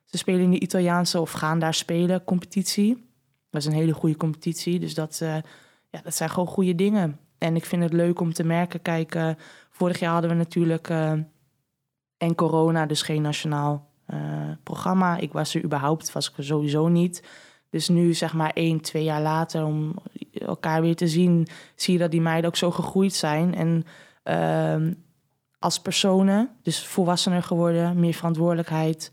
ze 0.05 0.19
spelen 0.19 0.41
in 0.41 0.51
de 0.51 0.61
Italiaanse 0.61 1.21
of 1.21 1.33
gaan 1.33 1.59
daar 1.59 1.75
spelen 1.75 2.25
competitie. 2.25 3.11
Dat 3.51 3.61
is 3.61 3.67
een 3.67 3.73
hele 3.73 3.93
goede 3.93 4.17
competitie, 4.17 4.79
dus 4.79 4.95
dat, 4.95 5.21
uh, 5.23 5.37
ja, 5.93 6.01
dat 6.03 6.15
zijn 6.15 6.31
gewoon 6.31 6.49
goede 6.49 6.75
dingen. 6.75 7.19
En 7.39 7.57
ik 7.57 7.65
vind 7.65 7.83
het 7.83 7.93
leuk 7.93 8.21
om 8.21 8.33
te 8.33 8.45
merken, 8.45 8.83
kijk, 8.83 9.15
uh, 9.15 9.29
vorig 9.71 9.99
jaar 9.99 10.13
hadden 10.13 10.31
we 10.31 10.37
natuurlijk 10.37 10.89
en 12.17 12.35
corona, 12.35 12.87
dus 12.87 13.03
geen 13.03 13.23
nationaal 13.23 13.91
programma. 14.63 15.17
Ik 15.17 15.33
was 15.33 15.55
er 15.55 15.65
überhaupt, 15.65 16.13
was 16.13 16.31
ik 16.31 16.45
sowieso 16.45 16.89
niet. 16.89 17.23
Dus 17.71 17.89
nu, 17.89 18.15
zeg 18.15 18.33
maar, 18.33 18.51
één, 18.51 18.81
twee 18.81 19.05
jaar 19.05 19.23
later, 19.23 19.65
om 19.65 19.95
elkaar 20.33 20.81
weer 20.81 20.97
te 20.97 21.09
zien, 21.09 21.47
zie 21.75 21.93
je 21.93 21.99
dat 21.99 22.11
die 22.11 22.21
meiden 22.21 22.51
ook 22.51 22.57
zo 22.57 22.71
gegroeid 22.71 23.15
zijn. 23.15 23.55
En 23.55 23.85
uh, 24.25 24.93
als 25.59 25.81
personen, 25.81 26.51
dus 26.63 26.87
volwassener 26.87 27.43
geworden, 27.43 28.01
meer 28.01 28.15
verantwoordelijkheid, 28.15 29.13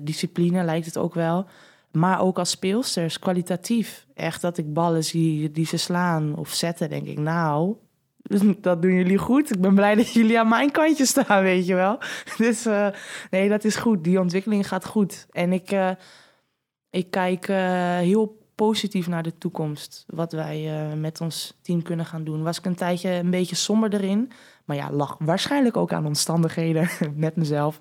discipline 0.00 0.62
lijkt 0.64 0.86
het 0.86 0.98
ook 0.98 1.14
wel. 1.14 1.46
Maar 1.92 2.20
ook 2.20 2.38
als 2.38 2.50
speelsters, 2.50 3.18
kwalitatief. 3.18 4.06
Echt 4.14 4.40
dat 4.40 4.58
ik 4.58 4.72
ballen 4.72 5.04
zie 5.04 5.50
die 5.50 5.66
ze 5.66 5.76
slaan 5.76 6.36
of 6.36 6.48
zetten, 6.48 6.88
denk 6.88 7.06
ik, 7.06 7.18
nou, 7.18 7.76
dat 8.60 8.82
doen 8.82 8.94
jullie 8.94 9.18
goed. 9.18 9.54
Ik 9.54 9.60
ben 9.60 9.74
blij 9.74 9.94
dat 9.94 10.12
jullie 10.12 10.38
aan 10.38 10.48
mijn 10.48 10.70
kantje 10.70 11.06
staan, 11.06 11.42
weet 11.52 11.66
je 11.66 11.74
wel. 11.74 11.98
Dus 12.36 12.66
uh, 12.66 12.88
nee, 13.30 13.48
dat 13.48 13.64
is 13.64 13.76
goed. 13.76 14.04
Die 14.04 14.20
ontwikkeling 14.20 14.68
gaat 14.68 14.86
goed. 14.86 15.26
En 15.30 15.52
ik, 15.52 15.72
uh, 15.72 15.90
ik 16.90 17.10
kijk 17.10 17.48
uh, 17.48 17.56
heel 17.96 18.40
positief 18.54 19.06
naar 19.06 19.22
de 19.22 19.38
toekomst. 19.38 20.04
Wat 20.06 20.32
wij 20.32 20.70
met 20.96 21.20
ons 21.20 21.58
team 21.62 21.82
kunnen 21.82 22.06
gaan 22.06 22.24
doen. 22.24 22.42
Was 22.42 22.58
ik 22.58 22.64
een 22.64 22.74
tijdje 22.74 23.10
een 23.10 23.30
beetje 23.30 23.56
somber 23.56 23.94
erin. 23.94 24.32
Maar 24.64 24.76
ja, 24.76 24.92
lag 24.92 25.16
waarschijnlijk 25.18 25.76
ook 25.76 25.92
aan 25.92 26.06
omstandigheden 26.06 26.88
met 27.14 27.36
mezelf. 27.36 27.80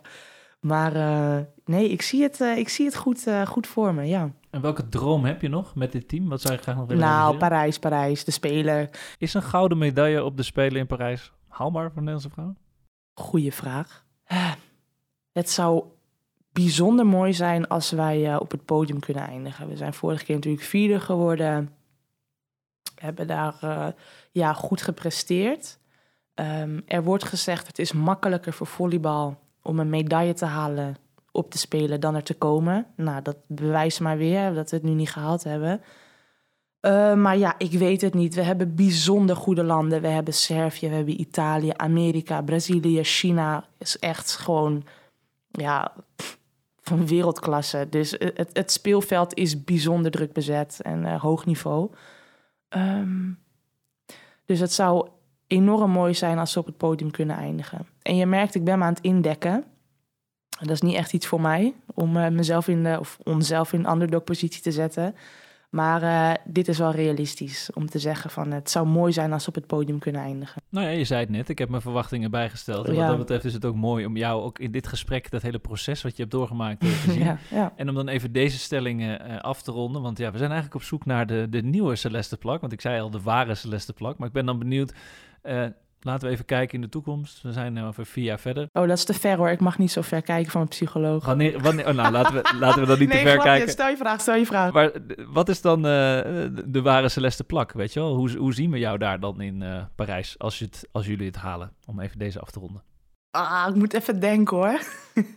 Maar 0.61 0.95
uh, 0.95 1.37
nee, 1.65 1.89
ik 1.89 2.01
zie 2.01 2.23
het, 2.23 2.39
uh, 2.39 2.57
ik 2.57 2.69
zie 2.69 2.85
het 2.85 2.95
goed, 2.95 3.27
goed 3.45 3.67
voor 3.67 3.93
me, 3.93 4.03
ja. 4.03 4.31
En 4.49 4.61
welke 4.61 4.89
droom 4.89 5.25
heb 5.25 5.41
je 5.41 5.49
nog 5.49 5.75
met 5.75 5.91
dit 5.91 6.07
team? 6.07 6.29
Wat 6.29 6.41
zou 6.41 6.53
je 6.53 6.61
graag 6.61 6.75
nog 6.75 6.87
willen 6.87 7.03
Nou, 7.03 7.37
Parijs, 7.37 7.79
Parijs, 7.79 8.23
de 8.23 8.31
Spelen. 8.31 8.89
Is 9.17 9.33
een 9.33 9.43
gouden 9.43 9.77
medaille 9.77 10.23
op 10.23 10.37
de 10.37 10.43
Spelen 10.43 10.79
in 10.79 10.87
Parijs 10.87 11.31
haalbaar 11.47 11.91
voor 11.91 12.01
Nederlandse 12.01 12.29
vrouwen? 12.29 12.57
Goeie 13.13 13.53
vraag. 13.53 14.05
Het 15.31 15.49
zou 15.49 15.83
bijzonder 16.51 17.05
mooi 17.05 17.33
zijn 17.33 17.67
als 17.67 17.91
wij 17.91 18.37
op 18.37 18.51
het 18.51 18.65
podium 18.65 18.99
kunnen 18.99 19.27
eindigen. 19.27 19.67
We 19.67 19.77
zijn 19.77 19.93
vorige 19.93 20.25
keer 20.25 20.35
natuurlijk 20.35 20.63
vierde 20.63 20.99
geworden. 20.99 21.69
We 22.95 23.01
hebben 23.01 23.27
daar 23.27 23.55
uh, 23.63 23.87
ja, 24.31 24.53
goed 24.53 24.81
gepresteerd. 24.81 25.79
Um, 26.35 26.81
er 26.85 27.03
wordt 27.03 27.23
gezegd 27.23 27.67
het 27.67 27.79
is 27.79 27.91
makkelijker 27.91 28.53
voor 28.53 28.67
volleybal 28.67 29.39
om 29.61 29.79
een 29.79 29.89
medaille 29.89 30.33
te 30.33 30.45
halen 30.45 30.95
op 31.31 31.51
te 31.51 31.57
spelen 31.57 31.99
dan 31.99 32.15
er 32.15 32.23
te 32.23 32.33
komen. 32.33 32.85
Nou, 32.95 33.21
dat 33.21 33.37
bewijst 33.47 33.99
maar 33.99 34.17
weer 34.17 34.53
dat 34.53 34.69
we 34.69 34.75
het 34.75 34.85
nu 34.85 34.91
niet 34.91 35.11
gehaald 35.11 35.43
hebben. 35.43 35.81
Uh, 36.81 37.13
maar 37.13 37.37
ja, 37.37 37.55
ik 37.57 37.71
weet 37.71 38.01
het 38.01 38.13
niet. 38.13 38.35
We 38.35 38.41
hebben 38.41 38.75
bijzonder 38.75 39.35
goede 39.35 39.63
landen. 39.63 40.01
We 40.01 40.07
hebben 40.07 40.33
Servië, 40.33 40.89
we 40.89 40.95
hebben 40.95 41.21
Italië, 41.21 41.71
Amerika, 41.75 42.41
Brazilië, 42.41 43.03
China. 43.03 43.65
is 43.77 43.99
echt 43.99 44.35
gewoon, 44.35 44.83
ja, 45.51 45.93
van 46.81 47.07
wereldklasse. 47.07 47.87
Dus 47.89 48.11
het, 48.17 48.49
het 48.53 48.71
speelveld 48.71 49.33
is 49.33 49.63
bijzonder 49.63 50.11
druk 50.11 50.33
bezet 50.33 50.79
en 50.81 51.03
uh, 51.03 51.21
hoog 51.21 51.45
niveau. 51.45 51.89
Um, 52.69 53.39
dus 54.45 54.59
het 54.59 54.73
zou 54.73 55.07
enorm 55.51 55.91
mooi 55.91 56.13
zijn 56.13 56.39
als 56.39 56.51
ze 56.51 56.59
op 56.59 56.65
het 56.65 56.77
podium 56.77 57.11
kunnen 57.11 57.35
eindigen. 57.35 57.87
En 58.01 58.15
je 58.15 58.25
merkt, 58.25 58.55
ik 58.55 58.63
ben 58.63 58.79
me 58.79 58.85
aan 58.85 58.93
het 58.93 59.03
indekken. 59.03 59.63
Dat 60.59 60.69
is 60.69 60.81
niet 60.81 60.95
echt 60.95 61.13
iets 61.13 61.27
voor 61.27 61.41
mij, 61.41 61.73
om 61.93 62.17
uh, 62.17 62.27
mezelf 62.27 62.67
in 62.67 62.83
de, 62.83 62.97
of 62.99 63.17
onszelf 63.23 63.73
in 63.73 63.79
een 63.79 63.91
underdog 63.91 64.23
positie 64.23 64.61
te 64.61 64.71
zetten. 64.71 65.15
Maar 65.69 66.03
uh, 66.03 66.31
dit 66.45 66.67
is 66.67 66.77
wel 66.77 66.91
realistisch 66.91 67.69
om 67.73 67.89
te 67.89 67.99
zeggen 67.99 68.29
van 68.29 68.51
het 68.51 68.69
zou 68.69 68.87
mooi 68.87 69.13
zijn 69.13 69.33
als 69.33 69.43
ze 69.43 69.49
op 69.49 69.55
het 69.55 69.67
podium 69.67 69.99
kunnen 69.99 70.21
eindigen. 70.21 70.61
Nou 70.69 70.85
ja, 70.85 70.91
je 70.91 71.03
zei 71.03 71.19
het 71.19 71.29
net, 71.29 71.49
ik 71.49 71.57
heb 71.57 71.69
mijn 71.69 71.81
verwachtingen 71.81 72.31
bijgesteld. 72.31 72.87
En 72.87 72.93
ja. 72.93 72.99
wat 72.99 73.09
dat 73.09 73.17
betreft 73.17 73.45
is 73.45 73.53
het 73.53 73.65
ook 73.65 73.75
mooi 73.75 74.05
om 74.05 74.17
jou 74.17 74.41
ook 74.41 74.59
in 74.59 74.71
dit 74.71 74.87
gesprek, 74.87 75.31
dat 75.31 75.41
hele 75.41 75.59
proces 75.59 76.01
wat 76.01 76.15
je 76.15 76.21
hebt 76.21 76.33
doorgemaakt, 76.33 76.79
te 76.79 76.87
zien. 77.07 77.23
ja, 77.23 77.37
ja. 77.49 77.73
En 77.75 77.89
om 77.89 77.95
dan 77.95 78.07
even 78.07 78.31
deze 78.31 78.57
stellingen 78.57 79.31
uh, 79.31 79.39
af 79.39 79.61
te 79.61 79.71
ronden. 79.71 80.01
Want 80.01 80.17
ja, 80.17 80.31
we 80.31 80.37
zijn 80.37 80.51
eigenlijk 80.51 80.81
op 80.81 80.87
zoek 80.87 81.05
naar 81.05 81.27
de, 81.27 81.47
de 81.49 81.61
nieuwe 81.61 81.95
Celeste 81.95 82.37
Plak. 82.37 82.61
Want 82.61 82.73
ik 82.73 82.81
zei 82.81 83.01
al 83.01 83.09
de 83.09 83.21
ware 83.21 83.55
Celeste 83.55 83.93
Plak. 83.93 84.17
Maar 84.17 84.27
ik 84.27 84.33
ben 84.33 84.45
dan 84.45 84.59
benieuwd, 84.59 84.93
uh, 85.43 85.65
laten 86.01 86.27
we 86.27 86.33
even 86.33 86.45
kijken 86.45 86.75
in 86.75 86.81
de 86.81 86.89
toekomst. 86.89 87.41
We 87.41 87.51
zijn 87.51 87.73
nu 87.73 87.83
over 87.83 88.05
vier 88.05 88.23
jaar 88.23 88.39
verder. 88.39 88.67
Oh, 88.73 88.87
dat 88.87 88.97
is 88.97 89.03
te 89.03 89.13
ver 89.13 89.37
hoor. 89.37 89.49
Ik 89.49 89.59
mag 89.59 89.77
niet 89.77 89.91
zo 89.91 90.01
ver 90.01 90.21
kijken 90.21 90.51
van 90.51 90.61
een 90.61 90.67
psycholoog. 90.67 91.25
Wanneer, 91.25 91.59
wanneer, 91.59 91.87
oh, 91.87 91.93
nou, 91.93 92.11
laten 92.11 92.33
we, 92.33 92.53
laten 92.59 92.81
we 92.81 92.87
dan 92.87 92.99
niet 92.99 93.09
nee, 93.09 93.23
te 93.23 93.29
ver 93.29 93.37
kijken. 93.37 93.69
Stel 93.69 93.89
je 93.89 93.97
vraag, 93.97 94.21
stel 94.21 94.35
je 94.35 94.45
vraag. 94.45 94.73
Maar 94.73 94.91
wat 95.27 95.49
is 95.49 95.61
dan 95.61 95.77
eh, 95.77 95.91
de, 96.65 96.81
ware 96.83 97.09
Celeste 97.09 97.43
Plak, 97.43 97.71
weet 97.71 97.93
je 97.93 97.99
wel? 97.99 98.15
Hoe, 98.15 98.37
hoe 98.37 98.53
zien 98.53 98.71
we 98.71 98.79
jou 98.79 98.97
daar 98.97 99.19
dan 99.19 99.41
in 99.41 99.61
eh, 99.61 99.83
Parijs 99.95 100.39
als, 100.39 100.59
je 100.59 100.65
het, 100.65 100.87
als 100.91 101.05
jullie 101.05 101.27
het 101.27 101.35
halen? 101.35 101.71
Om 101.85 101.99
even 101.99 102.19
deze 102.19 102.39
af 102.39 102.51
te 102.51 102.59
ronden. 102.59 102.83
Ah, 103.31 103.65
ik 103.69 103.75
moet 103.75 103.93
even 103.93 104.19
denken 104.19 104.57
hoor. 104.57 104.81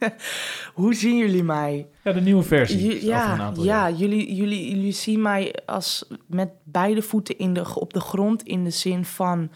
Hoe 0.74 0.94
zien 0.94 1.16
jullie 1.16 1.42
mij? 1.42 1.88
Ja, 2.02 2.12
de 2.12 2.20
nieuwe 2.20 2.42
versie. 2.42 3.04
Ja, 3.04 3.34
ja 3.36 3.52
jaar. 3.56 3.92
jullie, 3.92 4.34
jullie, 4.34 4.70
jullie 4.70 4.92
zien 4.92 5.22
mij 5.22 5.54
als 5.66 6.04
met 6.26 6.50
beide 6.64 7.02
voeten 7.02 7.38
in 7.38 7.54
de, 7.54 7.74
op 7.74 7.92
de 7.92 8.00
grond 8.00 8.42
in 8.42 8.64
de 8.64 8.70
zin 8.70 9.04
van... 9.04 9.50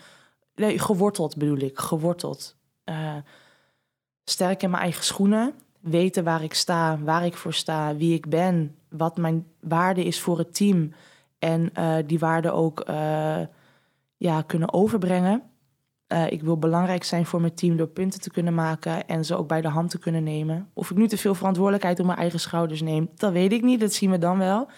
Nee, 0.59 0.79
geworteld 0.79 1.37
bedoel 1.37 1.59
ik, 1.59 1.79
geworteld. 1.79 2.57
Eh, 2.85 3.17
sterk 4.25 4.63
in 4.63 4.71
mijn 4.71 4.83
eigen 4.83 5.05
schoenen. 5.05 5.55
Weten 5.81 6.25
waar 6.25 6.43
ik 6.43 6.55
sta, 6.55 6.99
waar 6.99 7.25
ik 7.25 7.37
voor 7.37 7.53
sta, 7.53 7.97
wie 7.97 8.15
ik 8.15 8.29
ben. 8.29 8.77
Wat 8.89 9.17
mijn 9.17 9.47
waarde 9.61 10.05
is 10.05 10.21
voor 10.21 10.39
het 10.39 10.55
team. 10.55 10.93
En 11.39 11.71
eh, 11.75 11.97
die 12.07 12.19
waarde 12.19 12.51
ook 12.51 12.81
eh, 12.81 13.41
ja, 14.17 14.43
kunnen 14.43 14.73
overbrengen. 14.73 15.43
Ik 16.29 16.43
wil 16.43 16.59
belangrijk 16.59 17.05
zijn 17.05 17.27
voor 17.27 17.41
mijn 17.41 17.55
team 17.55 17.77
door 17.77 17.87
punten 17.87 18.21
te 18.21 18.31
kunnen 18.31 18.55
maken 18.55 19.09
en 19.09 19.25
ze 19.25 19.37
ook 19.37 19.49
bij 19.49 19.61
de 19.61 19.69
hand 19.69 19.91
te 19.91 19.99
kunnen 19.99 20.23
nemen. 20.23 20.71
Of 20.73 20.91
ik 20.91 20.97
nu 20.97 21.09
te 21.09 21.17
veel 21.17 21.35
verantwoordelijkheid 21.35 22.01
op 22.01 22.07
mijn 22.07 22.19
eigen 22.19 22.41
schouders 22.41 22.83
neem, 22.83 23.11
dat 23.15 23.33
weet 23.33 23.53
ik 23.53 23.63
niet. 23.63 23.81
Dat 23.81 23.93
zien 23.93 24.11
we 24.11 24.19
dan 24.19 24.39
wel. 24.39 24.69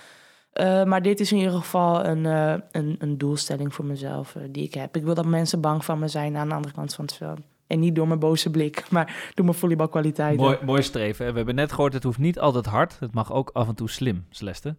Eh, 0.51 0.85
maar 0.85 1.03
dit 1.03 1.21
is 1.21 1.33
in 1.33 1.39
ieder 1.39 1.53
geval 1.53 2.05
een, 2.05 2.27
eh, 2.27 2.55
een, 2.71 2.97
een 2.99 3.19
doelstelling 3.19 3.75
voor 3.75 3.85
mezelf 3.85 4.37
eh, 4.37 4.43
die 4.51 4.65
ik 4.65 4.75
heb. 4.75 4.97
Ik 4.97 5.05
wil 5.05 5.15
dat 5.15 5.27
mensen 5.27 5.61
bang 5.61 5.85
van 5.85 5.99
me 5.99 6.09
zijn 6.09 6.37
aan 6.37 6.49
de 6.49 6.55
andere 6.55 6.75
kant 6.75 6.95
van 6.95 7.05
het 7.05 7.15
veld. 7.15 7.41
En 7.67 7.81
niet 7.81 7.95
door 7.95 8.09
mijn 8.09 8.19
boze 8.19 8.51
blik, 8.51 8.85
maar 8.91 9.33
door 9.35 9.45
mijn 9.45 9.57
volleybalkwaliteiten. 9.57 10.45
Mooi, 10.45 10.59
mooi 10.65 10.83
streven. 10.83 11.31
We 11.31 11.37
hebben 11.37 11.55
net 11.55 11.73
gehoord, 11.73 11.93
het 11.93 12.03
hoeft 12.03 12.19
niet 12.19 12.39
altijd 12.39 12.67
hard. 12.67 13.01
Het 13.01 13.15
mag 13.15 13.33
ook 13.33 13.51
af 13.53 13.69
en 13.69 13.75
toe 13.75 13.91
slim, 13.91 14.27
Celeste. 14.31 14.77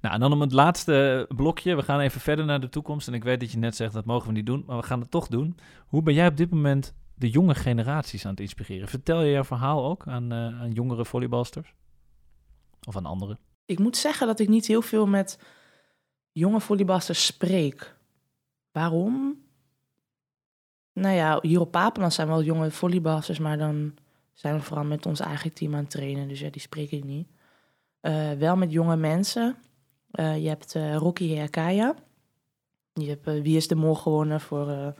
Nou, 0.00 0.14
en 0.14 0.20
dan 0.20 0.32
om 0.32 0.40
het 0.40 0.52
laatste 0.52 1.26
blokje. 1.36 1.74
We 1.74 1.82
gaan 1.82 2.00
even 2.00 2.20
verder 2.20 2.44
naar 2.44 2.60
de 2.60 2.68
toekomst. 2.68 3.08
En 3.08 3.14
ik 3.14 3.24
weet 3.24 3.40
dat 3.40 3.52
je 3.52 3.58
net 3.58 3.76
zegt, 3.76 3.92
dat 3.92 4.04
mogen 4.04 4.26
we 4.26 4.32
niet 4.32 4.46
doen. 4.46 4.64
Maar 4.66 4.76
we 4.76 4.82
gaan 4.82 5.00
het 5.00 5.10
toch 5.10 5.26
doen. 5.26 5.56
Hoe 5.86 6.02
ben 6.02 6.14
jij 6.14 6.26
op 6.26 6.36
dit 6.36 6.50
moment 6.50 6.94
de 7.14 7.30
jonge 7.30 7.54
generaties 7.54 8.24
aan 8.24 8.30
het 8.30 8.40
inspireren? 8.40 8.88
Vertel 8.88 9.22
je 9.22 9.30
jouw 9.30 9.44
verhaal 9.44 9.84
ook 9.84 10.06
aan, 10.06 10.32
aan 10.32 10.70
jongere 10.70 11.04
volleybalsters? 11.04 11.74
Of 12.86 12.96
aan 12.96 13.06
anderen? 13.06 13.38
Ik 13.64 13.78
moet 13.78 13.96
zeggen 13.96 14.26
dat 14.26 14.38
ik 14.38 14.48
niet 14.48 14.66
heel 14.66 14.82
veel 14.82 15.06
met 15.06 15.38
jonge 16.32 16.60
volleybalsters 16.60 17.26
spreek. 17.26 17.96
Waarom? 18.72 19.42
Nou 20.92 21.14
ja, 21.14 21.38
hier 21.42 21.60
op 21.60 21.70
Papenland 21.70 22.12
zijn 22.12 22.28
wel 22.28 22.42
jonge 22.42 22.70
volleybalsters, 22.70 23.38
maar 23.38 23.58
dan 23.58 23.94
zijn 24.32 24.54
we 24.54 24.62
vooral 24.62 24.84
met 24.84 25.06
ons 25.06 25.20
eigen 25.20 25.52
team 25.52 25.74
aan 25.74 25.80
het 25.80 25.90
trainen. 25.90 26.28
Dus 26.28 26.40
ja, 26.40 26.50
die 26.50 26.60
spreek 26.60 26.90
ik 26.90 27.04
niet. 27.04 27.28
Eh, 28.00 28.32
wel 28.32 28.56
met 28.56 28.72
jonge 28.72 28.96
mensen. 28.96 29.56
Eh, 30.10 30.42
je 30.42 30.48
hebt 30.48 30.74
eh, 30.74 30.96
Rocky 30.96 31.34
Heakaya. 31.34 31.94
Je 32.92 33.08
hebt 33.08 33.24
Wie 33.24 33.56
is 33.56 33.68
de 33.68 33.74
Mol 33.74 33.94
gewonnen 33.94 34.40
voor 34.40 34.94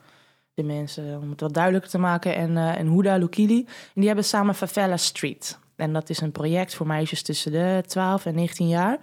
de 0.55 0.63
mensen, 0.63 1.21
om 1.21 1.31
het 1.31 1.41
wat 1.41 1.55
duidelijker 1.55 1.91
te 1.91 1.99
maken. 1.99 2.35
En, 2.35 2.57
en 2.57 2.87
Huda 2.87 3.17
Lukili. 3.17 3.65
En 3.67 3.93
die 3.95 4.07
hebben 4.07 4.25
samen 4.25 4.55
Favela 4.55 4.97
Street. 4.97 5.59
En 5.77 5.93
dat 5.93 6.11
is 6.11 6.21
een 6.21 6.33
project 6.33 6.75
voor 6.75 6.87
meisjes 6.87 7.23
tussen 7.23 7.53
de 7.53 7.83
12 7.87 8.27
en 8.27 8.35
19 8.35 8.69
jaar. 8.69 8.99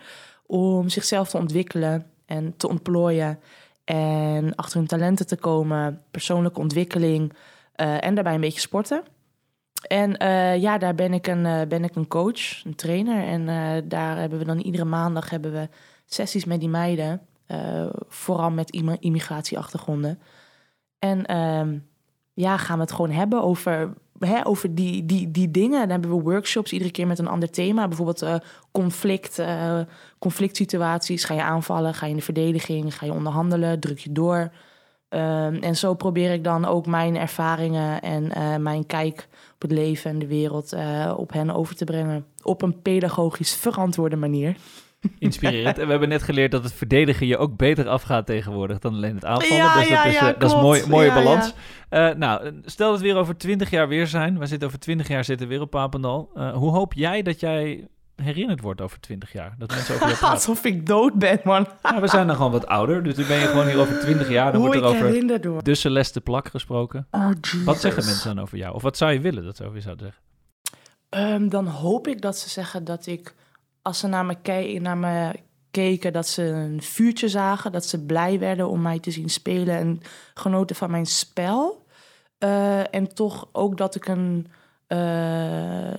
Om 0.45 0.89
zichzelf 0.89 1.29
te 1.29 1.37
ontwikkelen 1.37 2.05
en 2.25 2.57
te 2.57 2.67
ontplooien. 2.67 3.39
En 3.83 4.55
achter 4.55 4.77
hun 4.77 4.87
talenten 4.87 5.27
te 5.27 5.35
komen. 5.37 6.01
Persoonlijke 6.11 6.59
ontwikkeling. 6.59 7.33
eh, 7.75 8.05
en 8.05 8.15
daarbij 8.15 8.33
een 8.33 8.41
beetje 8.41 8.59
sporten. 8.59 9.03
En 9.87 10.17
eh, 10.17 10.61
ja, 10.61 10.77
daar 10.77 10.95
ben 10.95 11.13
ik, 11.13 11.27
een, 11.27 11.45
eh, 11.45 11.67
ben 11.67 11.83
ik 11.83 11.95
een 11.95 12.07
coach, 12.07 12.65
een 12.65 12.75
trainer. 12.75 13.23
En 13.27 13.45
daar 13.87 14.17
hebben 14.17 14.39
we 14.39 14.45
dan 14.45 14.59
iedere 14.59 14.85
maandag 14.85 15.29
hebben 15.29 15.51
we 15.51 15.69
sessies 16.05 16.45
met 16.45 16.59
die 16.59 16.69
meiden. 16.69 17.21
vooral 18.07 18.51
met 18.51 18.69
immi- 18.71 18.97
immigratieachtergronden. 18.99 20.19
En 20.99 21.25
ehm, 21.25 21.77
ja, 22.33 22.57
gaan 22.57 22.75
we 22.75 22.81
het 22.83 22.91
gewoon 22.91 23.11
hebben 23.11 23.41
over, 23.43 23.93
hè, 24.27 24.45
over 24.45 24.75
die, 24.75 25.05
die, 25.05 25.31
die 25.31 25.51
dingen. 25.51 25.79
Dan 25.79 25.89
hebben 25.89 26.09
we 26.09 26.23
workshops, 26.23 26.71
iedere 26.71 26.91
keer 26.91 27.07
met 27.07 27.19
een 27.19 27.27
ander 27.27 27.49
thema. 27.49 27.87
Bijvoorbeeld 27.87 28.21
eh, 28.21 28.35
conflict, 28.71 29.39
eh, 29.39 29.79
conflict 30.19 30.55
situaties. 30.55 31.23
Ga 31.23 31.33
je 31.33 31.43
aanvallen, 31.43 31.93
ga 31.93 32.05
je 32.05 32.11
in 32.11 32.17
de 32.17 32.23
verdediging, 32.23 32.97
ga 32.97 33.05
je 33.05 33.13
onderhandelen, 33.13 33.79
druk 33.79 33.99
je 33.99 34.11
door. 34.11 34.51
Ehm, 35.09 35.55
en 35.55 35.75
zo 35.75 35.93
probeer 35.93 36.31
ik 36.31 36.43
dan 36.43 36.65
ook 36.65 36.85
mijn 36.85 37.17
ervaringen 37.17 38.01
en 38.01 38.31
eh, 38.31 38.55
mijn 38.55 38.85
kijk 38.85 39.27
op 39.53 39.61
het 39.61 39.71
leven 39.71 40.11
en 40.11 40.19
de 40.19 40.27
wereld 40.27 40.75
op 41.17 41.33
hen 41.33 41.49
over 41.51 41.75
te 41.75 41.85
brengen. 41.85 42.25
Op 42.43 42.61
een 42.61 42.81
pedagogisch 42.81 43.55
verantwoorde 43.55 44.15
manier. 44.15 44.55
Inspirerend. 45.19 45.77
en 45.77 45.85
we 45.85 45.91
hebben 45.91 46.09
net 46.09 46.23
geleerd 46.23 46.51
dat 46.51 46.63
het 46.63 46.73
verdedigen 46.73 47.27
je 47.27 47.37
ook 47.37 47.57
beter 47.57 47.87
afgaat 47.87 48.25
tegenwoordig 48.25 48.79
dan 48.79 48.93
alleen 48.93 49.15
het 49.15 49.25
aanvallen. 49.25 49.55
Ja, 49.55 49.73
dus 49.73 49.81
dat 49.81 49.89
ja, 49.89 50.03
is, 50.03 50.13
ja, 50.13 50.33
eh, 50.33 50.39
dat 50.39 50.49
is 50.51 50.61
mooi, 50.61 50.87
mooie 50.87 51.13
balans. 51.13 51.53
Eh, 51.89 52.09
nou, 52.09 52.61
stel 52.65 52.91
dat 52.91 52.99
we 52.99 53.05
weer 53.05 53.15
over 53.15 53.37
twintig 53.37 53.69
jaar 53.69 53.87
weer 53.87 54.07
zijn. 54.07 54.39
We 54.39 54.45
zitten 54.45 54.67
over 54.67 54.79
twintig 54.79 55.07
jaar 55.07 55.23
zitten 55.23 55.47
weer 55.47 55.61
op 55.61 55.69
Papendal. 55.69 56.29
Eh, 56.35 56.53
hoe 56.53 56.71
hoop 56.71 56.93
jij 56.93 57.21
dat 57.21 57.39
jij 57.39 57.87
herinnerd 58.15 58.61
wordt 58.61 58.81
over 58.81 58.99
twintig 58.99 59.33
jaar? 59.33 59.55
Dat 59.57 59.69
mensen 59.69 59.95
over 59.95 60.07
je? 60.07 60.17
Alsof 60.25 60.65
ik 60.65 60.85
dood 60.85 61.13
ben, 61.13 61.39
man. 61.43 61.67
We 61.99 62.07
zijn 62.07 62.27
dan 62.27 62.35
gewoon 62.35 62.51
wat 62.51 62.67
ouder, 62.67 63.03
dus 63.03 63.15
dan 63.15 63.27
ben 63.27 63.39
je 63.39 63.45
gewoon 63.45 63.67
hier 63.67 63.79
over 63.79 63.99
twintig 63.99 64.29
jaar. 64.29 64.51
Dan 64.51 64.61
Hoe 64.61 64.69
wordt 64.69 65.03
er 65.03 65.09
over 65.11 65.63
de 65.63 65.75
Celeste 65.75 66.21
Plak 66.21 66.47
gesproken. 66.47 67.07
Oh. 67.11 67.29
Wat 67.65 67.79
zeggen 67.79 68.05
mensen 68.05 68.35
dan 68.35 68.43
over 68.43 68.57
jou? 68.57 68.75
Of 68.75 68.81
wat 68.81 68.97
zou 68.97 69.11
je 69.11 69.19
willen 69.19 69.43
dat 69.43 69.55
ze 69.55 69.63
over 69.63 69.75
je 69.75 69.81
zouden 69.81 70.05
zeggen? 70.05 70.29
Ehm, 71.09 71.49
dan 71.49 71.67
hoop 71.67 72.07
ik 72.07 72.21
dat 72.21 72.37
ze 72.37 72.49
zeggen 72.49 72.83
dat 72.83 73.05
ik, 73.05 73.33
als 73.81 73.99
ze 73.99 74.07
naar 74.07 74.25
me, 74.25 74.79
naar 74.81 74.97
me 74.97 75.33
keken, 75.71 76.13
dat 76.13 76.27
ze 76.27 76.43
een 76.43 76.81
vuurtje 76.81 77.29
zagen. 77.29 77.71
Dat 77.71 77.85
ze 77.85 78.05
blij 78.05 78.39
werden 78.39 78.69
om 78.69 78.81
mij 78.81 78.99
te 78.99 79.11
zien 79.11 79.29
spelen 79.29 79.75
en 79.75 80.01
genoten 80.33 80.75
van 80.75 80.91
mijn 80.91 81.05
spel. 81.05 81.85
Eh, 82.37 82.95
en 82.95 83.13
toch 83.13 83.49
ook 83.51 83.77
dat 83.77 83.95
ik 83.95 84.07
een, 84.07 84.47
eh, 84.87 84.97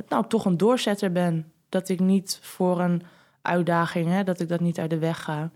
nou, 0.08 0.26
toch 0.28 0.44
een 0.44 0.56
doorzetter 0.56 1.12
ben. 1.12 1.52
Dat 1.68 1.88
ik 1.88 2.00
niet 2.00 2.38
voor 2.42 2.80
een 2.80 3.02
uitdaging, 3.42 4.08
hè, 4.08 4.24
dat 4.24 4.40
ik 4.40 4.48
dat 4.48 4.60
niet 4.60 4.78
uit 4.78 4.90
de 4.90 4.98
weg 4.98 5.22
ga. 5.22 5.50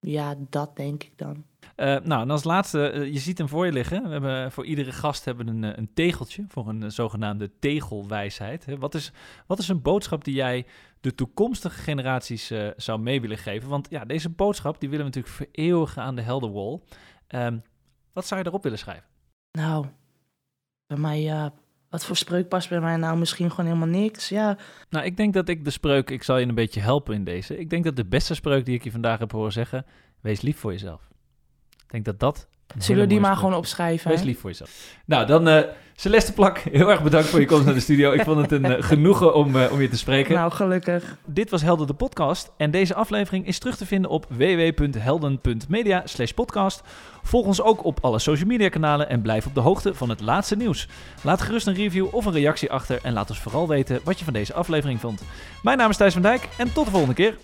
Ja, 0.00 0.34
dat 0.38 0.76
denk 0.76 1.02
ik 1.02 1.12
dan. 1.18 1.44
Eh, 1.80 1.96
nou, 2.02 2.22
en 2.22 2.30
als 2.30 2.44
laatste, 2.44 2.90
eh, 2.90 3.12
je 3.12 3.18
ziet 3.18 3.38
hem 3.38 3.48
voor 3.48 3.66
je 3.66 3.72
liggen. 3.72 4.02
We 4.02 4.08
hebben 4.08 4.52
voor 4.52 4.64
iedere 4.66 4.92
gast 4.92 5.24
hebben 5.24 5.46
we 5.46 5.52
een, 5.52 5.64
eh, 5.64 5.78
een 5.78 5.90
tegeltje 5.94 6.44
voor 6.48 6.68
een 6.68 6.92
zogenaamde 6.92 7.50
tegelwijsheid. 7.58 8.78
Wat, 8.78 8.94
is, 8.94 9.12
wat 9.46 9.58
is 9.58 9.68
een 9.68 9.82
boodschap 9.82 10.24
die 10.24 10.34
jij 10.34 10.66
de 11.00 11.14
toekomstige 11.14 11.80
generaties 11.80 12.52
zou 12.76 13.00
mee 13.00 13.20
willen 13.20 13.38
geven? 13.38 13.68
Want 13.68 13.90
ja, 13.90 14.04
deze 14.04 14.28
boodschap 14.28 14.80
die 14.80 14.88
willen 14.90 15.04
we 15.04 15.10
natuurlijk 15.16 15.50
vereeuwigen 15.52 16.02
aan 16.02 16.14
de 16.14 16.22
Helder 16.22 16.52
Wall. 16.52 16.80
Ehm, 17.26 17.58
wat 18.12 18.26
zou 18.26 18.40
je 18.40 18.46
erop 18.46 18.62
willen 18.62 18.78
schrijven? 18.78 19.08
Nou, 19.52 19.86
bij 20.86 20.98
mij, 20.98 21.20
ja, 21.20 21.52
wat 21.90 22.04
voor 22.04 22.16
spreuk 22.16 22.48
past 22.48 22.68
bij 22.68 22.80
mij 22.80 22.96
nou? 22.96 23.18
Misschien 23.18 23.50
gewoon 23.50 23.66
helemaal 23.66 24.00
niks. 24.00 24.28
Ja, 24.28 24.56
Nou, 24.90 25.04
ik 25.04 25.16
denk 25.16 25.34
dat 25.34 25.48
ik 25.48 25.64
de 25.64 25.70
spreuk, 25.70 26.10
ik 26.10 26.22
zal 26.22 26.38
je 26.38 26.46
een 26.46 26.54
beetje 26.54 26.80
helpen 26.80 27.14
in 27.14 27.24
deze. 27.24 27.58
Ik 27.58 27.70
denk 27.70 27.84
dat 27.84 27.96
de 27.96 28.06
beste 28.06 28.34
spreuk 28.34 28.64
die 28.64 28.74
ik 28.74 28.84
je 28.84 28.90
vandaag 28.90 29.18
heb 29.18 29.32
horen 29.32 29.52
zeggen, 29.52 29.86
wees 30.20 30.40
lief 30.40 30.58
voor 30.58 30.72
jezelf. 30.72 31.09
Ik 31.90 32.04
denk 32.04 32.04
dat 32.04 32.20
dat... 32.20 32.48
Zullen 32.78 33.02
we 33.02 33.08
die 33.08 33.20
maar 33.20 33.36
gewoon 33.36 33.54
opschrijven? 33.54 34.10
Wees 34.10 34.22
lief 34.22 34.40
voor 34.40 34.50
jezelf. 34.50 34.96
Nou, 35.04 35.26
dan 35.26 35.48
eh, 35.48 35.62
Celeste 35.94 36.32
Plak, 36.32 36.58
heel 36.72 36.90
erg 36.90 37.02
bedankt 37.02 37.28
voor 37.28 37.40
je 37.40 37.46
komst 37.46 37.64
naar 37.64 37.74
de 37.74 37.80
studio. 37.80 38.12
Ik 38.12 38.22
vond 38.22 38.40
het 38.40 38.52
een 38.52 38.64
eh, 38.64 38.82
genoegen 38.82 39.34
om, 39.34 39.56
eh, 39.56 39.72
om 39.72 39.80
je 39.80 39.88
te 39.88 39.96
spreken. 39.96 40.34
Nou, 40.34 40.52
gelukkig. 40.52 41.16
Dit 41.26 41.50
was 41.50 41.62
Helden 41.62 41.86
de 41.86 41.94
podcast 41.94 42.50
en 42.56 42.70
deze 42.70 42.94
aflevering 42.94 43.46
is 43.46 43.58
terug 43.58 43.76
te 43.76 43.86
vinden 43.86 44.10
op 44.10 44.26
www.helden.media 44.28 46.04
podcast. 46.34 46.82
Volg 47.22 47.46
ons 47.46 47.62
ook 47.62 47.84
op 47.84 47.98
alle 48.00 48.18
social 48.18 48.48
media 48.48 48.68
kanalen 48.68 49.08
en 49.08 49.22
blijf 49.22 49.46
op 49.46 49.54
de 49.54 49.60
hoogte 49.60 49.94
van 49.94 50.08
het 50.08 50.20
laatste 50.20 50.56
nieuws. 50.56 50.88
Laat 51.22 51.40
gerust 51.40 51.66
een 51.66 51.74
review 51.74 52.06
of 52.14 52.24
een 52.24 52.32
reactie 52.32 52.70
achter 52.70 52.98
en 53.02 53.12
laat 53.12 53.30
ons 53.30 53.40
vooral 53.40 53.68
weten 53.68 54.00
wat 54.04 54.18
je 54.18 54.24
van 54.24 54.32
deze 54.32 54.54
aflevering 54.54 55.00
vond. 55.00 55.22
Mijn 55.62 55.78
naam 55.78 55.90
is 55.90 55.96
Thijs 55.96 56.12
van 56.12 56.22
Dijk 56.22 56.48
en 56.58 56.72
tot 56.72 56.84
de 56.84 56.90
volgende 56.90 57.14
keer. 57.14 57.36